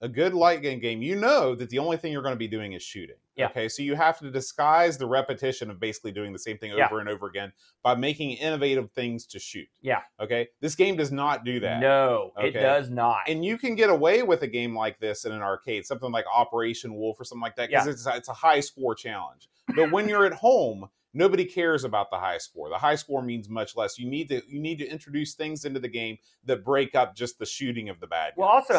A 0.03 0.09
good 0.09 0.35
light 0.35 0.63
gun 0.63 0.79
game, 0.81 1.01
you 1.01 1.15
know 1.17 1.55
that 1.55 1.71
the 1.71 1.79
only 1.79 1.97
thing 1.97 2.13
you're 2.13 2.23
going 2.23 2.35
to 2.35 2.39
be 2.39 2.49
doing 2.49 2.73
is 2.73 2.83
shooting. 2.83 3.17
Yeah. 3.37 3.47
Okay. 3.47 3.69
So 3.69 3.83
you 3.83 3.95
have 3.95 4.19
to 4.19 4.31
disguise 4.31 4.99
the 4.99 5.07
repetition 5.07 5.71
of 5.71 5.81
basically 5.81 6.13
doing 6.13 6.33
the 6.33 6.39
same 6.39 6.59
thing 6.59 6.73
over 6.73 6.81
Yeah. 6.81 6.99
and 7.01 7.09
over 7.09 7.27
again 7.29 7.53
by 7.83 7.95
making 7.95 8.33
innovative 8.33 8.91
things 8.91 9.25
to 9.29 9.39
shoot. 9.39 9.69
Yeah. 9.81 10.01
Okay. 10.21 10.49
This 10.61 10.75
game 10.75 10.97
does 10.97 11.13
not 11.13 11.45
do 11.45 11.61
that. 11.61 11.81
No, 11.81 12.33
it 12.39 12.51
does 12.51 12.91
not. 12.91 13.21
And 13.29 13.45
you 13.45 13.57
can 13.57 13.75
get 13.77 13.89
away 13.89 14.23
with 14.23 14.43
a 14.43 14.49
game 14.49 14.77
like 14.77 14.99
this 15.01 15.25
in 15.25 15.33
an 15.33 15.41
arcade, 15.41 15.87
something 15.87 16.11
like 16.13 16.25
Operation 16.35 16.95
Wolf 16.95 17.19
or 17.21 17.25
something 17.25 17.43
like 17.43 17.57
that, 17.57 17.71
because 17.71 17.87
Yeah. 17.87 17.93
it's, 17.93 18.07
it's 18.07 18.29
a 18.29 18.35
high 18.35 18.61
score 18.61 18.95
challenge. 18.95 19.49
But 19.75 19.93
when 19.93 20.09
you're 20.09 20.27
at 20.27 20.35
home, 20.35 20.91
nobody 21.15 21.45
cares 21.45 21.85
about 21.85 22.11
the 22.11 22.19
high 22.19 22.39
score. 22.39 22.69
The 22.69 22.79
high 22.79 22.95
score 22.95 23.23
means 23.23 23.49
much 23.49 23.77
less. 23.77 23.99
You 23.99 24.09
need 24.09 24.29
to 24.31 24.43
you 24.49 24.61
need 24.61 24.79
to 24.79 24.87
introduce 24.89 25.35
things 25.35 25.65
into 25.65 25.81
the 25.81 25.89
game 25.89 26.17
that 26.45 26.65
break 26.65 26.95
up 26.95 27.15
just 27.15 27.39
the 27.39 27.47
shooting 27.47 27.89
of 27.89 28.01
the 28.01 28.07
bad. 28.07 28.31
Guys. 28.31 28.39
Well, 28.39 28.49
also 28.49 28.75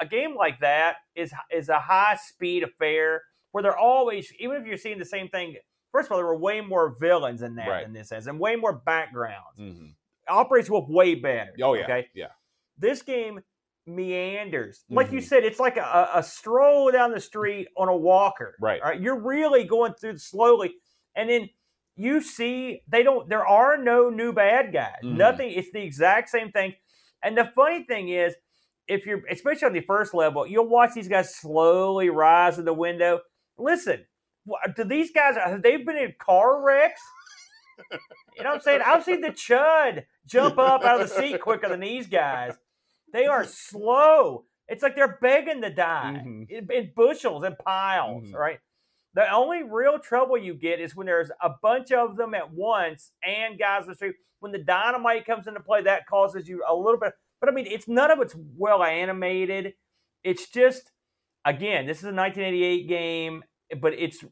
a 0.00 0.06
game 0.06 0.34
like 0.36 0.60
that 0.60 0.96
is 1.14 1.32
is 1.50 1.68
a 1.68 1.78
high 1.78 2.16
speed 2.28 2.62
affair 2.62 3.22
where 3.52 3.62
they're 3.62 3.76
always 3.78 4.32
even 4.38 4.56
if 4.60 4.66
you're 4.66 4.76
seeing 4.76 4.98
the 4.98 5.04
same 5.04 5.28
thing. 5.28 5.56
First 5.92 6.06
of 6.08 6.12
all, 6.12 6.18
there 6.18 6.26
were 6.26 6.36
way 6.38 6.60
more 6.60 6.94
villains 7.00 7.40
in 7.42 7.54
that 7.54 7.68
Right. 7.68 7.84
than 7.84 7.94
this 7.94 8.12
is, 8.12 8.26
and 8.26 8.38
way 8.38 8.56
more 8.56 8.74
backgrounds. 8.74 9.58
Mhm. 9.58 9.94
Operation 10.28 10.72
Wolf 10.72 10.88
way 10.88 11.14
better. 11.14 11.54
Oh 11.62 11.72
yeah, 11.74 11.84
Okay. 11.84 12.08
yeah. 12.14 12.26
This 12.76 13.00
game 13.02 13.40
meanders, 13.86 14.84
like 14.90 15.10
you 15.10 15.18
Mhm. 15.20 15.24
said. 15.24 15.44
It's 15.44 15.58
like 15.58 15.76
a, 15.78 16.10
a- 16.14 16.22
stroll 16.22 16.90
down 16.92 17.10
the 17.12 17.20
street 17.20 17.68
on 17.76 17.88
a 17.88 17.96
walker. 17.96 18.54
Right. 18.60 18.82
Right. 18.82 19.00
You're 19.00 19.18
really 19.18 19.64
going 19.64 19.94
through 19.94 20.18
slowly, 20.18 20.74
and 21.14 21.28
then 21.30 21.48
you 21.98 22.22
see 22.22 22.82
they 22.88 23.02
don't. 23.02 23.28
There 23.28 23.46
are 23.46 23.76
no 23.76 24.08
new 24.08 24.32
bad 24.32 24.72
guys. 24.72 25.00
Mhm. 25.04 25.16
Nothing. 25.16 25.50
It's 25.50 25.70
the 25.72 25.82
exact 25.82 26.30
same 26.30 26.50
thing. 26.52 26.74
And 27.22 27.36
the 27.36 27.44
funny 27.54 27.82
thing 27.84 28.08
is, 28.08 28.34
if 28.86 29.04
you're 29.04 29.22
especially 29.28 29.66
on 29.66 29.72
the 29.74 29.80
first 29.80 30.14
level, 30.14 30.46
you'll 30.46 30.68
watch 30.68 30.94
these 30.94 31.08
guys 31.08 31.34
slowly 31.34 32.08
rise 32.08 32.58
in 32.58 32.64
the 32.64 32.72
window. 32.72 33.20
Listen, 33.58 34.06
do 34.76 34.84
these 34.84 35.10
guys 35.10 35.34
have 35.36 35.60
they 35.62 35.76
been 35.76 35.96
in 35.96 36.14
car 36.18 36.62
wrecks? 36.64 37.02
You 38.36 38.44
know 38.44 38.50
what 38.50 38.56
I'm 38.56 38.60
saying? 38.62 38.80
I've 38.84 39.04
seen 39.04 39.20
the 39.20 39.30
chud 39.30 40.04
jump 40.26 40.58
up 40.58 40.84
out 40.84 41.00
of 41.00 41.08
the 41.08 41.14
seat 41.14 41.40
quicker 41.40 41.68
than 41.68 41.80
these 41.80 42.06
guys. 42.06 42.56
They 43.12 43.26
are 43.26 43.44
slow. 43.44 44.44
It's 44.68 44.82
like 44.82 44.94
they're 44.96 45.18
begging 45.20 45.62
to 45.62 45.70
die 45.70 46.22
Mhm. 46.24 46.50
in, 46.50 46.68
in 46.72 46.92
bushels 46.94 47.42
and 47.42 47.58
piles, 47.58 48.28
Mhm. 48.28 48.34
right? 48.34 48.58
The 49.18 49.28
only 49.34 49.64
real 49.64 49.98
trouble 49.98 50.38
you 50.38 50.54
get 50.54 50.78
is 50.78 50.94
when 50.94 51.08
there's 51.08 51.32
a 51.42 51.50
bunch 51.60 51.90
of 51.90 52.16
them 52.16 52.34
at 52.34 52.52
once 52.52 53.10
and 53.24 53.58
guys 53.58 53.82
in 53.82 53.88
the 53.88 53.96
street. 53.96 54.14
When 54.38 54.52
the 54.52 54.58
dynamite 54.58 55.26
comes 55.26 55.48
into 55.48 55.58
play, 55.58 55.82
that 55.82 56.06
causes 56.06 56.48
you 56.48 56.62
a 56.68 56.72
little 56.72 57.00
bit. 57.00 57.14
But 57.40 57.48
I 57.48 57.52
mean, 57.52 57.66
it's 57.66 57.88
none 57.88 58.12
of 58.12 58.20
it's 58.20 58.36
well 58.56 58.84
animated. 58.84 59.74
It's 60.22 60.48
just, 60.48 60.92
again, 61.44 61.84
this 61.84 61.98
is 61.98 62.04
a 62.04 62.14
1988 62.14 62.86
game, 62.86 63.42
but 63.80 63.92
it's 63.94 64.24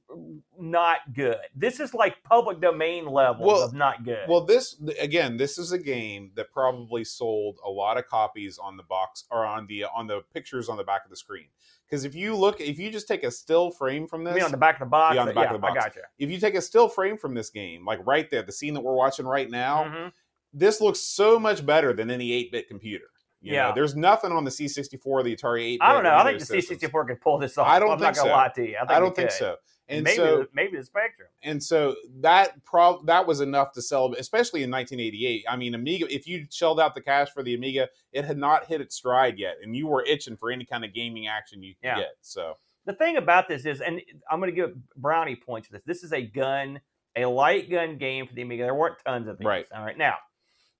not 0.58 0.98
good. 1.14 1.36
This 1.54 1.78
is 1.80 1.92
like 1.92 2.22
public 2.22 2.60
domain 2.60 3.06
level 3.06 3.46
Well- 3.46 3.62
of 3.62 3.74
not 3.74 4.04
good. 4.04 4.28
Well, 4.28 4.40
this 4.44 4.76
again, 4.98 5.36
this 5.36 5.58
is 5.58 5.72
a 5.72 5.78
game 5.78 6.32
that 6.36 6.50
probably 6.52 7.04
sold 7.04 7.58
a 7.64 7.70
lot 7.70 7.98
of 7.98 8.06
copies 8.06 8.58
on 8.58 8.76
the 8.76 8.82
box 8.82 9.24
or 9.30 9.44
on 9.44 9.66
the 9.66 9.84
on 9.84 10.06
the 10.06 10.22
pictures 10.32 10.68
on 10.68 10.76
the 10.76 10.84
back 10.84 11.04
of 11.04 11.10
the 11.10 11.16
screen. 11.16 11.46
Because 11.88 12.04
if 12.04 12.14
you 12.14 12.34
look, 12.34 12.60
if 12.60 12.78
you 12.78 12.90
just 12.90 13.06
take 13.06 13.22
a 13.22 13.30
still 13.30 13.70
frame 13.70 14.06
from 14.08 14.24
this, 14.24 14.42
on 14.42 14.50
the 14.50 14.56
back 14.56 14.76
of 14.76 14.80
the 14.80 14.90
box. 14.90 15.14
Yeah, 15.14 15.20
on 15.20 15.28
the 15.28 15.34
back 15.34 15.44
yeah, 15.50 15.54
of 15.54 15.60
the 15.60 15.66
box. 15.66 15.72
I 15.78 15.88
got 15.88 15.96
you. 15.96 16.02
if 16.18 16.30
you 16.30 16.40
take 16.40 16.54
a 16.54 16.62
still 16.62 16.88
frame 16.88 17.16
from 17.16 17.34
this 17.34 17.50
game, 17.50 17.84
like 17.84 18.00
right 18.06 18.28
there, 18.30 18.42
the 18.42 18.52
scene 18.52 18.74
that 18.74 18.80
we're 18.80 18.94
watching 18.94 19.26
right 19.26 19.48
now, 19.50 19.84
Mhm. 19.84 20.12
this 20.52 20.80
looks 20.80 20.98
so 21.00 21.38
much 21.38 21.64
better 21.64 21.92
than 21.92 22.10
any 22.10 22.32
8-bit 22.32 22.66
computer. 22.68 23.06
You 23.40 23.54
Yeah. 23.54 23.68
know, 23.68 23.74
there's 23.74 23.94
nothing 23.94 24.32
on 24.32 24.44
the 24.44 24.50
C64, 24.50 25.22
the 25.24 25.36
Atari 25.36 25.74
8-bit. 25.74 25.78
I 25.82 25.92
don't 25.92 26.02
know. 26.04 26.14
I 26.16 26.24
think 26.24 26.38
the 26.40 26.46
systems. 26.46 26.80
C64 26.82 27.06
could 27.08 27.20
pull 27.20 27.38
this 27.38 27.56
off. 27.58 27.66
I 27.68 27.78
don't 27.78 27.90
I'm 27.90 27.98
think 27.98 28.16
not 28.16 28.16
gonna 28.16 28.28
so. 28.30 28.34
lie 28.36 28.48
to 28.54 28.62
you. 28.70 28.76
I, 28.76 28.80
think 28.80 28.90
I 28.90 29.00
don't 29.00 29.14
think 29.16 29.28
could. 29.30 29.38
so. 29.38 29.56
And 29.88 30.02
maybe, 30.02 30.16
so 30.16 30.38
the, 30.38 30.48
maybe 30.52 30.76
the 30.76 30.82
Spectrum. 30.82 31.28
and 31.44 31.62
so 31.62 31.94
that 32.20 32.64
prob 32.64 33.06
that 33.06 33.24
was 33.24 33.40
enough 33.40 33.70
to 33.74 33.82
sell, 33.82 34.12
especially 34.18 34.64
in 34.64 34.70
1988. 34.70 35.44
I 35.48 35.54
mean, 35.56 35.74
Amiga. 35.76 36.12
If 36.12 36.26
you 36.26 36.44
shelled 36.50 36.80
out 36.80 36.96
the 36.96 37.00
cash 37.00 37.30
for 37.30 37.44
the 37.44 37.54
Amiga, 37.54 37.88
it 38.10 38.24
had 38.24 38.36
not 38.36 38.66
hit 38.66 38.80
its 38.80 38.96
stride 38.96 39.38
yet, 39.38 39.58
and 39.62 39.76
you 39.76 39.86
were 39.86 40.02
itching 40.04 40.36
for 40.36 40.50
any 40.50 40.64
kind 40.64 40.84
of 40.84 40.92
gaming 40.92 41.28
action 41.28 41.62
you 41.62 41.74
could 41.74 41.86
Yeah. 41.86 41.98
get. 41.98 42.16
So 42.20 42.54
The 42.84 42.94
thing 42.94 43.16
about 43.16 43.46
this 43.46 43.64
is, 43.64 43.80
and 43.80 44.00
I'm 44.28 44.40
going 44.40 44.50
to 44.50 44.56
give 44.56 44.74
brownie 44.96 45.36
points 45.36 45.68
for 45.68 45.74
this. 45.74 45.84
This 45.84 46.02
is 46.02 46.12
a 46.12 46.22
gun, 46.22 46.80
a 47.14 47.26
light 47.26 47.70
gun 47.70 47.96
game 47.96 48.26
for 48.26 48.34
the 48.34 48.42
Amiga. 48.42 48.64
There 48.64 48.74
weren't 48.74 48.98
tons 49.04 49.28
of 49.28 49.38
these. 49.38 49.46
Right. 49.46 49.66
All 49.72 49.84
right. 49.84 49.96
Now, 49.98 50.14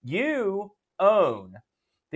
you 0.02 0.72
own 0.98 1.54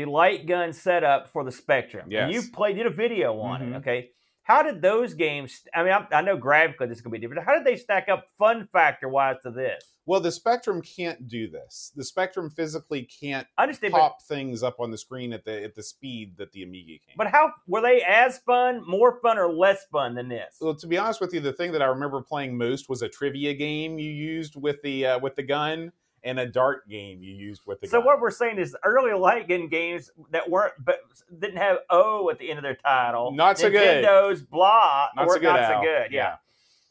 the 0.04 0.10
light 0.10 0.46
gun 0.46 0.72
setup 0.72 1.28
for 1.28 1.44
the 1.44 1.52
Spectrum. 1.52 2.08
And 2.12 2.32
you 2.32 2.42
played, 2.52 2.76
did 2.76 2.86
a 2.86 2.90
video 2.90 3.38
on 3.40 3.60
Mhm. 3.60 3.72
it. 3.72 3.76
Okay. 3.78 4.10
How 4.42 4.62
did 4.62 4.82
those 4.82 5.14
games? 5.14 5.62
I 5.72 5.84
mean, 5.84 5.92
I, 5.92 6.06
I 6.12 6.20
know 6.22 6.36
graphically 6.36 6.88
this 6.88 6.98
is 6.98 7.02
going 7.02 7.12
to 7.12 7.18
be 7.18 7.20
different. 7.24 7.46
How 7.46 7.54
did 7.56 7.64
they 7.64 7.76
stack 7.76 8.08
up 8.08 8.26
fun 8.36 8.68
factor 8.72 9.08
wise 9.08 9.36
to 9.44 9.50
this? 9.50 9.84
well, 10.06 10.18
the 10.18 10.32
Spectrum 10.32 10.82
can't 10.82 11.28
do 11.28 11.48
this. 11.48 11.92
The 11.94 12.02
Spectrum 12.02 12.50
physically 12.50 13.02
can't 13.20 13.46
I 13.56 13.62
understand, 13.62 13.92
but, 13.92 14.00
pop 14.00 14.22
things 14.22 14.64
up 14.64 14.80
on 14.80 14.90
the 14.90 14.98
screen 14.98 15.32
at 15.32 15.44
the 15.44 15.62
at 15.62 15.76
the 15.76 15.84
speed 15.84 16.36
that 16.38 16.50
the 16.50 16.64
Amiga 16.64 16.94
can. 17.06 17.14
but 17.16 17.28
how 17.28 17.52
were 17.68 17.80
they 17.80 18.02
as 18.02 18.38
fun, 18.38 18.82
more 18.88 19.20
fun, 19.20 19.38
or 19.38 19.52
less 19.52 19.84
fun 19.92 20.16
than 20.16 20.28
this? 20.28 20.56
Well, 20.60 20.74
to 20.74 20.86
be 20.88 20.98
honest 20.98 21.20
with 21.20 21.32
you, 21.32 21.38
the 21.38 21.52
thing 21.52 21.70
that 21.72 21.82
I 21.82 21.86
remember 21.86 22.20
playing 22.22 22.56
most 22.58 22.88
was 22.88 23.02
a 23.02 23.08
trivia 23.08 23.54
game 23.54 24.00
you 24.00 24.10
used 24.10 24.56
with 24.56 24.82
the 24.82 25.06
uh, 25.06 25.18
with 25.20 25.36
the 25.36 25.44
gun 25.44 25.92
and 26.22 26.38
a 26.38 26.46
dart 26.46 26.88
game 26.88 27.22
you 27.22 27.34
used 27.34 27.62
with 27.66 27.80
the 27.80 27.86
So 27.88 28.00
what 28.00 28.20
we're 28.20 28.30
saying 28.30 28.58
is 28.58 28.76
early 28.84 29.12
light 29.12 29.48
gun 29.48 29.68
games 29.68 30.10
that 30.30 30.48
weren't 30.48 30.74
but 30.84 31.00
didn't 31.38 31.56
have 31.56 31.78
O 31.90 32.28
at 32.30 32.38
the 32.38 32.50
end 32.50 32.58
of 32.58 32.62
their 32.62 32.74
title. 32.76 33.32
Not 33.32 33.58
so 33.58 33.70
good. 33.70 34.04
Nintendo's 34.04 34.42
blah 34.42 35.08
Not 35.16 35.28
so 35.30 35.34
good. 35.34 35.42
not 35.44 35.60
Al. 35.60 35.80
so 35.80 35.86
good. 35.86 36.12
Yeah. 36.12 36.36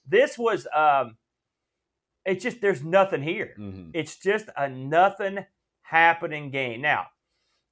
This 0.08 0.38
was 0.38 0.68
um 0.76 1.16
it's 2.26 2.44
just 2.44 2.62
there's 2.62 2.84
nothing 2.84 3.22
here. 3.24 3.56
Mhm. 3.58 3.92
It's 3.94 4.18
just 4.18 4.50
a 4.58 4.68
nothing 4.70 5.46
happening 5.82 6.52
game. 6.52 6.82
Now, 6.82 7.08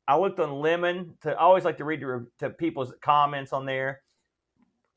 I 0.08 0.18
looked 0.18 0.40
on 0.40 0.52
Lemon 0.62 1.18
to 1.22 1.32
I 1.32 1.40
always 1.42 1.66
like 1.66 1.78
to 1.78 1.86
read 1.86 2.02
to, 2.02 2.26
to 2.40 2.50
people's 2.52 2.94
comments 3.02 3.52
on 3.54 3.66
there. 3.66 4.02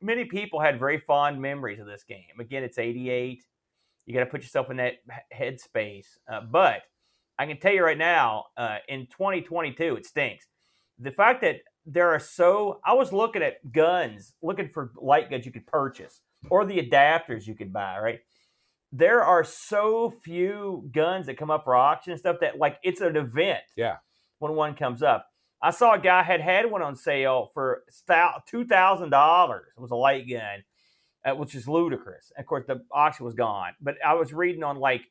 Many 0.00 0.24
people 0.24 0.60
had 0.60 0.78
very 0.78 0.98
fond 0.98 1.40
memories 1.42 1.78
of 1.80 1.86
this 1.86 2.04
game. 2.04 2.38
Again, 2.38 2.64
it's 2.64 2.78
88. 2.78 3.44
You 4.06 4.14
got 4.14 4.20
to 4.20 4.26
put 4.30 4.42
yourself 4.42 4.70
in 4.70 4.76
that 4.78 4.94
headspace. 5.36 6.06
Uh, 6.30 6.40
but 6.50 6.82
I 7.38 7.46
can 7.46 7.58
tell 7.60 7.72
you 7.72 7.84
right 7.84 7.98
now, 7.98 8.46
uh, 8.56 8.78
in 8.88 9.06
2022, 9.06 9.96
it 9.96 10.06
stinks. 10.06 10.46
The 10.98 11.12
fact 11.12 11.40
that 11.42 11.56
there 11.86 12.10
are 12.10 12.18
so, 12.20 12.80
I 12.84 12.92
was 12.94 13.12
looking 13.12 13.42
at 13.42 13.72
guns, 13.72 14.34
looking 14.42 14.68
for 14.68 14.92
light 14.96 15.30
guns 15.30 15.46
you 15.46 15.52
could 15.52 15.66
purchase 15.66 16.20
or 16.50 16.64
the 16.64 16.78
adapters 16.78 17.46
you 17.46 17.54
could 17.54 17.72
buy, 17.72 17.98
right? 17.98 18.20
There 18.92 19.22
are 19.22 19.44
so 19.44 20.10
few 20.24 20.88
guns 20.92 21.26
that 21.26 21.38
come 21.38 21.50
up 21.50 21.64
for 21.64 21.76
auction 21.76 22.12
and 22.12 22.20
stuff 22.20 22.36
that, 22.40 22.58
like, 22.58 22.78
it's 22.82 23.00
an 23.00 23.16
event 23.16 23.60
Yeah. 23.76 23.96
when 24.40 24.54
one 24.54 24.74
comes 24.74 25.02
up. 25.02 25.26
I 25.62 25.70
saw 25.70 25.94
a 25.94 25.98
guy 25.98 26.22
had 26.22 26.40
had 26.40 26.70
one 26.70 26.82
on 26.82 26.96
sale 26.96 27.50
for 27.54 27.84
two 28.48 28.64
thousand 28.64 29.10
dollars. 29.10 29.66
It 29.76 29.80
was 29.80 29.90
a 29.90 29.94
light 29.96 30.26
gun, 30.28 30.64
uh, 31.24 31.34
which 31.34 31.54
is 31.54 31.68
ludicrous. 31.68 32.32
Of 32.38 32.46
course, 32.46 32.64
the 32.66 32.82
auction 32.92 33.24
was 33.26 33.34
gone. 33.34 33.72
But 33.80 33.96
I 34.06 34.14
was 34.14 34.32
reading 34.32 34.62
on 34.64 34.78
like 34.78 35.02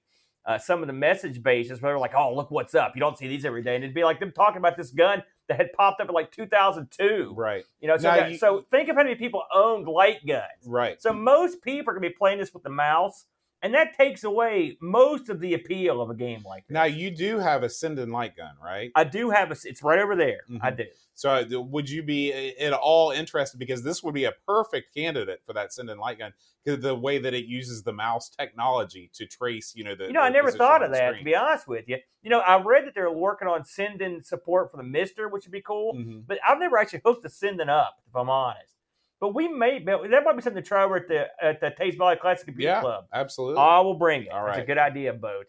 uh, 0.45 0.57
some 0.57 0.81
of 0.81 0.87
the 0.87 0.93
message 0.93 1.43
bases 1.43 1.81
where 1.81 1.91
they're 1.91 1.99
like, 1.99 2.15
"Oh, 2.15 2.33
look 2.35 2.49
what's 2.51 2.73
up! 2.75 2.93
You 2.95 2.99
don't 3.01 3.17
see 3.17 3.27
these 3.27 3.45
every 3.45 3.61
day." 3.61 3.75
And 3.75 3.83
it'd 3.83 3.93
be 3.95 4.03
like 4.03 4.19
them 4.19 4.31
talking 4.31 4.57
about 4.57 4.77
this 4.77 4.89
gun 4.91 5.21
that 5.47 5.57
had 5.57 5.73
popped 5.73 5.99
up 6.01 6.07
in 6.07 6.13
like 6.15 6.31
2002. 6.31 7.33
Right. 7.35 7.63
You 7.81 7.87
know, 7.87 7.97
so 7.97 8.03
that- 8.03 8.31
you- 8.31 8.37
so 8.37 8.65
think 8.71 8.89
of 8.89 8.95
how 8.95 9.03
many 9.03 9.15
people 9.15 9.43
owned 9.53 9.87
light 9.87 10.25
guns. 10.25 10.43
Right. 10.65 11.01
So 11.01 11.11
most 11.13 11.61
people 11.61 11.91
are 11.91 11.93
gonna 11.93 12.07
be 12.07 12.13
playing 12.15 12.39
this 12.39 12.53
with 12.53 12.63
the 12.63 12.69
mouse, 12.69 13.25
and 13.61 13.73
that 13.73 13.95
takes 13.97 14.23
away 14.23 14.77
most 14.81 15.29
of 15.29 15.39
the 15.39 15.53
appeal 15.53 16.01
of 16.01 16.09
a 16.09 16.15
game 16.15 16.43
like 16.45 16.67
this. 16.67 16.73
Now 16.73 16.85
you 16.85 17.11
do 17.11 17.39
have 17.39 17.63
a 17.63 17.67
Sinden 17.67 18.11
light 18.11 18.35
gun, 18.35 18.53
right? 18.63 18.91
I 18.95 19.03
do 19.03 19.29
have 19.29 19.51
a. 19.51 19.55
It's 19.65 19.83
right 19.83 19.99
over 19.99 20.15
there. 20.15 20.41
I 20.61 20.71
Mhm. 20.71 20.77
do. 20.77 20.85
So 21.13 21.31
uh, 21.31 21.61
would 21.61 21.89
you 21.89 22.01
be 22.01 22.31
uh, 22.31 22.63
at 22.63 22.71
all 22.73 23.11
interested 23.11 23.57
because 23.57 23.83
this 23.83 24.01
would 24.01 24.13
be 24.13 24.23
a 24.23 24.31
perfect 24.47 24.93
candidate 24.95 25.41
for 25.45 25.51
that 25.53 25.71
Sinden 25.71 25.97
light 25.99 26.19
gun 26.19 26.33
because 26.63 26.81
the 26.81 26.95
way 26.95 27.19
that 27.19 27.33
it 27.33 27.45
uses 27.45 27.83
the 27.83 27.91
mouse 27.91 28.29
technology 28.29 29.09
to 29.15 29.25
trace, 29.25 29.73
you 29.75 29.83
know, 29.83 29.95
the 29.95 30.05
You 30.05 30.13
know, 30.13 30.21
I 30.21 30.29
never 30.29 30.51
thought 30.51 30.81
of 30.81 30.91
the 30.91 30.97
that. 30.97 31.17
To 31.17 31.23
be 31.25 31.35
honest 31.35 31.67
with 31.67 31.89
you, 31.89 31.97
you 32.21 32.29
know, 32.29 32.39
I 32.39 32.61
read 32.61 32.85
that 32.85 32.93
they're 32.95 33.11
working 33.11 33.47
on 33.49 33.63
Sinden 33.63 34.25
support 34.25 34.71
for 34.71 34.77
the 34.77 34.83
MiSTer, 34.83 35.29
which 35.29 35.45
would 35.45 35.51
be 35.51 35.61
cool. 35.61 35.93
Mhm. 35.95 36.25
But 36.25 36.39
I've 36.47 36.59
never 36.59 36.77
actually 36.77 37.01
hooked 37.03 37.23
the 37.23 37.29
Sinden 37.29 37.67
up, 37.67 37.97
if 38.07 38.15
I'm 38.15 38.29
honest. 38.29 38.75
But 39.19 39.35
we 39.35 39.47
may, 39.49 39.83
that 39.83 40.23
might 40.23 40.35
be 40.35 40.41
something 40.41 40.61
to 40.63 40.67
try 40.67 40.83
over 40.83 40.95
at 40.95 41.07
the 41.09 41.27
at 41.43 41.59
the 41.59 41.71
Taste 41.71 41.97
Valley 41.97 42.15
Classic 42.15 42.45
Computer 42.45 42.69
Yeah. 42.71 42.81
Club. 42.81 43.05
Absolutely. 43.13 43.61
I 43.61 43.79
will 43.81 43.95
bring 43.95 44.23
it. 44.23 44.29
All 44.31 44.43
right. 44.43 44.57
It's 44.57 44.63
a 44.63 44.67
good 44.67 44.77
idea, 44.77 45.13
Bode. 45.13 45.45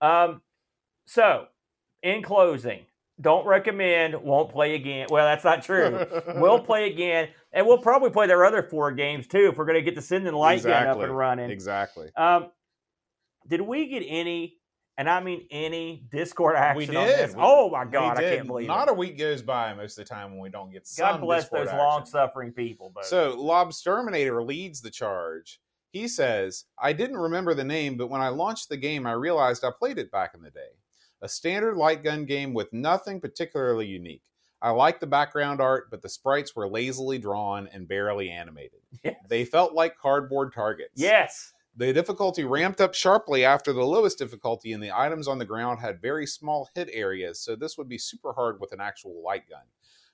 Um, 0.00 0.42
so 1.06 1.46
in 2.02 2.22
closing, 2.22 2.80
don't 3.20 3.46
recommend. 3.46 4.14
Won't 4.22 4.50
play 4.52 4.74
again. 4.74 5.06
Well, 5.10 5.24
that's 5.24 5.44
not 5.44 5.62
true. 5.62 6.06
we'll 6.36 6.60
play 6.60 6.90
again, 6.90 7.28
and 7.52 7.66
we'll 7.66 7.78
probably 7.78 8.10
play 8.10 8.26
their 8.26 8.44
other 8.44 8.62
four 8.62 8.92
games 8.92 9.26
too 9.26 9.48
if 9.48 9.56
we're 9.56 9.64
going 9.64 9.82
to 9.82 9.82
get 9.82 9.94
the 9.94 10.02
Sinden 10.02 10.34
light 10.34 10.62
gun 10.62 10.86
up 10.86 11.00
and 11.00 11.16
running. 11.16 11.50
Exactly. 11.50 12.10
Um, 12.14 12.50
did 13.48 13.62
we 13.62 13.86
get 13.88 14.04
any 14.06 14.58
and 14.98 15.08
I 15.08 15.20
mean 15.20 15.46
any 15.50 16.04
Discord 16.10 16.56
action 16.56 16.90
we 16.92 16.96
on 16.96 17.06
did. 17.06 17.18
this. 17.18 17.34
We- 17.34 17.40
oh 17.42 17.70
my 17.70 17.86
god, 17.86 18.18
I 18.18 18.22
can't 18.36 18.46
believe 18.46 18.66
Not 18.66 18.88
it. 18.88 18.90
a 18.90 18.94
week 18.94 19.16
goes 19.16 19.40
by 19.40 19.72
most 19.72 19.96
of 19.98 20.04
the 20.04 20.14
time 20.14 20.32
when 20.32 20.40
we 20.40 20.50
don't 20.50 20.70
get 20.70 20.86
God 20.98 21.20
bless 21.22 21.44
Discord 21.44 21.60
those 21.62 21.68
action. 21.68 21.78
long-suffering 21.78 22.52
people. 22.52 22.92
But 22.94 23.06
So 23.06 23.34
Lobsterminator 23.36 24.44
leads 24.46 24.80
the 24.82 24.90
charge. 24.90 25.60
He 25.90 26.06
says, 26.08 26.64
I 26.78 26.92
didn't 26.92 27.16
remember 27.16 27.54
the 27.54 27.64
name, 27.64 27.96
but 27.96 28.08
when 28.10 28.20
I 28.20 28.28
launched 28.28 28.68
the 28.68 28.76
game, 28.76 29.06
I 29.06 29.12
realized 29.12 29.64
I 29.64 29.70
played 29.76 29.96
it 29.98 30.10
back 30.10 30.32
in 30.34 30.42
the 30.42 30.50
day. 30.50 30.76
A 31.22 31.28
standard 31.28 31.76
light 31.76 32.04
gun 32.04 32.26
game 32.26 32.52
with 32.52 32.72
nothing 32.72 33.20
particularly 33.20 33.86
unique. 33.86 34.22
I 34.60 34.70
liked 34.70 35.00
the 35.00 35.06
background 35.06 35.60
art, 35.60 35.88
but 35.90 36.02
the 36.02 36.08
sprites 36.08 36.54
were 36.54 36.68
lazily 36.68 37.18
drawn 37.18 37.68
and 37.72 37.88
barely 37.88 38.28
animated. 38.28 38.80
yes. 39.04 39.14
They 39.28 39.44
felt 39.44 39.72
like 39.72 39.96
cardboard 39.96 40.52
targets. 40.52 40.92
yes, 40.96 41.52
The 41.78 41.92
difficulty 41.92 42.42
ramped 42.42 42.80
up 42.80 42.92
sharply 42.92 43.44
after 43.44 43.72
the 43.72 43.84
lowest 43.84 44.18
difficulty, 44.18 44.72
and 44.72 44.82
the 44.82 44.90
items 44.90 45.28
on 45.28 45.38
the 45.38 45.44
ground 45.44 45.78
had 45.78 46.02
very 46.02 46.26
small 46.26 46.68
hit 46.74 46.90
areas, 46.92 47.40
so 47.40 47.54
this 47.54 47.78
would 47.78 47.88
be 47.88 47.98
super 47.98 48.32
hard 48.32 48.60
with 48.60 48.72
an 48.72 48.80
actual 48.80 49.22
light 49.22 49.48
gun. 49.48 49.62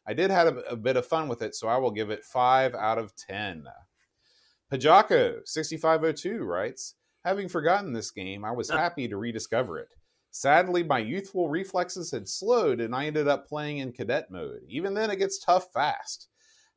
I 0.07 0.13
did 0.13 0.31
have 0.31 0.59
a, 0.59 0.61
a 0.61 0.77
bit 0.77 0.99
of 0.99 1.07
fun 1.07 1.27
with 1.27 1.41
it, 1.41 1.55
so 1.55 1.67
I 1.67 1.79
will 1.79 1.91
give 1.91 2.11
it 2.11 2.23
5 2.23 2.75
out 2.75 2.99
of 2.99 3.17
10. 3.17 3.65
Pajako6502 4.71 6.47
writes 6.47 6.97
Having 7.25 7.49
forgotten 7.49 7.95
this 7.95 8.11
game, 8.11 8.45
I 8.45 8.51
was 8.51 8.69
happy 8.69 9.09
to 9.09 9.17
rediscover 9.17 9.79
it. 9.79 9.89
Sadly, 10.31 10.83
my 10.83 10.99
youthful 10.99 11.49
reflexes 11.49 12.11
had 12.11 12.29
slowed, 12.29 12.79
and 12.79 12.95
I 12.95 13.07
ended 13.07 13.27
up 13.27 13.49
playing 13.49 13.79
in 13.79 13.93
cadet 13.93 14.31
mode. 14.31 14.61
Even 14.69 14.93
then, 14.93 15.11
it 15.11 15.17
gets 15.17 15.39
tough 15.39 15.73
fast. 15.73 16.29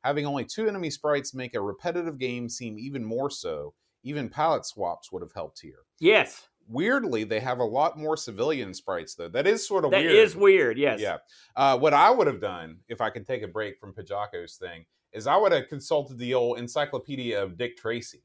Having 0.02 0.24
only 0.24 0.46
two 0.46 0.66
enemy 0.66 0.88
sprites 0.88 1.34
make 1.34 1.54
a 1.54 1.60
repetitive 1.60 2.18
game 2.18 2.48
seem 2.48 2.78
even 2.78 3.04
more 3.04 3.28
so. 3.28 3.74
Even 4.02 4.28
palette 4.28 4.64
swaps 4.64 5.10
would 5.12 5.22
have 5.22 5.32
helped 5.32 5.60
here. 5.60 5.80
yes, 5.98 6.48
Weirdly, 6.70 7.24
they 7.24 7.40
have 7.40 7.60
a 7.60 7.64
lot 7.64 7.98
more 7.98 8.14
civilian 8.14 8.74
sprites, 8.74 9.14
though. 9.14 9.28
That 9.30 9.46
is 9.46 9.66
sort 9.66 9.86
of 9.86 9.90
that 9.90 10.02
weird. 10.02 10.14
is 10.14 10.36
weird. 10.36 10.76
Yes, 10.78 11.00
Yeah. 11.00 11.16
Uh, 11.56 11.78
what 11.78 11.94
I 11.94 12.10
would 12.10 12.26
have 12.26 12.42
done, 12.42 12.80
if 12.88 13.00
I 13.00 13.08
could 13.08 13.26
take 13.26 13.42
a 13.42 13.48
break 13.48 13.78
from 13.80 13.94
Pajako's 13.94 14.56
thing, 14.56 14.84
is 15.12 15.26
I 15.26 15.36
would 15.38 15.52
have 15.52 15.68
consulted 15.68 16.18
the 16.18 16.34
old 16.34 16.58
encyclopedia 16.58 17.42
of 17.42 17.56
Dick 17.56 17.78
Tracy. 17.78 18.22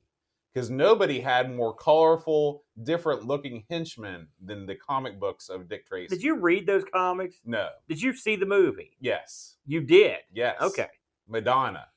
Because 0.54 0.70
nobody 0.70 1.20
had 1.22 1.56
more 1.56 1.74
colorful, 1.74 2.66
different 2.84 3.26
looking 3.26 3.64
henchmen 3.70 4.28
than 4.44 4.68
the 4.68 4.76
comic 4.76 5.20
books 5.20 5.50
of 5.50 5.68
Dick 5.68 5.88
Tracy. 5.88 6.14
Did 6.16 6.24
you 6.24 6.36
read 6.36 6.68
those 6.68 6.84
comics? 6.84 7.38
No. 7.46 7.70
Did 7.88 8.02
you 8.02 8.14
see 8.14 8.36
the 8.36 8.46
movie? 8.46 8.98
Yes. 9.00 9.56
You 9.66 9.82
did. 9.82 10.18
Yes. 10.32 10.62
Okay. 10.62 10.90
Madonna. 11.28 11.88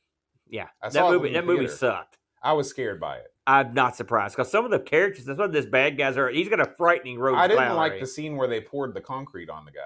Yeah. 0.49 0.69
I 0.81 0.89
that 0.89 1.11
movie. 1.11 1.33
That 1.33 1.45
movie 1.45 1.69
sucked. 1.69 2.17
I 2.43 2.55
was 2.55 2.69
scared 2.69 2.99
by 3.01 3.17
it. 3.17 3.35
I'm 3.47 3.75
not 3.75 3.95
surprised 3.95 4.37
because 4.37 4.51
some 4.51 4.65
of 4.65 4.71
the 4.71 4.81
characters, 4.81 5.25
that's 5.25 5.39
what 5.39 5.53
this 5.53 5.67
bad 5.67 5.97
guys 5.97 6.17
are. 6.17 6.29
He's 6.29 6.49
got 6.49 6.61
a 6.61 6.67
frightening 6.77 7.19
road. 7.19 7.37
I 7.37 7.47
didn't 7.47 7.77
like 7.77 8.01
the 8.01 8.07
scene 8.07 8.37
where 8.37 8.49
they 8.49 8.61
poured 8.61 8.93
the 8.93 9.01
concrete 9.01 9.49
on 9.49 9.65
the 9.65 9.71
guy. 9.71 9.81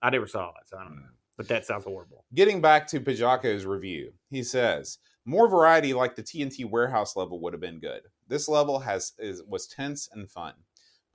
I 0.00 0.10
never 0.10 0.26
saw 0.26 0.50
it, 0.50 0.68
so 0.68 0.78
I 0.78 0.84
don't 0.84 0.96
know. 0.96 1.02
Mm. 1.02 1.14
But 1.36 1.48
that 1.48 1.66
sounds 1.66 1.84
horrible. 1.84 2.24
Getting 2.34 2.60
back 2.60 2.86
to 2.88 3.00
Pajako's 3.00 3.66
review, 3.66 4.12
he 4.30 4.44
says 4.44 4.98
more 5.24 5.48
variety 5.48 5.92
like 5.92 6.14
the 6.14 6.22
TNT 6.22 6.68
warehouse 6.68 7.16
level 7.16 7.40
would 7.40 7.52
have 7.52 7.60
been 7.60 7.80
good. 7.80 8.02
This 8.28 8.48
level 8.48 8.78
has 8.78 9.12
is, 9.18 9.42
was 9.42 9.66
tense 9.66 10.08
and 10.12 10.30
fun. 10.30 10.54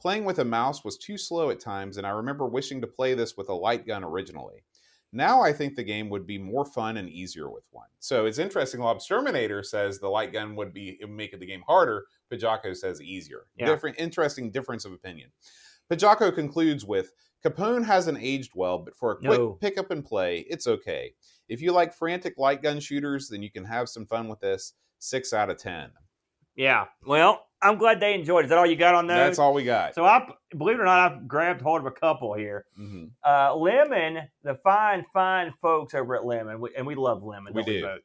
Playing 0.02 0.26
with 0.26 0.40
a 0.40 0.46
mouse 0.46 0.84
was 0.84 0.98
too 0.98 1.18
slow 1.18 1.50
at 1.50 1.60
times, 1.60 1.98
and 1.98 2.08
I 2.08 2.12
remember 2.12 2.48
wishing 2.48 2.82
to 2.82 2.88
play 2.88 3.14
this 3.14 3.38
with 3.38 3.50
a 3.50 3.54
light 3.54 3.86
gun 3.86 4.04
originally. 4.04 4.64
Now 5.12 5.42
I 5.42 5.54
think 5.54 5.76
the 5.76 5.84
game 5.84 6.10
would 6.10 6.28
be 6.28 6.38
more 6.38 6.66
fun 6.66 6.98
and 6.98 7.10
easier 7.10 7.50
with 7.50 7.64
one. 7.72 7.88
So 8.00 8.26
it's 8.26 8.38
interesting. 8.38 8.80
Lobsterminator 8.82 9.66
says 9.66 10.00
the 10.00 10.08
light 10.10 10.32
gun 10.32 10.56
would 10.56 10.74
be 10.74 10.98
would 11.02 11.10
make 11.10 11.38
the 11.38 11.46
game 11.46 11.64
harder. 11.66 12.06
Pajako 12.32 12.76
says 12.76 13.02
easier. 13.02 13.48
Yeah. 13.58 13.66
Different, 13.66 14.00
interesting 14.00 14.52
difference 14.52 14.86
of 14.86 14.94
opinion. 14.94 15.32
Pajako 15.92 16.34
concludes 16.34 16.86
with 16.86 17.12
Capone 17.44 17.86
hasn't 17.86 18.20
aged 18.22 18.52
well, 18.54 18.80
but 18.80 18.96
for 18.96 19.14
a 19.14 19.16
quick 19.16 19.40
No. 19.40 19.54
pick 19.54 19.78
up 19.80 19.92
and 19.92 20.06
play, 20.06 20.46
it's 20.50 20.68
okay. 20.68 21.14
If 21.48 21.62
you 21.62 21.72
like 21.72 21.94
frantic 21.94 22.38
light 22.38 22.62
gun 22.62 22.80
shooters, 22.80 23.30
then 23.30 23.42
you 23.42 23.50
can 23.50 23.66
have 23.66 23.90
some 23.90 24.06
fun 24.06 24.28
with 24.28 24.42
this. 24.42 24.74
Six 25.00 25.34
out 25.34 25.50
of 25.50 25.58
ten. 25.58 25.92
Yeah. 26.60 26.88
Well, 27.06 27.46
I'm 27.62 27.78
glad 27.78 28.02
they 28.02 28.14
enjoyed. 28.14 28.44
it. 28.44 28.46
Is 28.48 28.50
that 28.50 28.58
all 28.58 28.66
you 28.66 28.76
got 28.76 28.94
on 28.94 29.08
those? 29.08 29.16
That's 29.16 29.40
all 29.40 29.54
we 29.54 29.64
got. 29.64 29.96
So 29.96 30.04
I 30.04 30.28
believe 30.58 30.76
it 30.78 30.82
or 30.82 30.86
not, 30.86 31.12
I've 31.14 31.28
grabbed 31.28 31.62
hold 31.62 31.80
of 31.80 31.86
a 31.86 31.92
couple 31.92 32.34
here. 32.34 32.66
hmm 32.76 33.06
Uh, 33.26 33.56
Lemon, 33.56 34.28
the 34.44 34.56
fine, 34.56 35.06
fine 35.14 35.54
folks 35.62 35.94
over 35.94 36.16
at 36.18 36.26
Lemon, 36.26 36.60
we- 36.60 36.76
and 36.76 36.86
we 36.86 36.96
love 36.96 37.24
Lemon. 37.24 37.54
We 37.54 37.64
do. 37.64 37.82
Both? 37.82 38.02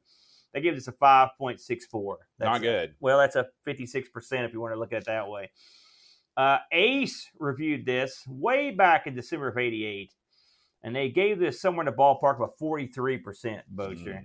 They 0.53 0.61
give 0.61 0.77
us 0.77 0.87
a 0.87 0.93
five 0.93 1.31
point 1.37 1.61
six 1.61 1.85
four. 1.87 2.29
Not 2.39 2.63
good. 2.63 2.95
Well, 3.01 3.19
that's 3.19 3.35
a 3.35 3.47
fifty 3.65 3.87
six 3.87 4.09
percent 4.09 4.45
if 4.45 4.53
you 4.53 4.61
want 4.61 4.73
to 4.73 4.79
look 4.79 4.93
at 4.93 4.99
it 5.03 5.07
that 5.07 5.29
way. 5.29 5.51
Uh, 6.37 6.59
Ace 6.71 7.29
reviewed 7.41 7.85
this 7.87 8.23
way 8.29 8.71
back 8.71 9.09
in 9.09 9.17
December 9.17 9.49
of 9.49 9.59
'88, 9.59 10.13
and 10.85 10.95
they 10.95 11.09
gave 11.09 11.41
this 11.41 11.61
somewhere 11.61 11.85
in 11.85 11.93
the 11.93 11.97
ballpark 11.97 12.37
of 12.37 12.43
a 12.43 12.53
forty 12.57 12.87
three 12.87 13.19
percent. 13.19 13.63
Boaster. 13.69 14.23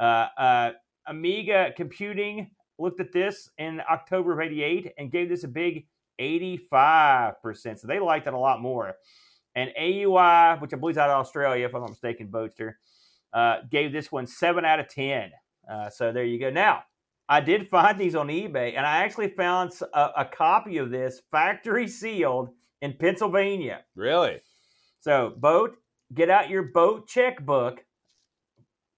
Mm. 0.00 0.04
Uh, 0.36 0.40
uh, 0.40 0.72
Amiga 1.06 1.72
Computing 1.76 2.50
looked 2.80 3.00
at 3.00 3.12
this 3.12 3.48
in 3.58 3.80
October 3.90 4.32
of 4.32 4.40
88 4.40 4.92
and 4.98 5.12
gave 5.12 5.28
this 5.28 5.44
a 5.44 5.48
big 5.48 5.86
85%. 6.20 7.78
So 7.78 7.86
they 7.86 8.00
liked 8.00 8.26
it 8.26 8.34
a 8.34 8.38
lot 8.38 8.60
more. 8.60 8.94
And 9.54 9.70
AUI, 9.78 10.60
which 10.60 10.72
I 10.72 10.76
believe 10.76 10.94
is 10.94 10.98
out 10.98 11.10
of 11.10 11.20
Australia, 11.20 11.66
if 11.66 11.74
I'm 11.74 11.80
not 11.80 11.90
mistaken, 11.90 12.28
Boatster, 12.28 12.74
uh, 13.32 13.58
gave 13.70 13.92
this 13.92 14.10
one 14.10 14.26
7 14.26 14.64
out 14.64 14.80
of 14.80 14.88
10. 14.88 15.30
Uh, 15.70 15.90
so 15.90 16.12
there 16.12 16.24
you 16.24 16.38
go. 16.38 16.50
Now, 16.50 16.84
I 17.28 17.40
did 17.40 17.68
find 17.68 17.98
these 17.98 18.14
on 18.14 18.28
eBay, 18.28 18.76
and 18.76 18.84
I 18.84 19.04
actually 19.04 19.28
found 19.28 19.72
a 19.94 20.24
copy 20.24 20.78
of 20.78 20.90
this 20.90 21.22
factory 21.30 21.86
sealed 21.86 22.50
in 22.82 22.94
Pennsylvania. 22.94 23.84
Really? 23.94 24.40
So, 24.98 25.34
boat, 25.36 25.76
get 26.12 26.28
out 26.28 26.50
your 26.50 26.64
boat 26.64 27.06
checkbook 27.06 27.84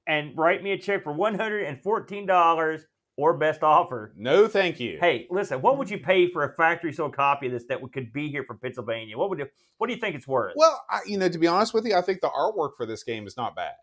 and 0.07 0.37
write 0.37 0.63
me 0.63 0.73
a 0.73 0.79
check 0.79 1.05
for 1.05 1.15
$114 1.15 2.85
or 3.17 3.35
best 3.35 3.63
offer. 3.63 4.13
No, 4.17 4.49
thank 4.49 4.81
you. 4.81 4.99
Hey, 5.01 5.27
listen, 5.31 5.61
what 5.61 5.77
would 5.79 5.91
you 5.91 5.99
pay 5.99 6.27
for 6.29 6.45
a 6.45 6.55
factory 6.55 6.93
sold 6.93 7.15
copy 7.15 7.47
of 7.47 7.53
this 7.53 7.65
that 7.65 7.81
could 7.93 8.13
be 8.13 8.29
here 8.31 8.45
from 8.45 8.59
Pennsylvania? 8.59 9.17
What 9.19 9.29
would 9.31 9.39
you, 9.39 9.47
what 9.79 9.87
do 9.89 9.93
you 9.95 10.01
think 10.01 10.15
it's 10.17 10.27
worth? 10.27 10.55
Well, 10.57 10.83
I, 10.89 11.01
you 11.07 11.19
know, 11.19 11.29
to 11.29 11.39
be 11.39 11.47
honest 11.47 11.75
with 11.75 11.85
you, 11.87 11.95
I 11.95 12.01
think 12.01 12.21
the 12.21 12.31
artwork 12.31 12.71
for 12.77 12.87
this 12.87 13.03
game 13.05 13.27
is 13.27 13.37
not 13.37 13.55
bad. 13.55 13.75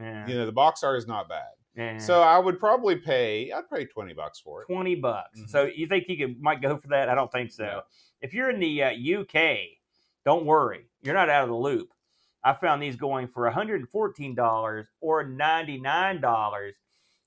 Yeah, 0.00 0.26
You 0.26 0.34
know, 0.36 0.46
the 0.46 0.52
box 0.52 0.82
art 0.82 0.96
is 0.98 1.06
not 1.06 1.28
bad. 1.28 1.48
yeah. 1.76 1.98
So 1.98 2.22
I 2.22 2.38
would 2.38 2.58
probably 2.58 2.96
pay. 2.96 3.52
I'd 3.52 3.68
pay 3.70 3.84
twenty 3.84 4.14
bucks 4.14 4.38
for 4.40 4.62
it. 4.62 4.66
20 4.72 4.94
bucks. 4.96 5.40
Mhm. 5.40 5.50
So 5.50 5.64
you 5.64 5.86
think 5.86 6.04
you 6.08 6.16
could 6.16 6.40
might 6.40 6.62
go 6.62 6.76
for 6.78 6.88
that? 6.88 7.08
I 7.08 7.14
don't 7.14 7.30
think 7.30 7.50
so. 7.52 7.64
No. 7.64 7.82
If 8.22 8.32
you're 8.32 8.48
in 8.50 8.58
the 8.60 8.82
uh, 8.84 8.90
UK, 9.20 9.58
don't 10.24 10.44
worry. 10.46 10.86
You're 11.02 11.14
not 11.14 11.28
out 11.28 11.42
of 11.44 11.50
the 11.50 11.54
loop. 11.56 11.92
I 12.44 12.52
found 12.52 12.80
these 12.82 12.96
going 12.96 13.26
for 13.28 13.50
$114 13.50 14.86
or 15.00 15.24
$99. 15.24 16.72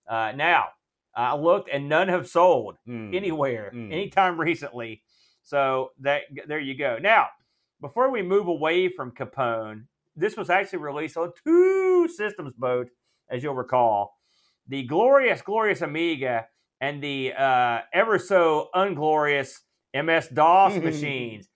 Uh, 0.07 0.32
now, 0.36 0.70
I 1.16 1.36
looked 1.36 1.70
and 1.72 1.89
none 1.89 2.07
have 2.07 2.28
sold 2.28 2.78
Hmm. 2.86 3.14
anywhere 3.14 3.72
Mm. 3.74 3.91
anytime 3.91 4.39
recently. 4.39 5.03
So 5.43 5.91
that 5.99 6.24
there 6.47 6.59
you 6.59 6.76
go. 6.78 6.97
Now, 6.99 7.28
before 7.82 8.09
we 8.12 8.22
move 8.22 8.47
away 8.47 8.88
from 8.89 9.12
Capone, 9.12 9.88
this 10.16 10.38
was 10.38 10.49
actually 10.49 10.80
released 10.80 11.18
on 11.18 11.32
two 11.43 12.07
systems 12.07 12.53
both, 12.53 12.88
as 13.30 13.41
you'll 13.43 13.55
recall. 13.55 14.14
The 14.68 14.84
glorious, 14.84 15.41
glorious 15.41 15.82
Amiga 15.82 16.47
and 16.80 17.01
the 17.03 17.34
uh, 17.34 17.82
ever 17.93 18.20
so 18.20 18.70
unglorious 18.76 19.62
MS 19.93 20.28
DOS 20.30 20.78
machines. 20.84 21.49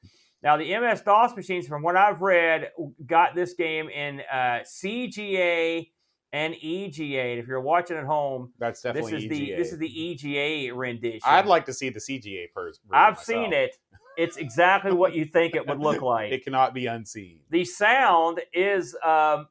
Now, 0.44 0.58
the 0.58 0.78
MS 0.80 1.02
DOS 1.02 1.36
machines, 1.36 1.68
from 1.68 1.82
what 1.82 1.96
I've 1.96 2.22
read, 2.22 2.72
got 3.06 3.34
this 3.36 3.54
game 3.54 3.90
in 3.90 4.22
uh, 4.32 4.60
CGA 4.64 5.90
and 6.36 6.54
EGA. 6.62 7.22
And 7.22 7.40
if 7.40 7.48
you're 7.48 7.62
watching 7.62 7.96
at 7.98 8.04
home, 8.04 8.52
That's 8.60 8.82
definitely 8.82 9.12
this 9.14 9.24
is 9.24 9.30
the 9.30 9.44
EGA. 9.44 9.58
this 9.58 9.72
is 9.72 9.80
the 9.80 10.10
EGA 10.12 10.76
rendition. 10.76 11.22
I'd 11.24 11.46
like 11.46 11.66
to 11.66 11.74
see 11.74 11.90
the 11.90 12.00
CGA 12.00 12.52
person. 12.54 12.84
I've 12.92 13.18
seen 13.20 13.54
it. 13.54 13.78
It's 14.18 14.38
exactly 14.38 14.92
what 14.92 15.14
you 15.14 15.26
think 15.26 15.56
it 15.56 15.66
would 15.68 15.80
look 15.80 16.02
like. 16.16 16.32
It 16.32 16.44
cannot 16.44 16.74
be 16.74 16.88
unseen. 16.88 17.40
the 17.50 17.64
sound 17.66 18.42
is 18.54 18.96
um, 19.04 19.48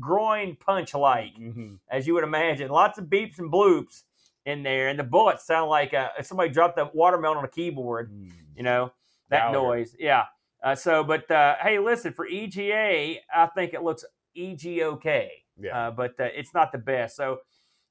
groin 0.00 0.56
punch 0.56 0.92
like, 0.94 1.34
Mhm. 1.38 1.78
as 1.88 2.06
you 2.06 2.14
would 2.14 2.24
imagine. 2.24 2.68
Lots 2.68 2.98
of 2.98 3.04
beeps 3.06 3.38
and 3.38 3.50
bloops 3.52 4.02
in 4.44 4.62
there, 4.62 4.88
and 4.88 4.98
the 4.98 5.04
bullets 5.04 5.44
sound 5.46 5.70
like 5.70 5.94
uh, 5.94 6.08
if 6.18 6.26
somebody 6.26 6.50
dropped 6.50 6.78
a 6.78 6.90
watermelon 6.94 7.38
on 7.38 7.44
a 7.44 7.48
keyboard. 7.48 8.12
Mm. 8.12 8.32
You 8.56 8.62
know 8.64 8.92
that 9.30 9.46
Louder. 9.46 9.58
noise. 9.58 9.96
Yeah. 9.98 10.24
Uh, 10.62 10.74
so, 10.74 11.04
but 11.04 11.30
uh, 11.30 11.56
hey, 11.60 11.78
listen 11.78 12.12
for 12.12 12.26
EGA, 12.26 13.16
I 13.34 13.46
think 13.54 13.72
it 13.74 13.82
looks 13.82 14.04
EGOK. 14.36 15.28
Yeah. 15.60 15.88
uh, 15.88 15.90
but 15.92 16.18
uh, 16.18 16.28
it's 16.34 16.54
not 16.54 16.72
the 16.72 16.78
best. 16.78 17.16
So 17.16 17.38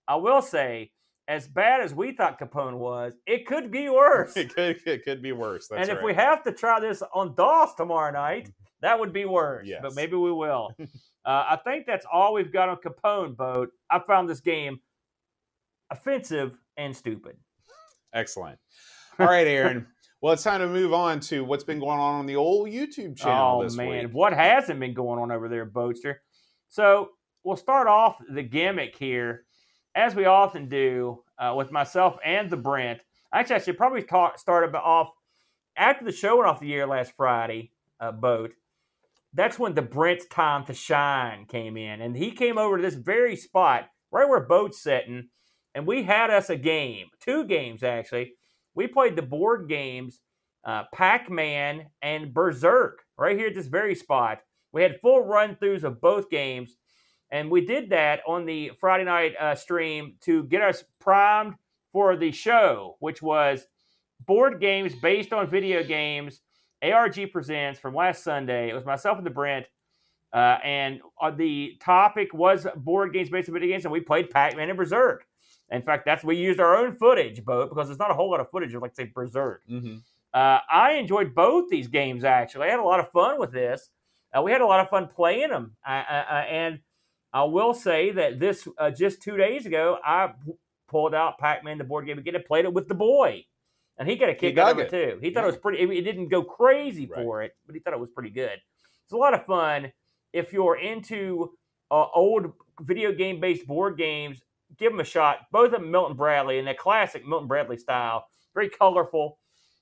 I 0.08 0.16
will 0.16 0.42
say, 0.42 0.92
as 1.28 1.48
bad 1.48 1.82
as 1.82 1.94
we 1.94 2.12
thought 2.12 2.40
Capone 2.40 2.78
was, 2.78 3.14
it 3.26 3.46
could 3.46 3.72
be 3.72 3.90
worse. 3.90 4.36
it 4.36 4.54
could 4.54 4.78
it 4.86 5.04
could 5.04 5.22
be 5.22 5.32
worse. 5.32 5.68
That's 5.68 5.82
and 5.82 5.90
if 5.90 6.04
right. 6.04 6.06
we 6.06 6.14
have 6.14 6.44
to 6.44 6.52
try 6.52 6.80
this 6.80 7.02
on 7.14 7.36
DOS 7.36 7.76
tomorrow 7.76 8.12
night, 8.12 8.52
that 8.82 9.00
would 9.00 9.14
be 9.14 9.26
worse. 9.26 9.66
Yes. 9.66 9.80
But 9.82 9.96
maybe 9.96 10.16
we 10.18 10.32
will. 10.32 10.72
uh, 10.80 10.86
I 11.26 11.60
think 11.64 11.86
that's 11.86 12.06
all 12.12 12.34
we've 12.34 12.52
got 12.52 12.70
on 12.70 12.78
Capone 12.78 13.36
boat. 13.38 13.70
I 13.90 14.00
found 14.00 14.30
this 14.30 14.42
game 14.42 14.80
offensive 15.90 16.58
and 16.76 16.96
stupid. 16.96 17.38
Excellent. 18.14 18.60
All 19.20 19.28
right, 19.28 19.48
Aaron. 19.48 19.88
Well, 20.22 20.32
it's 20.32 20.44
time 20.44 20.62
to 20.62 20.70
move 20.70 20.94
on 20.94 21.20
to 21.20 21.44
what's 21.44 21.66
been 21.66 21.82
going 21.82 22.00
on 22.00 22.16
on 22.16 22.26
the 22.26 22.38
old 22.38 22.70
YouTube 22.70 23.18
channel 23.18 23.60
oh 23.60 23.64
this 23.66 23.76
man, 23.76 24.06
week. 24.06 24.14
what 24.14 24.32
hasn't 24.32 24.80
been 24.80 24.94
going 24.94 25.20
on 25.20 25.34
over 25.34 25.50
there, 25.50 25.66
Boatster? 25.66 26.16
So 26.70 27.10
we'll 27.44 27.58
start 27.58 27.88
off 27.88 28.22
the 28.30 28.44
gimmick 28.44 28.96
here, 28.96 29.46
as 29.96 30.16
we 30.16 30.26
often 30.26 30.70
do 30.70 31.24
uh, 31.38 31.54
with 31.56 31.72
myself 31.72 32.18
and 32.24 32.50
the 32.50 32.58
Brent. 32.58 33.02
Actually, 33.34 33.56
I 33.58 33.60
should 33.60 33.78
probably 33.78 34.04
talk, 34.04 34.38
start 34.38 34.74
off 34.76 35.12
after 35.76 36.06
the 36.06 36.12
show 36.12 36.38
went 36.38 36.50
off 36.50 36.60
the 36.60 36.74
air 36.74 36.88
last 36.88 37.14
Friday. 37.16 37.72
Uh, 38.00 38.12
boat. 38.12 38.52
That's 39.34 39.58
when 39.58 39.76
the 39.76 39.82
Brent's 39.82 40.26
time 40.26 40.66
to 40.66 40.74
shine 40.74 41.46
came 41.46 41.78
in, 41.78 42.02
and 42.02 42.18
he 42.18 42.32
came 42.32 42.58
over 42.58 42.78
to 42.78 42.84
this 42.84 42.96
very 42.96 43.36
spot 43.36 43.88
right 44.12 44.28
where 44.28 44.42
Boat's 44.46 44.82
sitting, 44.82 45.30
and 45.74 45.88
we 45.88 46.04
had 46.04 46.30
us 46.30 46.50
a 46.50 46.58
game, 46.58 47.08
two 47.20 47.46
games 47.46 47.82
actually. 47.82 48.34
We 48.76 48.88
played 48.88 49.16
the 49.16 49.22
board 49.22 49.70
games 49.70 50.20
uh, 50.66 50.84
Pac 50.94 51.30
Man 51.30 51.88
and 52.02 52.34
Berserk 52.34 53.04
right 53.18 53.38
here 53.38 53.48
at 53.48 53.56
this 53.56 53.68
very 53.68 53.96
spot. 53.96 54.40
We 54.72 54.82
had 54.82 55.02
full 55.02 55.22
run 55.22 55.56
throughs 55.56 55.84
of 55.84 56.02
both 56.02 56.30
games, 56.30 56.76
and 57.34 57.50
we 57.50 57.66
did 57.66 57.90
that 57.90 58.22
on 58.28 58.46
the 58.46 58.72
Friday 58.80 59.04
night 59.04 59.34
uh, 59.40 59.56
stream 59.56 60.14
to 60.22 60.44
get 60.44 60.62
us 60.62 60.84
primed 61.00 61.56
for 61.92 62.16
the 62.16 62.32
show, 62.32 62.96
which 63.00 63.24
was 63.24 63.66
board 64.28 64.62
games 64.62 64.94
based 65.02 65.34
on 65.34 65.50
video 65.50 65.84
games. 65.84 66.42
ARG 66.84 67.32
presents 67.32 67.80
from 67.80 67.96
last 67.96 68.24
Sunday. 68.24 68.70
It 68.70 68.74
was 68.76 68.86
myself 68.86 69.18
and 69.18 69.26
the 69.26 69.32
Brent, 69.32 69.68
uh, 70.32 70.60
and 70.64 71.02
uh, 71.20 71.32
the 71.32 71.76
topic 71.82 72.34
was 72.34 72.68
board 72.76 73.14
games 73.14 73.30
based 73.30 73.50
on 73.50 73.54
video 73.54 73.70
games, 73.70 73.86
and 73.86 73.92
we 73.92 74.00
played 74.00 74.30
Pac 74.30 74.56
Man 74.56 74.70
and 74.70 74.78
Berserk. 74.78 75.26
In 75.72 75.82
fact, 75.82 76.06
that's 76.06 76.24
we 76.24 76.36
used 76.36 76.60
our 76.60 76.76
own 76.78 76.92
footage, 76.96 77.44
both 77.44 77.70
because 77.70 77.88
there's 77.88 78.00
not 78.00 78.12
a 78.12 78.14
whole 78.14 78.30
lot 78.30 78.42
of 78.42 78.52
footage 78.52 78.76
of 78.76 78.84
like 78.84 78.94
say 78.96 79.06
Berserk. 79.06 79.64
Mhm. 79.68 80.02
Uh, 80.36 80.60
I 80.70 80.94
enjoyed 80.94 81.34
both 81.34 81.70
these 81.70 81.88
games 81.88 82.24
actually. 82.24 82.68
I 82.68 82.72
had 82.72 82.80
a 82.80 82.84
lot 82.84 83.00
of 83.00 83.10
fun 83.12 83.40
with 83.40 83.52
this. 83.52 83.90
Uh, 84.38 84.42
we 84.44 84.52
had 84.52 84.62
a 84.62 84.66
lot 84.68 84.80
of 84.82 84.90
fun 84.90 85.08
playing 85.08 85.50
them, 85.50 85.76
I, 85.86 85.96
I, 85.96 86.20
I, 86.22 86.42
and 86.46 86.80
I 87.34 87.44
will 87.46 87.74
say 87.74 88.12
that 88.12 88.40
this 88.40 88.68
uh, 88.78 88.92
just 88.92 89.22
two 89.22 89.38
days 89.38 89.66
ago, 89.66 89.98
I 90.06 90.34
pulled 90.88 91.16
out 91.16 91.40
Pac-Man 91.40 91.78
the 91.80 91.84
board 91.84 92.06
game 92.06 92.20
again 92.20 92.36
and 92.36 92.46
played 92.46 92.66
it 92.66 92.74
with 92.74 92.88
the 92.88 92.94
boy, 92.96 93.46
and 93.98 94.08
he 94.08 94.16
got 94.16 94.30
a 94.30 94.36
kick 94.36 94.58
out 94.58 94.72
of 94.74 94.80
it 94.80 94.90
too. 94.90 95.18
He 95.22 95.32
thought 95.32 95.44
it 95.44 95.48
was 95.48 95.58
pretty. 95.58 95.82
It 95.98 96.04
didn't 96.04 96.30
go 96.30 96.44
crazy 96.44 97.08
Right. 97.08 97.24
for 97.24 97.42
it, 97.42 97.54
but 97.66 97.74
he 97.76 97.82
thought 97.82 97.94
it 97.94 98.00
was 98.00 98.12
pretty 98.12 98.30
good. 98.30 98.60
It's 99.04 99.14
a 99.14 99.18
lot 99.18 99.34
of 99.34 99.46
fun 99.46 99.92
if 100.32 100.54
you're 100.54 100.78
into 100.78 101.52
uh, 101.92 102.06
old 102.14 102.54
video 102.82 103.12
game 103.12 103.40
based 103.40 103.66
board 103.68 103.98
games. 103.98 104.42
Give 104.78 104.92
them 104.92 105.00
a 105.00 105.04
shot. 105.06 105.40
Both 105.52 105.74
of 105.74 105.82
them 105.82 105.92
Milton 105.92 106.18
Bradley 106.18 106.58
in 106.58 106.66
that 106.66 106.78
classic 106.80 107.28
Milton 107.28 107.48
Bradley 107.48 107.78
style, 107.78 108.26
very 108.54 108.70
colorful. 108.70 109.38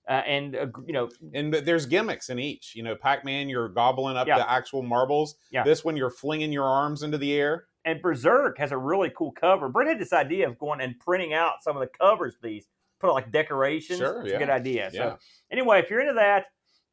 Uh, 0.09 0.13
and 0.25 0.55
uh, 0.55 0.67
you 0.85 0.93
know 0.93 1.09
And 1.33 1.53
there's 1.53 1.85
gimmicks 1.85 2.29
in 2.29 2.39
each. 2.39 2.75
You 2.75 2.83
know, 2.83 2.95
Pac-Man, 2.95 3.49
you're 3.49 3.69
gobbling 3.69 4.17
up 4.17 4.27
Yeah. 4.27 4.37
the 4.39 4.49
actual 4.49 4.81
marbles. 4.81 5.35
Yeah. 5.51 5.63
This 5.63 5.85
one, 5.85 5.95
you're 5.95 6.09
flinging 6.09 6.51
your 6.51 6.65
arms 6.65 7.03
into 7.03 7.17
the 7.17 7.33
air. 7.33 7.65
and 7.85 8.01
Berserk 8.01 8.57
has 8.59 8.71
a 8.71 8.77
really 8.77 9.11
cool 9.17 9.31
cover. 9.31 9.67
Brent 9.69 9.89
had 9.89 9.99
this 9.99 10.13
idea 10.13 10.47
of 10.47 10.57
going 10.59 10.81
and 10.81 10.99
printing 10.99 11.33
out 11.33 11.63
some 11.63 11.75
of 11.75 11.81
the 11.81 11.87
covers, 11.87 12.35
of 12.35 12.41
these 12.43 12.67
put 12.99 13.09
it 13.09 13.13
like 13.13 13.31
decorations. 13.31 13.99
Sure, 13.99 14.21
it's 14.21 14.29
yeah. 14.29 14.35
a 14.35 14.39
good 14.39 14.49
idea. 14.49 14.89
Yeah. 14.93 14.99
So 14.99 15.17
anyway, 15.51 15.79
if 15.79 15.89
you're 15.89 16.01
into 16.01 16.13
that, 16.13 16.45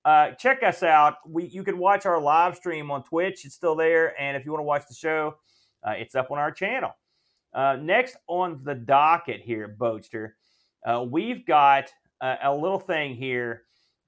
uh, 0.07 0.33
check 0.33 0.63
us 0.63 0.83
out. 0.83 1.17
We 1.27 1.45
you 1.47 1.63
can 1.63 1.77
watch 1.79 2.07
our 2.07 2.21
live 2.21 2.57
stream 2.57 2.91
on 2.91 3.03
Twitch. 3.05 3.45
It's 3.45 3.55
still 3.55 3.77
there, 3.77 4.19
and 4.21 4.37
if 4.37 4.45
you 4.47 4.53
want 4.53 4.61
to 4.61 4.65
watch 4.67 4.87
the 4.89 4.95
show, 4.95 5.37
uh, 5.87 5.91
it's 5.93 6.15
up 6.15 6.31
on 6.31 6.39
our 6.39 6.51
channel. 6.51 6.93
Uh, 7.53 7.77
next 7.81 8.17
on 8.27 8.61
the 8.65 8.75
docket 8.75 9.41
here, 9.41 9.77
Boatster, 9.79 10.33
uh, 10.87 11.03
we've 11.07 11.45
got 11.47 11.91
uh, 12.21 12.37
a 12.43 12.55
little 12.55 12.79
thing 12.79 13.15
here 13.15 13.63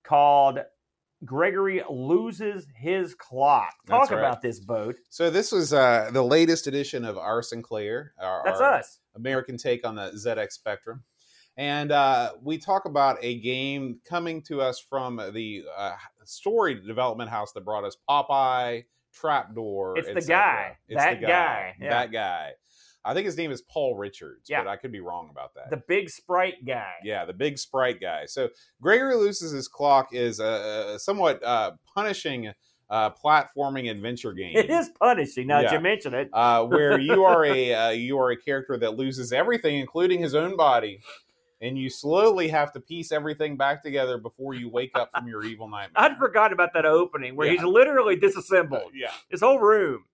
called 0.04 0.60
Gregory 1.24 1.82
loses 1.90 2.66
his 2.74 3.14
clock. 3.14 3.74
Talk 3.86 4.02
That's 4.02 4.10
right. 4.10 4.18
about 4.18 4.40
this 4.42 4.58
boat. 4.60 4.96
So 5.10 5.28
this 5.30 5.52
was 5.52 5.72
uh, 5.72 6.10
the 6.12 6.22
latest 6.22 6.66
edition 6.66 7.04
of 7.04 7.18
our 7.18 7.42
Sinclair. 7.42 8.14
Our, 8.18 8.42
That's 8.44 8.60
our 8.60 8.74
us. 8.74 8.98
American 9.14 9.56
take 9.56 9.86
on 9.86 9.96
the 9.96 10.12
ZX 10.12 10.52
Spectrum. 10.52 11.04
And 11.56 11.92
uh, 11.92 12.32
we 12.42 12.56
talk 12.56 12.86
about 12.86 13.18
a 13.20 13.38
game 13.40 14.00
coming 14.08 14.40
to 14.44 14.62
us 14.62 14.80
from 14.80 15.16
the 15.16 15.64
uh, 15.76 15.92
story 16.24 16.74
development 16.74 17.28
house 17.28 17.52
that 17.52 17.64
brought 17.64 17.84
us 17.84 17.96
Popeye, 18.08 18.84
Trapdoor. 19.12 19.98
It's 19.98 20.08
the 20.08 20.32
guy. 20.32 20.78
It's 20.88 21.02
That 21.02 21.20
the 21.20 21.26
guy. 21.26 21.74
Yeah. 21.78 21.90
That 21.90 22.12
guy. 22.12 22.52
I 23.04 23.14
think 23.14 23.24
his 23.26 23.36
name 23.36 23.50
is 23.50 23.62
Paul 23.62 23.96
Richards, 23.96 24.48
Yeah. 24.50 24.62
but 24.62 24.68
I 24.70 24.76
could 24.76 24.92
be 24.92 25.00
wrong 25.00 25.28
about 25.30 25.54
that. 25.54 25.70
The 25.70 25.82
big 25.88 26.10
sprite 26.10 26.64
guy. 26.66 26.92
Yeah, 27.02 27.24
the 27.24 27.32
big 27.32 27.58
sprite 27.58 28.00
guy. 28.00 28.26
So 28.26 28.50
Gregory 28.82 29.14
loses 29.16 29.52
his 29.52 29.68
clock 29.68 30.08
is 30.12 30.38
a, 30.40 30.92
a 30.94 30.98
somewhat 30.98 31.42
uh, 31.42 31.72
punishing 31.94 32.52
uh, 32.90 33.10
platforming 33.10 33.90
adventure 33.90 34.32
game. 34.34 34.56
It 34.56 34.68
is 34.68 34.90
punishing. 35.00 35.46
Now 35.46 35.62
that 35.62 35.70
Yeah. 35.70 35.78
you 35.78 35.80
mention 35.80 36.12
it, 36.12 36.28
uh, 36.32 36.64
where 36.66 36.98
you 36.98 37.24
are 37.24 37.44
a 37.46 37.72
uh, 37.74 37.88
you 37.90 38.18
are 38.18 38.32
a 38.32 38.36
character 38.36 38.76
that 38.78 38.96
loses 38.96 39.32
everything, 39.32 39.78
including 39.78 40.20
his 40.20 40.34
own 40.34 40.56
body, 40.56 41.00
and 41.62 41.78
you 41.78 41.88
slowly 41.88 42.48
have 42.48 42.72
to 42.72 42.80
piece 42.80 43.12
everything 43.12 43.56
back 43.56 43.82
together 43.82 44.18
before 44.18 44.54
you 44.54 44.68
wake 44.68 44.90
up 44.94 45.10
from 45.16 45.26
your 45.28 45.44
evil 45.44 45.68
nightmare. 45.70 45.92
I'd 46.04 46.18
forgotten 46.18 46.52
about 46.52 46.70
that 46.74 46.84
opening 46.84 47.36
where 47.36 47.46
Yeah. 47.46 47.52
he's 47.54 47.62
literally 47.64 48.16
disassembled 48.16 48.92
Yeah. 48.94 49.12
his 49.30 49.40
whole 49.40 49.58
room. 49.60 50.04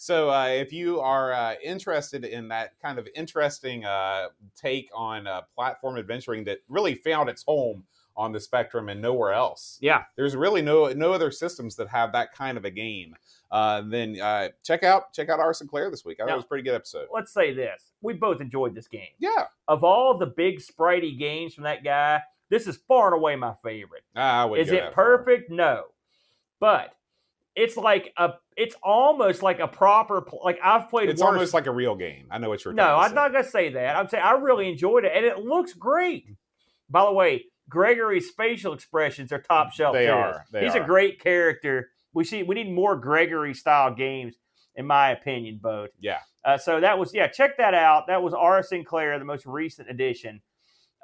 So 0.00 0.30
uh, 0.30 0.46
if 0.46 0.72
you 0.72 0.98
are 0.98 1.30
uh, 1.34 1.56
interested 1.62 2.24
in 2.24 2.48
that 2.48 2.72
kind 2.80 2.98
of 2.98 3.06
interesting 3.14 3.84
uh, 3.84 4.28
take 4.56 4.88
on 4.94 5.26
uh, 5.26 5.42
platform 5.54 5.98
adventuring 5.98 6.42
that 6.44 6.60
really 6.70 6.94
found 6.94 7.28
its 7.28 7.42
home 7.42 7.84
on 8.16 8.32
the 8.32 8.40
Spectrum 8.40 8.88
and 8.88 9.02
nowhere 9.02 9.34
else, 9.34 9.76
Yeah, 9.82 10.04
there's 10.16 10.34
really 10.34 10.62
no 10.62 10.90
no 10.94 11.12
other 11.12 11.30
systems 11.30 11.76
that 11.76 11.88
have 11.88 12.12
that 12.12 12.32
kind 12.34 12.56
of 12.56 12.64
a 12.64 12.70
game. 12.70 13.14
Uh, 13.50 13.82
then 13.82 14.18
uh, 14.18 14.48
check 14.64 14.82
out 14.84 15.12
check 15.12 15.28
out 15.28 15.38
our 15.38 15.52
Sinclair 15.52 15.90
this 15.90 16.02
week. 16.02 16.18
I 16.18 16.24
thought 16.24 16.32
it 16.32 16.36
was 16.36 16.44
a 16.46 16.48
pretty 16.48 16.64
good 16.64 16.76
episode. 16.76 17.08
let's 17.12 17.30
say 17.30 17.52
this: 17.52 17.92
we 18.00 18.14
both 18.14 18.40
enjoyed 18.40 18.74
this 18.74 18.88
game. 18.88 19.12
Yeah, 19.18 19.48
Of 19.68 19.84
all 19.84 20.16
the 20.16 20.24
big 20.24 20.60
spritey 20.60 21.18
games 21.18 21.52
from 21.52 21.64
that 21.64 21.84
guy, 21.84 22.22
this 22.48 22.66
is 22.66 22.78
far 22.88 23.08
and 23.08 23.16
away 23.16 23.36
my 23.36 23.52
favorite. 23.62 24.04
Ah, 24.16 24.50
Is 24.54 24.68
it 24.68 24.70
that 24.70 24.94
far. 24.94 25.18
perfect? 25.18 25.50
No, 25.50 25.84
but 26.58 26.94
it's 27.60 27.76
like 27.76 28.12
a. 28.16 28.30
It's 28.56 28.74
almost 28.82 29.42
like 29.42 29.60
a 29.60 29.68
proper. 29.68 30.26
Like 30.44 30.58
I've 30.62 30.88
played. 30.88 31.08
It's 31.08 31.20
worse- 31.20 31.32
almost 31.32 31.54
like 31.54 31.66
a 31.66 31.72
real 31.72 31.94
game. 31.96 32.26
I 32.30 32.38
know 32.38 32.48
what 32.48 32.64
you're. 32.64 32.74
No, 32.74 32.96
I'm 32.96 33.14
not 33.14 33.32
going 33.32 33.44
to 33.44 33.50
say 33.50 33.70
that. 33.70 33.96
I'm 33.96 34.08
saying 34.08 34.24
I 34.24 34.32
really 34.32 34.68
enjoyed 34.68 35.04
it, 35.04 35.12
and 35.14 35.24
it 35.24 35.38
looks 35.38 35.72
great. 35.74 36.26
By 36.88 37.04
the 37.04 37.12
way, 37.12 37.44
Gregory's 37.68 38.30
facial 38.30 38.72
expressions 38.72 39.32
are 39.32 39.40
top 39.40 39.72
shelf. 39.72 39.94
They 39.94 40.08
are. 40.08 40.44
They 40.52 40.64
He's 40.64 40.74
are. 40.74 40.82
a 40.82 40.86
great 40.86 41.20
character. 41.20 41.90
We 42.12 42.24
see 42.24 42.42
we 42.42 42.54
need 42.54 42.72
more 42.72 42.96
Gregory 42.96 43.54
style 43.54 43.94
games, 43.94 44.34
in 44.74 44.86
my 44.86 45.10
opinion. 45.10 45.60
Both. 45.62 45.90
Yeah. 46.00 46.18
Uh, 46.44 46.58
so 46.58 46.80
that 46.80 46.98
was 46.98 47.14
yeah. 47.14 47.28
Check 47.28 47.58
that 47.58 47.74
out. 47.74 48.06
That 48.08 48.22
was 48.22 48.34
R. 48.34 48.62
Sinclair, 48.62 49.18
the 49.18 49.24
most 49.24 49.46
recent 49.46 49.88
edition. 49.88 50.40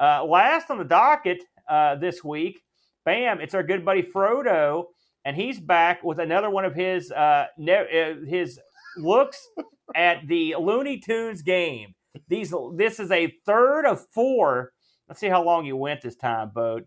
Uh, 0.01 0.25
last 0.25 0.71
on 0.71 0.79
the 0.79 0.85
docket 0.85 1.43
uh, 1.69 1.95
this 1.97 2.25
week, 2.25 2.63
bam! 3.05 3.41
It's 3.41 3.55
our 3.55 3.63
good 3.63 3.85
buddy 3.85 4.03
Frodo, 4.03 4.87
and 5.27 5.37
he's 5.37 5.61
back 5.61 6.03
with 6.05 6.19
another 6.21 6.49
one 6.49 6.65
of 6.65 6.75
his 6.75 7.11
uh, 7.13 7.47
ne- 7.59 7.75
uh, 8.23 8.27
his 8.27 8.59
looks 8.97 9.47
at 9.95 10.27
the 10.27 10.55
Looney 10.59 10.99
Tunes 11.01 11.43
game. 11.43 11.95
These 12.29 12.55
this 12.77 12.99
is 12.99 13.11
a 13.11 13.35
third 13.45 13.85
of 13.85 14.07
four. 14.15 14.73
Let's 15.09 15.21
see 15.21 15.29
how 15.29 15.45
long 15.45 15.67
you 15.67 15.77
went 15.77 16.01
this 16.01 16.17
time, 16.17 16.51
boat. 16.55 16.85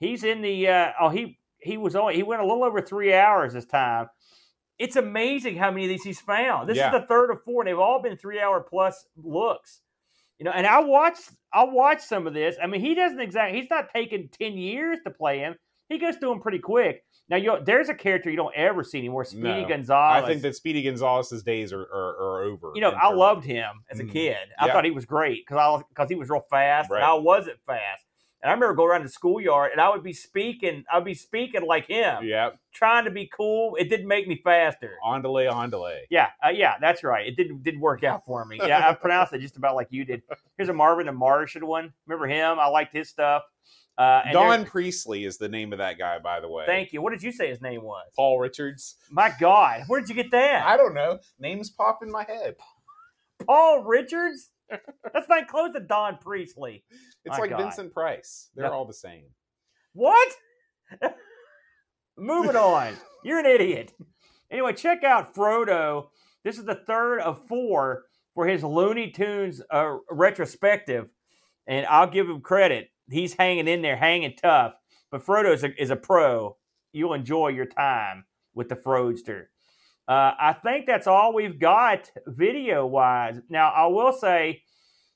He's 0.00 0.24
in 0.24 0.40
the 0.40 0.68
uh, 0.68 0.92
oh 1.00 1.08
he 1.10 1.38
he 1.58 1.76
was 1.76 1.94
only 1.96 2.14
he 2.16 2.22
went 2.22 2.40
a 2.40 2.46
little 2.46 2.64
over 2.64 2.80
three 2.80 3.12
hours 3.12 3.52
this 3.52 3.66
time. 3.66 4.06
It's 4.78 4.96
amazing 4.96 5.56
how 5.56 5.70
many 5.70 5.84
of 5.84 5.88
these 5.90 6.02
he's 6.02 6.20
found. 6.20 6.68
This 6.68 6.78
Yeah. 6.78 6.94
is 6.94 7.00
the 7.00 7.06
third 7.06 7.30
of 7.30 7.42
four, 7.44 7.62
and 7.62 7.68
they've 7.68 7.78
all 7.78 8.02
been 8.02 8.16
three 8.16 8.40
hour 8.40 8.60
plus 8.60 9.06
looks. 9.16 9.80
You 10.38 10.44
know, 10.44 10.50
and 10.50 10.66
I 10.66 10.80
watched 10.80 11.30
I 11.52 11.64
watched 11.64 12.02
some 12.02 12.26
of 12.26 12.34
this. 12.34 12.56
I 12.62 12.66
mean, 12.66 12.80
he 12.80 12.94
doesn't 12.94 13.20
exactly 13.20 13.60
he's 13.60 13.70
not 13.70 13.90
taking 13.94 14.28
ten 14.28 14.54
years 14.58 14.98
to 15.04 15.10
play 15.10 15.38
him. 15.38 15.54
He 15.88 15.98
goes 15.98 16.16
through 16.16 16.30
them 16.30 16.40
pretty 16.40 16.58
quick. 16.58 17.04
Now, 17.28 17.36
you 17.36 17.56
there's 17.64 17.88
a 17.88 17.94
character 17.94 18.28
you 18.30 18.36
don't 18.36 18.54
ever 18.54 18.84
see 18.84 18.98
anymore, 18.98 19.24
Speedy 19.24 19.62
No. 19.62 19.68
Gonzalez. 19.68 20.24
I 20.24 20.26
think 20.26 20.42
that 20.42 20.54
Speedy 20.56 20.82
Gonzalez's 20.82 21.42
days 21.42 21.72
are, 21.72 21.80
are, 21.82 22.16
are 22.18 22.42
over. 22.44 22.72
You 22.74 22.82
know, 22.82 22.90
I 22.90 23.08
terms- 23.08 23.16
loved 23.18 23.44
him 23.46 23.82
as 23.90 23.98
a 24.00 24.04
Mhm. 24.04 24.12
kid. 24.12 24.36
I 24.58 24.66
Yeah. 24.66 24.72
thought 24.72 24.84
he 24.84 24.90
was 24.90 25.06
great 25.06 25.46
because 25.46 25.56
I 25.58 25.82
because 25.88 26.08
he 26.10 26.16
was 26.16 26.28
real 26.28 26.44
fast 26.50 26.90
Right. 26.90 26.98
and 26.98 27.06
I 27.06 27.14
wasn't 27.14 27.58
fast. 27.66 28.04
And 28.42 28.50
I 28.50 28.52
remember 28.54 28.74
going 28.74 28.90
around 28.90 29.04
the 29.04 29.08
schoolyard 29.08 29.72
and 29.72 29.80
I 29.80 29.88
would 29.88 30.02
be 30.02 30.12
speaking, 30.12 30.84
I'd 30.92 31.02
be 31.02 31.14
speaking 31.14 31.62
like 31.62 31.86
him, 31.86 32.24
Yeah, 32.24 32.50
trying 32.74 33.06
to 33.06 33.10
be 33.10 33.26
cool. 33.26 33.74
It 33.76 33.88
didn't 33.88 34.06
make 34.06 34.28
me 34.28 34.36
faster. 34.44 34.98
on 35.02 35.22
delay, 35.22 35.46
on 35.46 35.70
delay. 35.70 36.06
Yeah, 36.10 36.28
uh, 36.44 36.50
yeah, 36.50 36.74
that's 36.78 37.02
right. 37.02 37.26
It 37.26 37.36
didn't 37.38 37.62
didn't 37.62 37.80
work 37.80 38.04
out 38.04 38.26
for 38.26 38.44
me. 38.44 38.58
Yeah, 38.62 38.86
I 38.86 38.92
pronounced 38.92 39.32
it 39.32 39.38
just 39.38 39.56
about 39.56 39.76
like 39.76 39.88
you 39.90 40.04
did. 40.04 40.24
Here's 40.58 40.68
a 40.68 40.74
Marvin 40.74 41.06
the 41.06 41.12
Martian 41.12 41.66
one. 41.66 41.94
Remember 42.06 42.26
him? 42.26 42.58
I 42.60 42.66
liked 42.66 42.92
his 42.92 43.08
stuff. 43.08 43.44
Uh, 43.96 44.22
Don 44.32 44.64
Priestley 44.64 45.24
is 45.24 45.38
the 45.38 45.48
name 45.48 45.72
of 45.72 45.78
that 45.78 45.98
guy, 45.98 46.18
by 46.18 46.40
the 46.40 46.48
way. 46.48 46.64
Thank 46.66 46.92
you. 46.92 47.00
What 47.00 47.10
did 47.12 47.22
you 47.22 47.30
say 47.30 47.48
his 47.48 47.60
name 47.60 47.82
was? 47.82 48.04
Paul 48.16 48.38
Richards. 48.40 48.96
My 49.10 49.32
God, 49.38 49.82
where 49.86 50.00
did 50.00 50.08
you 50.08 50.16
get 50.16 50.32
that? 50.32 50.66
I 50.66 50.76
don't 50.76 50.94
know. 50.94 51.18
Names 51.38 51.70
pop 51.70 52.00
in 52.02 52.10
my 52.10 52.24
head. 52.24 52.56
Paul 53.46 53.84
Richards? 53.84 54.50
That's 55.12 55.28
not 55.28 55.46
close 55.46 55.72
to 55.74 55.80
Don 55.80 56.18
Priestley. 56.18 56.82
It's 57.24 57.34
My 57.36 57.38
like 57.38 57.50
God. 57.50 57.58
Vincent 57.62 57.92
Price. 57.92 58.50
They're 58.56 58.66
Yeah. 58.66 58.72
all 58.72 58.84
the 58.86 58.94
same. 58.94 59.26
What? 59.92 60.32
Moving 62.18 62.56
on. 62.56 62.94
You're 63.24 63.38
an 63.40 63.46
idiot. 63.46 63.92
Anyway, 64.50 64.72
check 64.72 65.04
out 65.04 65.34
Frodo. 65.34 66.08
This 66.44 66.58
is 66.58 66.64
the 66.64 66.80
third 66.86 67.20
of 67.20 67.46
four 67.48 68.04
for 68.34 68.46
his 68.46 68.62
Looney 68.62 69.10
Tunes 69.10 69.60
uh, 69.70 69.96
retrospective, 70.10 71.08
and 71.66 71.86
I'll 71.86 72.06
give 72.10 72.28
him 72.28 72.40
credit. 72.40 72.88
He's 73.10 73.34
hanging 73.34 73.68
in 73.68 73.82
there, 73.82 73.96
hanging 73.96 74.34
tough. 74.36 74.74
But 75.10 75.24
Frodo 75.24 75.52
is 75.52 75.64
a, 75.64 75.82
is 75.82 75.90
a 75.90 75.96
pro. 75.96 76.56
You'll 76.92 77.14
enjoy 77.14 77.48
your 77.48 77.66
time 77.66 78.24
with 78.54 78.68
the 78.68 78.76
Froadster. 78.76 79.46
Uh, 80.06 80.32
I 80.38 80.52
think 80.52 80.86
that's 80.86 81.06
all 81.06 81.32
we've 81.32 81.58
got 81.58 82.10
video 82.26 82.86
wise. 82.86 83.40
Now, 83.48 83.70
I 83.70 83.86
will 83.86 84.12
say, 84.12 84.62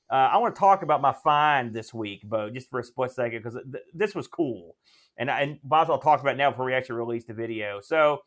uh, 0.09 0.15
I 0.15 0.37
want 0.37 0.55
to 0.55 0.59
talk 0.59 0.81
about 0.81 1.01
my 1.01 1.13
find 1.23 1.73
this 1.73 1.93
week, 1.93 2.27
Bo, 2.27 2.49
just 2.49 2.69
for 2.69 2.79
a 2.79 2.83
split 2.83 3.11
second, 3.11 3.43
because 3.43 3.59
th- 3.71 3.83
this 3.93 4.15
was 4.15 4.27
cool. 4.27 4.75
And, 5.17 5.29
I, 5.29 5.41
and 5.41 5.59
might 5.63 5.83
as 5.83 5.87
well 5.89 5.99
talk 5.99 6.21
about 6.21 6.35
it 6.35 6.37
now 6.37 6.49
before 6.49 6.65
we 6.65 6.73
actually 6.73 6.95
release 6.95 7.25
the 7.25 7.33
video. 7.33 7.79
So, 7.81 8.21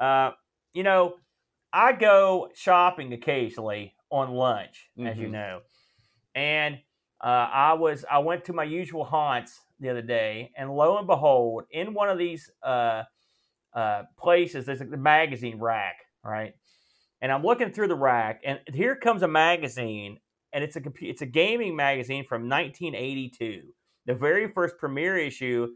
uh, 0.00 0.32
you 0.72 0.82
know, 0.82 1.14
I 1.72 1.92
go 1.92 2.48
shopping 2.54 3.12
occasionally 3.12 3.94
on 4.10 4.32
lunch, 4.32 4.90
mm-hmm. 4.98 5.06
as 5.06 5.16
you 5.18 5.24
mm-hmm. 5.24 5.32
know. 5.32 5.60
And 6.34 6.78
uh, 7.22 7.48
I 7.52 7.74
was 7.74 8.04
I 8.10 8.18
went 8.18 8.44
to 8.46 8.52
my 8.52 8.64
usual 8.64 9.04
haunts 9.04 9.60
the 9.78 9.90
other 9.90 10.02
day, 10.02 10.50
and 10.56 10.74
lo 10.74 10.98
and 10.98 11.06
behold, 11.06 11.64
in 11.70 11.94
one 11.94 12.08
of 12.08 12.18
these 12.18 12.50
uh, 12.64 13.04
uh, 13.74 14.02
places, 14.18 14.66
there's 14.66 14.80
a 14.80 14.86
magazine 14.86 15.60
rack, 15.60 15.96
right? 16.24 16.54
And 17.20 17.30
I'm 17.30 17.44
looking 17.44 17.70
through 17.70 17.88
the 17.88 17.94
rack, 17.94 18.40
and 18.44 18.58
here 18.66 18.96
comes 18.96 19.22
a 19.22 19.28
magazine, 19.28 20.18
and 20.52 20.64
it's 20.64 20.74
a 20.74 20.82
it's 21.00 21.22
a 21.22 21.26
gaming 21.26 21.76
magazine 21.76 22.24
from 22.24 22.48
1982, 22.48 23.62
the 24.06 24.14
very 24.14 24.48
first 24.48 24.76
premiere 24.78 25.16
issue 25.16 25.68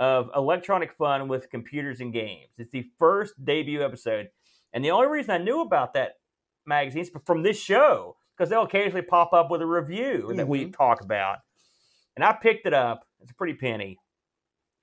of 0.00 0.30
Electronic 0.34 0.92
Fun 0.92 1.28
with 1.28 1.48
Computers 1.48 2.00
and 2.00 2.12
Games. 2.12 2.50
It's 2.58 2.72
the 2.72 2.86
first 2.98 3.34
debut 3.44 3.84
episode, 3.84 4.30
and 4.72 4.84
the 4.84 4.90
only 4.90 5.06
reason 5.06 5.30
I 5.30 5.38
knew 5.38 5.60
about 5.62 5.94
that 5.94 6.14
magazine 6.66 7.02
is 7.02 7.10
from 7.24 7.44
this 7.44 7.58
show 7.58 8.16
because 8.38 8.50
they'll 8.50 8.62
occasionally 8.62 9.02
pop 9.02 9.32
up 9.32 9.50
with 9.50 9.60
a 9.62 9.66
review 9.66 10.26
mm-hmm. 10.26 10.36
that 10.36 10.48
we 10.48 10.62
mm-hmm. 10.62 10.70
talk 10.70 11.00
about. 11.02 11.38
And 12.16 12.24
I 12.24 12.32
picked 12.32 12.66
it 12.66 12.74
up. 12.74 13.04
It's 13.20 13.32
a 13.32 13.34
pretty 13.34 13.54
penny. 13.54 13.98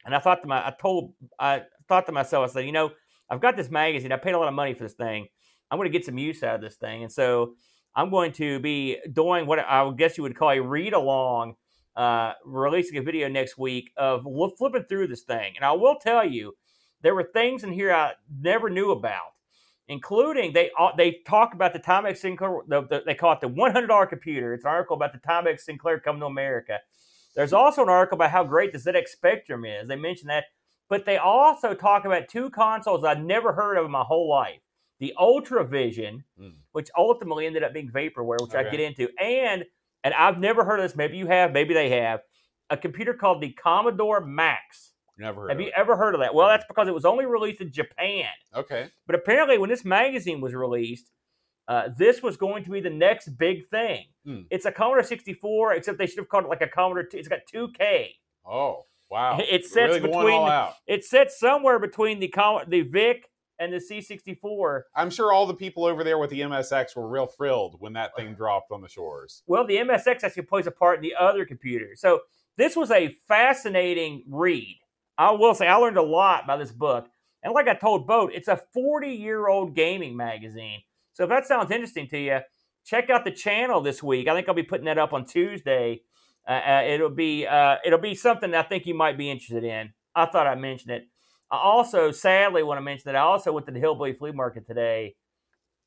And 0.05 0.13
I 0.13 0.19
thought 0.19 0.41
to 0.41 0.47
my, 0.47 0.57
I 0.57 0.73
told, 0.79 1.13
I 1.39 1.63
thought 1.87 2.05
to 2.07 2.11
myself, 2.11 2.49
I 2.49 2.53
said, 2.53 2.65
you 2.65 2.71
know, 2.71 2.91
I've 3.29 3.41
got 3.41 3.55
this 3.55 3.69
magazine. 3.69 4.11
I 4.11 4.17
paid 4.17 4.33
a 4.33 4.37
lot 4.37 4.47
of 4.47 4.53
money 4.53 4.73
for 4.73 4.83
this 4.83 4.93
thing. 4.93 5.27
I'm 5.71 5.79
going 5.79 5.91
to 5.91 5.97
get 5.97 6.05
some 6.05 6.17
use 6.17 6.43
out 6.43 6.55
of 6.55 6.61
this 6.61 6.75
thing. 6.75 7.03
And 7.03 7.11
so 7.11 7.55
I'm 7.95 8.11
going 8.11 8.33
to 8.33 8.59
be 8.59 8.97
doing 9.11 9.47
what 9.47 9.59
I 9.59 9.81
would 9.81 9.97
guess 9.97 10.17
you 10.17 10.23
would 10.23 10.35
call 10.35 10.51
a 10.51 10.59
read 10.59 10.93
along, 10.93 11.55
uh, 11.95 12.33
releasing 12.45 12.97
a 12.97 13.01
video 13.01 13.29
next 13.29 13.57
week 13.57 13.91
of 13.97 14.27
flipping 14.57 14.83
through 14.83 15.07
this 15.07 15.23
thing. 15.23 15.53
And 15.55 15.65
I 15.65 15.71
will 15.71 15.95
tell 15.95 16.27
you, 16.27 16.53
there 17.01 17.15
were 17.15 17.23
things 17.23 17.63
in 17.63 17.71
here 17.71 17.91
I 17.91 18.13
never 18.41 18.69
knew 18.69 18.91
about 18.91 19.34
including 19.87 20.53
they 20.53 20.71
they 20.97 21.19
talk 21.25 21.53
about 21.53 21.73
the 21.73 21.79
Timex 21.79 22.17
Sinclair. 22.17 22.59
The, 22.67 22.81
the, 22.81 23.03
they 23.05 23.15
call 23.15 23.33
it 23.33 23.41
the 23.41 23.47
one 23.47 23.71
hundred 23.71 23.87
dollar 23.87 24.05
computer. 24.05 24.53
It's 24.53 24.65
an 24.65 24.71
article 24.71 24.95
about 24.95 25.13
the 25.13 25.19
Timex 25.19 25.61
Sinclair 25.61 25.99
coming 25.99 26.21
to 26.21 26.25
America. 26.25 26.79
There's 27.35 27.53
also 27.53 27.83
an 27.83 27.89
article 27.89 28.15
about 28.15 28.31
how 28.31 28.43
great 28.43 28.71
the 28.71 28.79
ZX 28.79 29.09
Spectrum 29.09 29.65
is. 29.65 29.87
They 29.87 29.97
mention 29.97 30.27
that, 30.29 30.45
but 30.89 31.05
they 31.05 31.17
also 31.17 31.73
talk 31.73 32.05
about 32.05 32.29
two 32.29 32.49
consoles 32.49 33.03
I've 33.03 33.19
never 33.19 33.53
heard 33.53 33.77
of 33.77 33.85
in 33.85 33.91
my 33.91 34.03
whole 34.03 34.29
life: 34.29 34.61
the 34.99 35.13
UltraVision, 35.19 36.23
mm. 36.39 36.53
which 36.71 36.89
ultimately 36.97 37.45
ended 37.45 37.63
up 37.63 37.73
being 37.73 37.91
Vaporware, 37.91 38.41
which 38.41 38.55
okay. 38.55 38.67
I 38.67 38.71
get 38.71 38.79
into, 38.79 39.09
and 39.19 39.65
and 40.03 40.13
I've 40.13 40.39
never 40.39 40.63
heard 40.63 40.79
of 40.79 40.85
this. 40.85 40.95
Maybe 40.95 41.17
you 41.17 41.27
have, 41.27 41.51
maybe 41.51 41.73
they 41.73 41.89
have. 41.89 42.21
A 42.71 42.77
computer 42.77 43.13
called 43.13 43.41
the 43.41 43.51
Commodore 43.51 44.25
Max. 44.25 44.93
Never 45.17 45.41
heard. 45.41 45.51
Have 45.51 45.61
you 45.61 45.67
it. 45.67 45.73
ever 45.75 45.95
heard 45.95 46.13
of 46.13 46.21
that? 46.21 46.33
Well, 46.33 46.47
that's 46.47 46.65
because 46.67 46.87
it 46.87 46.93
was 46.93 47.05
only 47.05 47.25
released 47.25 47.61
in 47.61 47.71
Japan. 47.71 48.27
Okay. 48.53 48.89
But 49.07 49.15
apparently, 49.15 49.57
when 49.57 49.69
this 49.69 49.85
magazine 49.85 50.41
was 50.41 50.53
released, 50.53 51.11
uh, 51.67 51.89
this 51.97 52.21
was 52.21 52.37
going 52.37 52.63
to 52.63 52.69
be 52.69 52.81
the 52.81 52.89
next 52.89 53.29
big 53.37 53.67
thing. 53.67 54.05
Mm. 54.27 54.45
It's 54.49 54.65
a 54.65 54.71
Commodore 54.71 55.03
64, 55.03 55.73
except 55.73 55.97
they 55.97 56.05
should 56.05 56.19
have 56.19 56.29
called 56.29 56.45
it 56.45 56.49
like 56.49 56.61
a 56.61 56.67
Commodore. 56.67 57.03
2. 57.03 57.17
It's 57.17 57.27
got 57.27 57.39
2K. 57.53 58.09
Oh, 58.45 58.85
wow! 59.09 59.39
It 59.39 59.65
sits 59.65 59.95
really 59.95 59.99
between. 60.01 60.69
It 60.85 61.03
sits 61.03 61.39
somewhere 61.39 61.79
between 61.79 62.19
the 62.19 62.31
the 62.67 62.81
VIC 62.81 63.29
and 63.59 63.73
the 63.73 63.77
C64. 63.77 64.81
I'm 64.95 65.09
sure 65.09 65.31
all 65.31 65.45
the 65.45 65.53
people 65.53 65.85
over 65.85 66.03
there 66.03 66.17
with 66.17 66.29
the 66.29 66.41
MSX 66.41 66.95
were 66.95 67.07
real 67.07 67.27
thrilled 67.27 67.77
when 67.79 67.93
that 67.93 68.15
thing 68.15 68.33
dropped 68.33 68.71
on 68.71 68.81
the 68.81 68.89
shores. 68.89 69.43
Well, 69.47 69.65
the 69.65 69.77
MSX 69.77 70.23
actually 70.23 70.43
plays 70.43 70.67
a 70.67 70.71
part 70.71 70.97
in 70.97 71.01
the 71.01 71.15
other 71.19 71.45
computer. 71.45 71.91
So 71.95 72.21
this 72.57 72.75
was 72.75 72.91
a 72.91 73.15
fascinating 73.27 74.23
read. 74.27 74.79
I 75.17 75.31
will 75.31 75.53
say 75.53 75.67
I 75.67 75.75
learned 75.75 75.97
a 75.97 76.03
lot 76.03 76.47
by 76.47 76.57
this 76.57 76.71
book. 76.71 77.07
And 77.43 77.53
like 77.53 77.67
I 77.67 77.75
told 77.75 78.07
Boat, 78.07 78.31
it's 78.33 78.47
a 78.47 78.61
40 78.73 79.09
year 79.09 79.47
old 79.47 79.75
gaming 79.75 80.17
magazine. 80.17 80.81
So 81.13 81.23
if 81.23 81.29
that 81.29 81.45
sounds 81.45 81.71
interesting 81.71 82.07
to 82.09 82.17
you, 82.17 82.39
check 82.85 83.09
out 83.09 83.23
the 83.23 83.31
channel 83.31 83.81
this 83.81 84.01
week. 84.01 84.27
I 84.27 84.33
think 84.33 84.49
I'll 84.49 84.55
be 84.55 84.63
putting 84.63 84.85
that 84.85 84.97
up 84.97 85.13
on 85.13 85.25
Tuesday. 85.25 86.01
Uh, 86.47 86.51
uh, 86.51 86.83
it'll 86.87 87.09
be 87.09 87.45
uh, 87.45 87.77
it'll 87.85 87.99
be 87.99 88.15
something 88.15 88.53
I 88.53 88.63
think 88.63 88.85
you 88.85 88.93
might 88.93 89.17
be 89.17 89.29
interested 89.29 89.63
in. 89.63 89.93
I 90.15 90.25
thought 90.25 90.47
I'd 90.47 90.59
mention 90.59 90.91
it. 90.91 91.07
I 91.51 91.57
also, 91.57 92.11
sadly, 92.11 92.63
want 92.63 92.77
to 92.77 92.81
mention 92.81 93.03
that 93.05 93.15
I 93.15 93.21
also 93.21 93.51
went 93.51 93.65
to 93.67 93.71
the 93.71 93.79
Hillbilly 93.79 94.13
Flea 94.13 94.31
Market 94.31 94.65
today, 94.65 95.15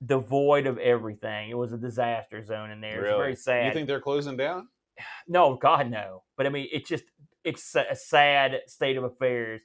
devoid 0.04 0.66
of 0.66 0.78
everything. 0.78 1.50
It 1.50 1.56
was 1.56 1.72
a 1.72 1.76
disaster 1.76 2.42
zone 2.44 2.70
in 2.70 2.80
there. 2.80 3.02
Really? 3.02 3.08
It's 3.08 3.18
very 3.18 3.36
sad. 3.36 3.66
You 3.66 3.72
think 3.72 3.88
they're 3.88 4.00
closing 4.00 4.36
down? 4.36 4.68
No, 5.28 5.56
God, 5.56 5.90
no. 5.90 6.22
But 6.36 6.46
I 6.46 6.48
mean, 6.48 6.68
it's 6.72 6.88
just 6.88 7.04
it's 7.44 7.74
a 7.74 7.94
sad 7.94 8.60
state 8.66 8.96
of 8.96 9.04
affairs. 9.04 9.60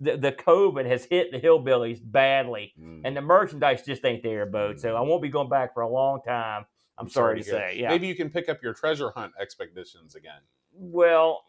The, 0.00 0.16
the 0.16 0.32
COVID 0.32 0.86
has 0.86 1.04
hit 1.04 1.30
the 1.32 1.40
hillbillies 1.40 2.00
badly, 2.02 2.74
mm. 2.80 3.02
and 3.04 3.16
the 3.16 3.20
merchandise 3.20 3.82
just 3.82 4.04
ain't 4.04 4.22
there, 4.22 4.44
boat. 4.46 4.76
Mm. 4.76 4.80
So 4.80 4.96
I 4.96 5.00
won't 5.00 5.22
be 5.22 5.28
going 5.28 5.48
back 5.48 5.72
for 5.72 5.82
a 5.82 5.88
long 5.88 6.20
time. 6.26 6.64
I'm, 6.98 7.06
I'm 7.06 7.08
sorry, 7.08 7.42
sorry, 7.42 7.60
to 7.60 7.68
say. 7.74 7.80
Yeah. 7.80 7.88
Maybe 7.88 8.06
you 8.06 8.14
can 8.14 8.30
pick 8.30 8.48
up 8.48 8.62
your 8.62 8.74
treasure 8.74 9.12
hunt 9.14 9.32
expeditions 9.40 10.14
again. 10.14 10.40
Well, 10.72 11.44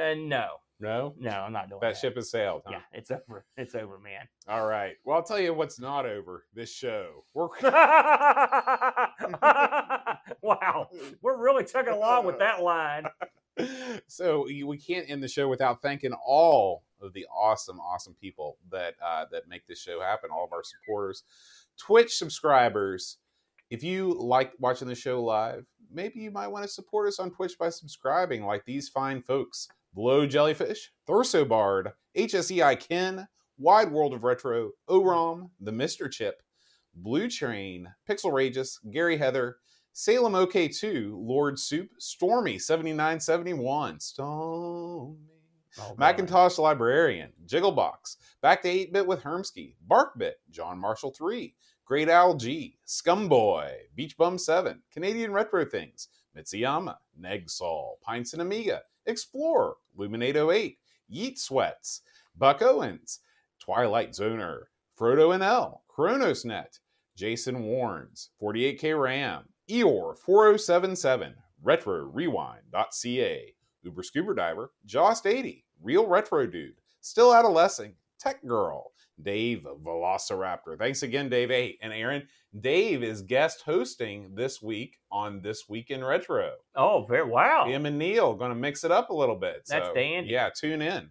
uh, 0.00 0.14
no. 0.14 0.60
No, 0.80 1.14
no, 1.18 1.30
I'm 1.30 1.52
not 1.52 1.68
doing 1.68 1.80
that. 1.80 1.94
That 1.94 1.98
ship 1.98 2.14
has 2.14 2.30
sailed. 2.30 2.62
Huh? 2.64 2.74
Yeah, 2.74 2.82
it's 2.92 3.10
over. 3.10 3.44
It's 3.56 3.74
over, 3.74 3.98
man. 3.98 4.28
All 4.46 4.64
right. 4.64 4.94
Well, 5.04 5.16
I'll 5.16 5.24
tell 5.24 5.40
you 5.40 5.52
what's 5.52 5.80
not 5.80 6.06
over. 6.06 6.44
This 6.54 6.72
show. 6.72 7.24
We're 7.34 7.48
wow, 10.40 10.88
we're 11.20 11.36
really 11.36 11.64
chugging 11.64 11.94
along 11.94 12.26
with 12.26 12.38
that 12.38 12.62
line. 12.62 13.06
so 14.06 14.46
we 14.46 14.78
can't 14.78 15.08
end 15.08 15.22
the 15.22 15.28
show 15.28 15.48
without 15.48 15.82
thanking 15.82 16.12
all 16.26 16.84
of 17.00 17.12
the 17.12 17.26
awesome, 17.26 17.80
awesome 17.80 18.14
people 18.20 18.58
that 18.70 18.94
uh, 19.04 19.26
that 19.30 19.48
make 19.48 19.66
this 19.66 19.80
show 19.80 20.00
happen. 20.00 20.30
All 20.32 20.44
of 20.44 20.52
our 20.52 20.62
supporters, 20.62 21.24
Twitch 21.78 22.16
subscribers. 22.16 23.18
If 23.70 23.82
you 23.82 24.14
like 24.18 24.52
watching 24.58 24.88
the 24.88 24.94
show 24.94 25.22
live, 25.22 25.66
maybe 25.92 26.20
you 26.20 26.30
might 26.30 26.48
want 26.48 26.64
to 26.64 26.70
support 26.70 27.06
us 27.06 27.18
on 27.18 27.30
Twitch 27.30 27.58
by 27.58 27.68
subscribing, 27.68 28.44
like 28.44 28.64
these 28.64 28.88
fine 28.88 29.22
folks. 29.22 29.68
Blow 29.92 30.26
Jellyfish, 30.26 30.92
Thorso 31.08 31.48
Bard, 31.48 31.92
HSEI 32.16 32.78
Ken, 32.78 33.26
Wide 33.58 33.90
World 33.90 34.14
of 34.14 34.22
Retro, 34.22 34.72
OROM, 34.88 35.50
The 35.60 35.72
Mr. 35.72 36.10
Chip, 36.10 36.42
Blue 36.94 37.28
Train, 37.28 37.94
Pixel 38.08 38.32
Rageous, 38.32 38.78
Gary 38.90 39.16
Heather, 39.16 39.56
Salem 40.00 40.34
OK2, 40.34 41.10
Lord 41.12 41.58
Soup, 41.58 41.88
Stormy 41.98 42.56
7971, 42.56 43.98
Stormy, 43.98 45.16
oh, 45.80 45.94
Macintosh 45.96 46.56
Librarian, 46.56 47.32
Jigglebox, 47.48 48.14
Back 48.40 48.62
to 48.62 48.68
8 48.68 48.92
Bit 48.92 49.08
with 49.08 49.24
Hermsky, 49.24 49.74
Barkbit, 49.90 50.34
John 50.52 50.78
Marshall 50.78 51.10
3, 51.10 51.52
Great 51.84 52.08
Al 52.08 52.36
G, 52.36 52.78
Scumboy, 52.86 53.72
Beach 53.96 54.16
Bum 54.16 54.38
7, 54.38 54.80
Canadian 54.92 55.32
Retro 55.32 55.64
Things, 55.64 56.10
Mitsuyama, 56.36 56.94
Negsol, 57.20 57.94
Pints 58.00 58.34
and 58.34 58.42
Amiga, 58.42 58.82
Explorer, 59.06 59.74
Luminate 59.98 60.36
08, 60.36 60.78
Yeet 61.12 61.38
Sweats, 61.40 62.02
Buck 62.36 62.62
Owens, 62.62 63.18
Twilight 63.58 64.12
Zoner, 64.12 64.66
Frodo 64.96 65.36
NL, 65.36 65.80
ChronosNet, 65.90 66.78
Jason 67.16 67.64
Warns, 67.64 68.30
48K 68.40 68.96
RAM, 68.96 69.48
Eeyore 69.68 70.16
4077, 70.18 71.34
Retro 71.62 72.04
Rewind.ca, 72.04 73.54
Uber 73.82 74.02
Scuba 74.02 74.34
Diver, 74.34 74.72
Jost 74.86 75.26
80, 75.26 75.64
Real 75.82 76.06
Retro 76.06 76.46
Dude, 76.46 76.74
Still 77.00 77.34
Adolescent, 77.34 77.94
Tech 78.18 78.44
Girl, 78.46 78.92
Dave 79.22 79.66
Velociraptor. 79.84 80.78
Thanks 80.78 81.02
again, 81.02 81.28
Dave. 81.28 81.50
Hey, 81.50 81.78
and 81.82 81.92
Aaron, 81.92 82.26
Dave 82.60 83.02
is 83.02 83.22
guest 83.22 83.62
hosting 83.64 84.34
this 84.34 84.62
week 84.62 84.98
on 85.10 85.42
This 85.42 85.68
Week 85.68 85.90
in 85.90 86.04
Retro. 86.04 86.52
Oh, 86.74 87.04
very 87.08 87.28
wow. 87.28 87.66
Him 87.66 87.86
and 87.86 87.98
Neil 87.98 88.34
going 88.34 88.50
to 88.50 88.56
mix 88.56 88.84
it 88.84 88.90
up 88.90 89.10
a 89.10 89.14
little 89.14 89.36
bit. 89.36 89.64
That's 89.68 89.88
so, 89.88 89.94
dandy. 89.94 90.30
Yeah, 90.30 90.50
tune 90.54 90.82
in. 90.82 91.10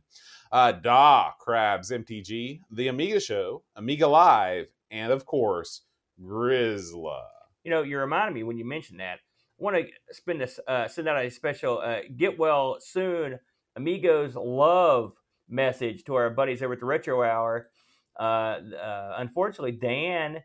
Uh, 0.51 0.71
Da 0.71 1.31
Crabs 1.39 1.91
MTG, 1.91 2.61
The 2.71 2.87
Amiga 2.87 3.19
Show, 3.19 3.63
Amiga 3.75 4.07
Live, 4.07 4.67
and 4.89 5.11
of 5.11 5.25
course, 5.25 5.81
Grizzla. 6.21 7.23
You 7.67 7.71
know, 7.71 7.81
you 7.83 7.99
reminded 7.99 8.33
me 8.33 8.43
when 8.43 8.57
you 8.57 8.63
mentioned 8.63 9.01
that. 9.01 9.15
I 9.19 9.19
want 9.59 9.75
to 9.75 10.13
spend 10.15 10.39
this, 10.39 10.57
uh, 10.69 10.87
send 10.87 11.09
out 11.09 11.17
a 11.21 11.29
special 11.29 11.79
uh, 11.79 11.99
get 12.15 12.39
well 12.39 12.77
soon. 12.79 13.39
Amigos 13.75 14.35
love 14.37 15.11
message 15.49 16.05
to 16.05 16.15
our 16.15 16.29
buddies 16.29 16.63
over 16.63 16.75
at 16.75 16.79
the 16.79 16.85
Retro 16.85 17.21
Hour. 17.23 17.67
Uh, 18.17 18.23
uh, 18.23 19.15
unfortunately, 19.17 19.73
Dan 19.73 20.41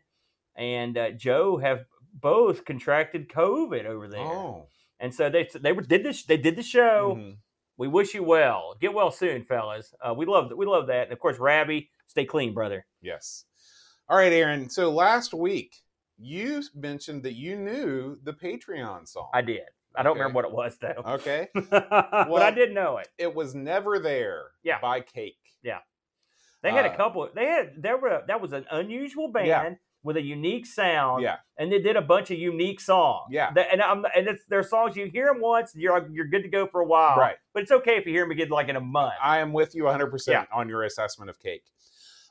and 0.57 0.97
uh, 0.97 1.11
Joe 1.11 1.55
have 1.59 1.85
both 2.13 2.65
contracted 2.65 3.29
COVID 3.29 3.85
over 3.85 4.09
there, 4.09 4.19
Oh. 4.19 4.67
and 4.99 5.15
so 5.15 5.29
they 5.29 5.47
they 5.61 5.71
did 5.73 6.03
this. 6.03 6.25
They 6.25 6.35
did 6.35 6.57
the 6.57 6.61
show. 6.61 7.15
Mhm. 7.17 7.37
We 7.77 7.87
wish 7.87 8.13
you 8.13 8.23
well. 8.23 8.75
Get 8.81 8.93
well 8.93 9.11
soon, 9.11 9.45
fellas. 9.45 9.93
Uh, 10.05 10.13
we 10.13 10.25
love 10.25 10.51
we 10.57 10.65
love 10.65 10.87
that, 10.87 11.03
and 11.03 11.13
of 11.13 11.19
course, 11.19 11.39
Rabby, 11.39 11.89
stay 12.05 12.25
clean, 12.25 12.53
brother. 12.53 12.85
Yes. 13.01 13.45
All 14.09 14.17
right, 14.17 14.33
Aaron. 14.33 14.69
So 14.69 14.91
last 14.91 15.33
week 15.33 15.77
you 16.17 16.61
mentioned 16.75 17.23
that 17.23 17.33
you 17.33 17.55
knew 17.55 18.17
the 18.23 18.33
Patreon 18.33 19.07
song. 19.07 19.29
I 19.33 19.41
did. 19.41 19.61
I 19.95 20.01
don't 20.03 20.13
Okay. 20.13 20.21
remember 20.21 20.35
what 20.37 20.45
it 20.45 20.51
was 20.51 20.77
though, 20.77 21.13
Okay. 21.15 21.49
but 21.69 21.87
I 21.91 22.27
Well- 22.29 22.53
did 22.55 22.73
know 22.73 22.97
it. 22.97 23.09
It 23.17 23.33
was 23.35 23.53
never 23.53 23.99
there. 23.99 24.51
Yeah. 24.63 24.79
By 24.81 25.01
Cake. 25.01 25.37
Yeah. 25.61 25.79
They 26.61 26.71
had 26.71 26.85
Uh, 26.85 26.91
a 26.93 26.95
couple. 26.95 27.29
They 27.33 27.45
had 27.45 27.81
there 27.81 27.97
were 27.97 28.23
that 28.27 28.41
was 28.41 28.53
an 28.53 28.65
unusual 28.71 29.27
band 29.27 29.47
Yeah. 29.47 29.73
with 30.01 30.17
a 30.17 30.21
unique 30.21 30.65
sound. 30.65 31.21
Yeah. 31.23 31.37
and 31.57 31.71
they 31.71 31.79
did 31.79 31.95
a 31.95 32.01
bunch 32.01 32.31
of 32.31 32.37
unique 32.39 32.79
songs. 32.79 33.27
Yeah. 33.31 33.53
And 33.71 33.79
I'm, 33.81 34.05
and 34.15 34.27
it's 34.27 34.45
their 34.47 34.63
songs 34.63 34.95
you 34.97 35.05
hear 35.05 35.27
them 35.27 35.39
once, 35.41 35.75
you're 35.75 36.09
you're 36.11 36.25
good 36.27 36.41
to 36.43 36.49
go 36.49 36.65
for 36.67 36.81
a 36.81 36.85
while. 36.85 37.17
Right. 37.17 37.37
But 37.53 37.63
it's 37.63 37.71
okay 37.71 37.97
if 37.97 38.05
you 38.07 38.13
hear 38.13 38.23
them 38.23 38.31
again 38.31 38.49
like 38.49 38.69
in 38.69 38.75
a 38.75 38.81
month. 38.81 39.13
I 39.21 39.37
am 39.39 39.53
with 39.53 39.75
you 39.75 39.83
100% 39.83 40.27
Yeah. 40.27 40.45
on 40.51 40.69
your 40.69 40.83
assessment 40.83 41.29
of 41.29 41.37
Cake. 41.39 41.65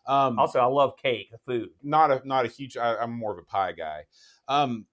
Um, 0.06 0.38
also, 0.38 0.58
I 0.58 0.66
love 0.66 0.96
cake, 0.96 1.30
the 1.30 1.38
food. 1.38 1.70
not 1.82 2.10
a 2.10 2.20
not 2.24 2.44
a 2.44 2.48
huge. 2.48 2.76
I, 2.76 2.96
I'm 2.96 3.12
more 3.12 3.32
of 3.32 3.38
a 3.38 3.42
pie 3.42 3.72
guy. 3.72 4.04
Um, 4.48 4.86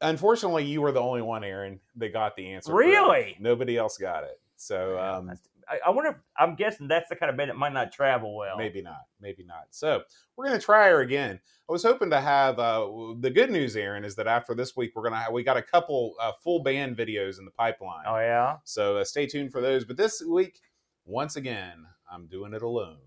unfortunately, 0.00 0.64
you 0.64 0.80
were 0.80 0.92
the 0.92 1.00
only 1.00 1.22
one, 1.22 1.44
Aaron, 1.44 1.80
that 1.96 2.12
got 2.12 2.36
the 2.36 2.52
answer. 2.52 2.72
correct. 2.72 2.88
Really? 2.88 3.36
Nobody 3.38 3.76
else 3.76 3.98
got 3.98 4.24
it. 4.24 4.40
So 4.56 4.94
Yeah, 4.96 5.16
um, 5.16 5.32
I, 5.70 5.78
I 5.86 5.90
wonder. 5.90 6.10
If, 6.10 6.16
I'm 6.36 6.56
guessing 6.56 6.88
that's 6.88 7.08
the 7.08 7.16
kind 7.16 7.30
of 7.30 7.36
band 7.36 7.50
that 7.50 7.56
might 7.56 7.72
not 7.72 7.92
travel 7.92 8.36
well. 8.36 8.56
maybe 8.56 8.82
not. 8.82 9.02
Maybe 9.20 9.44
not. 9.44 9.66
So 9.70 10.02
we're 10.36 10.46
gonna 10.46 10.58
try 10.58 10.88
her 10.88 11.00
again. 11.00 11.38
I 11.68 11.72
was 11.72 11.82
hoping 11.82 12.10
to 12.10 12.20
have 12.20 12.58
uh, 12.58 12.88
the 13.20 13.30
good 13.30 13.50
news, 13.50 13.76
Aaron, 13.76 14.02
is 14.04 14.14
that 14.16 14.26
after 14.26 14.54
this 14.54 14.74
week 14.76 14.92
we're 14.96 15.02
gonna 15.02 15.20
have, 15.20 15.32
we 15.32 15.42
got 15.42 15.56
a 15.58 15.62
couple 15.62 16.14
uh, 16.20 16.32
full 16.42 16.62
band 16.62 16.96
videos 16.96 17.38
in 17.38 17.44
the 17.44 17.50
pipeline. 17.50 18.04
Oh 18.06 18.16
yeah. 18.18 18.56
So 18.64 18.96
uh, 18.96 19.04
stay 19.04 19.26
tuned 19.26 19.52
for 19.52 19.60
those. 19.60 19.84
But 19.84 19.96
this 19.96 20.22
week, 20.22 20.60
once 21.04 21.36
again, 21.36 21.84
I'm 22.10 22.26
doing 22.26 22.54
it 22.54 22.62
alone. 22.62 22.98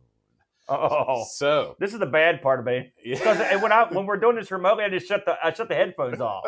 Oh, 0.72 1.26
So 1.34 1.76
this 1.80 1.94
is 1.94 2.00
the 2.00 2.06
bad 2.06 2.42
part 2.42 2.60
about 2.62 2.74
it. 2.76 2.94
Because 3.04 3.40
when 3.62 3.72
I 3.72 3.84
when 3.92 4.06
we're 4.06 4.18
doing 4.18 4.36
this 4.36 4.52
remotely, 4.52 4.84
I 4.84 4.90
just 4.90 5.08
shut 5.08 5.26
the 5.26 5.36
I 5.44 5.54
shut 5.54 5.68
the 5.70 5.76
headphones 5.76 6.22
off. 6.22 6.44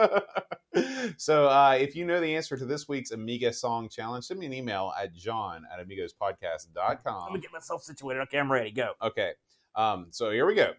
so 1.18 1.48
uh, 1.48 1.76
if 1.80 1.96
you 1.96 2.06
know 2.06 2.20
the 2.22 2.36
answer 2.36 2.58
to 2.58 2.66
this 2.66 2.88
week's 2.88 3.12
Amiga 3.12 3.52
song 3.52 3.90
challenge, 3.90 4.26
send 4.26 4.40
me 4.40 4.46
an 4.46 4.54
email 4.54 4.94
at 5.00 5.14
john 5.14 5.64
at 5.72 5.78
Let 5.78 5.88
me 5.88 5.96
amigospodcast.com. 5.98 7.40
get 7.42 7.52
myself 7.52 7.84
situated. 7.84 8.22
Okay, 8.22 8.40
I'm 8.40 8.52
ready. 8.52 8.72
Go. 8.72 8.92
Okay. 9.02 9.32
Um, 9.76 10.08
so 10.12 10.32
here 10.32 10.46
we 10.46 10.56
go. 10.56 10.74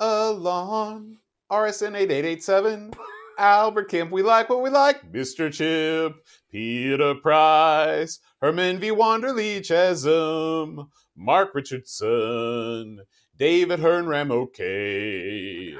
Alon, 0.00 1.18
RSN 1.50 1.96
8887. 1.96 2.92
Albert 3.38 3.90
Kemp, 3.90 4.10
we 4.10 4.22
like 4.22 4.48
what 4.48 4.62
we 4.62 4.70
like. 4.70 5.10
Mr. 5.12 5.52
Chip, 5.52 6.14
Peter 6.50 7.14
Price, 7.14 8.20
Herman 8.40 8.78
V. 8.78 8.90
Wanderly 8.90 9.60
Chasm, 9.60 10.90
Mark 11.16 11.54
Richardson, 11.54 13.00
David 13.36 13.80
Hernram, 13.80 14.30
okay. 14.30 15.74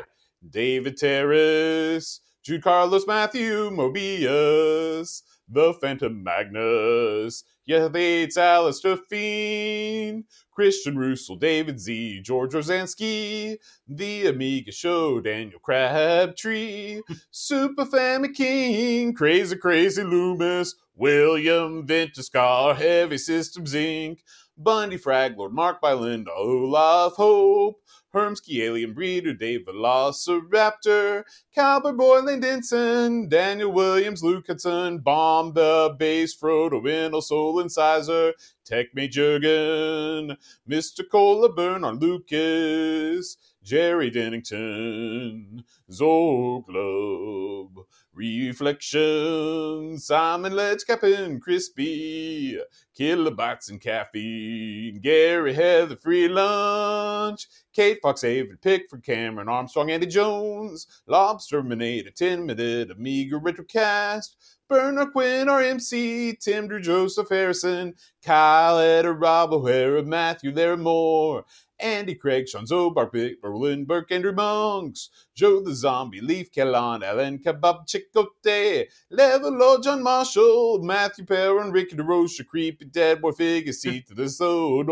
David 0.48 0.96
Terrace, 0.96 2.20
Jude 2.42 2.62
Carlos 2.62 3.06
Matthew 3.06 3.70
Mobius, 3.70 5.22
The 5.48 5.74
Phantom 5.74 6.22
Magnus, 6.22 7.44
Yates 7.64 8.36
Alistair 8.36 8.96
Fiend, 8.96 10.24
Christian 10.50 10.98
Russell, 10.98 11.36
David 11.36 11.78
Z, 11.78 12.20
George 12.22 12.54
Rosansky, 12.54 13.56
The 13.88 14.26
Amiga 14.26 14.72
Show, 14.72 15.20
Daniel 15.20 15.60
Crabtree, 15.60 17.00
Super 17.30 17.84
Family 17.84 18.32
King, 18.32 19.14
Crazy 19.14 19.56
Crazy 19.56 20.02
Loomis, 20.02 20.74
William 20.94 21.86
Ventuscar, 21.86 22.76
Heavy 22.76 23.18
Systems 23.18 23.74
Inc., 23.74 24.18
Bundy 24.58 24.96
Frag, 24.96 25.38
Lord 25.38 25.52
Mark 25.52 25.80
Byland, 25.80 26.28
Olaf 26.28 27.14
Hope, 27.14 27.80
Hermsky 28.12 28.62
Alien 28.62 28.94
Breeder, 28.94 29.32
Dave 29.32 29.64
Velociraptor, 29.66 31.24
Cowboy 31.54 31.92
Boy 31.92 32.38
Denson, 32.38 33.28
Daniel 33.28 33.72
Williams, 33.72 34.22
Luke 34.22 34.46
Hudson, 34.46 34.98
Bomb 34.98 35.54
the 35.54 35.94
Bass, 35.98 36.36
Frodo 36.36 36.82
Wendell, 36.82 37.22
Soul 37.22 37.60
Incisor, 37.60 38.34
Tech 38.64 38.88
Jurgen, 38.94 40.36
Mr. 40.68 41.08
Cola 41.08 41.52
Bernard 41.52 42.02
Lucas, 42.02 43.36
Jerry 43.62 44.10
Dennington, 44.10 45.64
Zorglub, 45.90 47.86
Reflection, 48.14 49.98
Simon 49.98 50.54
Ledge 50.54 50.84
Captain, 50.86 51.40
Crispy, 51.40 52.60
Kilobytes 52.98 53.70
and 53.70 53.80
Caffeine, 53.80 55.00
Gary 55.00 55.54
Heather, 55.54 55.96
Free 55.96 56.28
Lunch, 56.28 57.48
Kate 57.72 57.98
Fox, 58.02 58.20
David 58.20 58.60
Pickford, 58.60 59.02
Cameron 59.02 59.48
Armstrong, 59.48 59.90
Andy 59.90 60.06
Jones, 60.06 60.86
Lobster 61.06 61.62
Minute, 61.62 62.14
10 62.14 62.44
Minute, 62.44 62.90
Amiga 62.90 63.36
Retrocast, 63.36 64.34
Bernard 64.68 65.12
Quinn, 65.12 65.48
our 65.48 65.62
MC, 65.62 66.36
Tim 66.36 66.68
Drew, 66.68 66.80
Joseph 66.80 67.30
Harrison, 67.30 67.94
Kyle 68.22 68.78
Eder, 68.78 69.14
Rob 69.14 69.54
O'Hara, 69.54 70.02
Matthew 70.02 70.52
Larimore, 70.52 71.44
Andy 71.82 72.14
Craig, 72.14 72.48
Sean 72.48 72.64
Zobar, 72.64 73.10
Vic, 73.12 73.42
Berlin 73.42 73.84
Burke, 73.84 74.12
Andrew 74.12 74.32
Monks, 74.32 75.10
Joe 75.34 75.60
the 75.60 75.74
Zombie, 75.74 76.20
Leaf 76.20 76.52
Kellan, 76.52 77.02
Alan 77.02 77.38
Kebab, 77.38 77.86
Chicote, 77.86 78.86
Level 79.10 79.50
Lord 79.50 79.82
John 79.82 80.02
Marshall, 80.02 80.82
Matthew 80.82 81.24
Perrin, 81.24 81.72
Ricky 81.72 81.96
DeRoche, 81.96 82.46
Creepy 82.46 82.84
Dead 82.84 83.20
Boy 83.20 83.32
Figure, 83.32 83.72
Seat 83.72 84.06
to 84.06 84.14
the 84.14 84.28
Soul, 84.28 84.84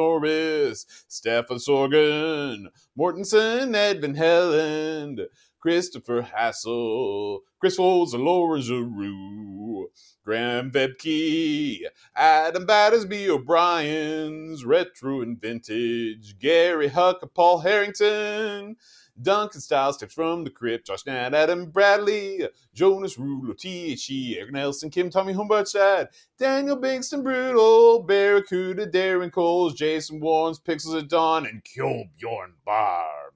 Stefan 1.09 1.59
Sorgen, 1.59 2.67
Mortensen, 2.99 3.75
Edvin 3.75 4.17
Helland, 4.17 5.27
Christopher 5.61 6.23
Hassel, 6.23 7.41
Chris 7.59 7.77
Folds, 7.77 8.15
Laura 8.15 8.61
Giroux, 8.61 9.89
Graham 10.25 10.71
Vebke, 10.71 11.81
Adam 12.17 12.65
Battersby 12.65 13.29
O'Brien's 13.29 14.65
Retro 14.65 15.21
and 15.21 15.41
Vintage, 15.41 16.39
Gary 16.39 16.89
Huck, 16.89 17.23
Paul 17.35 17.59
Harrington, 17.59 18.77
Duncan 19.21 19.61
Styles, 19.61 19.99
Tips 19.99 20.15
from 20.15 20.45
the 20.45 20.51
Crypt, 20.51 20.87
Josh 20.87 21.05
Nat, 21.05 21.35
Adam 21.35 21.71
Bradley, 21.71 22.49
Jonas 22.73 23.17
Rulo, 23.17 23.57
T.H.E., 23.57 24.37
Eric 24.39 24.53
Nelson, 24.53 24.89
Kim, 24.89 25.11
Tommy 25.11 25.35
Humbertstad, 25.35 26.09
Daniel 26.39 26.79
Bingston, 26.79 27.23
Brutal, 27.23 28.03
Barracuda, 28.03 28.87
Darren 28.87 29.31
Coles, 29.31 29.75
Jason 29.75 30.21
Warrens, 30.21 30.59
Pixels 30.59 30.99
at 30.99 31.09
Dawn, 31.09 31.47
and 31.47 31.63
Kjolbjorn 31.65 32.53
Barman. 32.65 33.30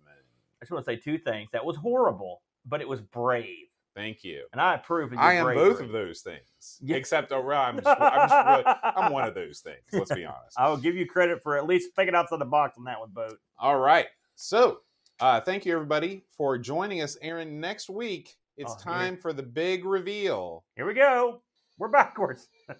I 0.65 0.67
just 0.67 0.73
want 0.73 0.87
to 0.87 0.91
say 0.93 0.97
two 0.97 1.19
things. 1.19 1.51
That 1.53 1.63
was 1.63 1.77
horrible, 1.77 2.41
but 2.65 2.81
it 2.81 2.89
was 2.89 3.03
brave, 3.03 3.67
Thank 3.95 4.25
you. 4.25 4.47
and 4.53 4.63
I 4.63 4.77
approve 4.77 5.09
of 5.09 5.13
your 5.13 5.21
I 5.21 5.35
am 5.35 5.45
bravery. 5.45 5.69
both 5.73 5.81
of 5.83 5.93
those 5.93 6.23
things, 6.23 6.79
Yeah. 6.81 6.97
except 6.97 7.33
oh, 7.33 7.47
I'm 7.51 7.77
just, 7.83 7.87
I'm, 7.87 8.29
just 8.31 8.47
really, 8.49 8.77
I'm 8.83 9.13
one 9.13 9.29
of 9.29 9.35
those 9.35 9.61
things. 9.61 9.83
Let's 9.93 10.15
be 10.15 10.25
honest. 10.25 10.59
I 10.59 10.71
will 10.71 10.79
give 10.79 10.95
you 10.97 11.07
credit 11.07 11.43
for 11.43 11.59
at 11.59 11.67
least 11.67 11.91
thinking 11.95 12.15
outside 12.15 12.39
the 12.41 12.47
box 12.47 12.79
on 12.79 12.85
that 12.85 12.99
one, 12.99 13.11
boat. 13.11 13.39
All 13.59 13.79
right. 13.79 14.07
So, 14.37 14.79
uh, 15.21 15.43
thank 15.43 15.67
you 15.67 15.75
everybody 15.75 16.25
for 16.35 16.57
joining 16.57 17.03
us, 17.03 17.19
Aaron. 17.21 17.61
Next 17.61 17.91
week, 17.91 18.35
it's 18.57 18.73
Oh, 18.73 18.77
here. 18.77 18.85
time 18.95 19.17
for 19.19 19.35
the 19.35 19.43
big 19.43 19.85
reveal. 19.85 20.65
Here 20.77 20.87
we 20.87 20.95
go. 20.95 21.43
We're 21.77 21.89
backwards. 21.89 22.49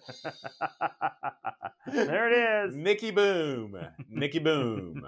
there 1.87 2.31
it 2.63 2.67
is. 2.69 2.75
Nicky 2.75 3.11
Boom. 3.11 3.77
Nicky 4.09 4.39
Boom. 4.39 5.05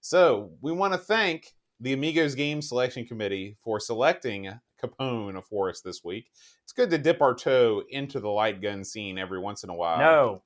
So, 0.00 0.52
we 0.60 0.70
want 0.70 0.92
to 0.92 0.98
thank 0.98 1.52
the 1.82 1.92
Amigos 1.92 2.36
Game 2.36 2.62
Selection 2.62 3.04
Committee 3.04 3.56
for 3.60 3.80
selecting 3.80 4.48
Capone 4.80 5.42
for 5.44 5.68
us 5.68 5.80
this 5.80 6.04
week. 6.04 6.30
It's 6.62 6.72
good 6.72 6.90
to 6.90 6.98
dip 6.98 7.20
our 7.20 7.34
toe 7.34 7.82
into 7.90 8.20
the 8.20 8.28
light 8.28 8.62
gun 8.62 8.84
scene 8.84 9.18
every 9.18 9.40
once 9.40 9.64
in 9.64 9.70
a 9.70 9.74
while. 9.74 9.98
No, 9.98 10.42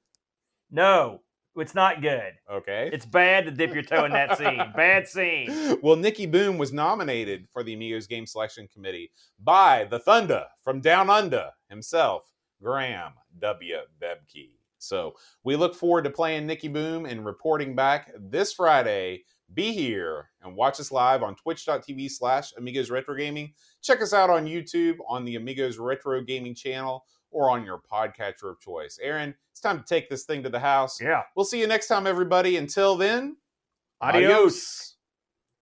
no, 0.70 1.20
it's 1.54 1.74
not 1.74 2.00
good. 2.00 2.32
Okay. 2.50 2.88
It's 2.90 3.04
bad 3.04 3.44
to 3.44 3.50
dip 3.50 3.74
your 3.74 3.82
toe 3.82 4.06
in 4.06 4.12
that 4.12 4.38
scene. 4.38 4.62
Bad 4.76 5.06
scene. 5.08 5.78
Well, 5.82 5.96
Nicky 5.96 6.24
Boom 6.24 6.56
was 6.56 6.72
nominated 6.72 7.46
for 7.52 7.62
the 7.62 7.74
Amigos 7.74 8.06
Game 8.06 8.26
Selection 8.26 8.66
Committee 8.72 9.10
by 9.38 9.84
the 9.84 9.98
Thunder 9.98 10.46
from 10.62 10.80
Down 10.80 11.10
Under 11.10 11.50
himself, 11.68 12.24
Graham 12.62 13.12
W. 13.38 13.76
Bebke. 14.02 14.52
So 14.78 15.14
we 15.44 15.56
look 15.56 15.74
forward 15.74 16.04
to 16.04 16.10
playing 16.10 16.46
Nicky 16.46 16.68
Boom 16.68 17.04
and 17.04 17.24
reporting 17.26 17.74
back 17.74 18.12
this 18.18 18.52
Friday. 18.52 19.24
Be 19.54 19.72
here 19.72 20.30
and 20.42 20.56
watch 20.56 20.80
us 20.80 20.90
live 20.90 21.22
on 21.22 21.36
twitch.tv 21.36 22.10
slash 22.10 22.52
Amigos 22.58 22.90
Retro 22.90 23.14
Gaming. 23.14 23.52
Check 23.82 24.02
us 24.02 24.12
out 24.12 24.28
on 24.28 24.46
YouTube 24.46 24.96
on 25.08 25.24
the 25.24 25.36
Amigos 25.36 25.78
Retro 25.78 26.20
Gaming 26.22 26.54
channel 26.54 27.04
or 27.30 27.50
on 27.50 27.64
your 27.64 27.80
podcatcher 27.90 28.50
of 28.50 28.60
choice. 28.60 28.98
Aaron, 29.00 29.34
it's 29.52 29.60
time 29.60 29.78
to 29.78 29.84
take 29.84 30.10
this 30.10 30.24
thing 30.24 30.42
to 30.42 30.48
the 30.48 30.58
house. 30.58 31.00
Yeah. 31.00 31.22
We'll 31.36 31.44
see 31.44 31.60
you 31.60 31.66
next 31.66 31.86
time, 31.86 32.06
everybody. 32.06 32.56
Until 32.56 32.96
then, 32.96 33.36
Adios. 34.00 34.24
adios. 34.24 34.95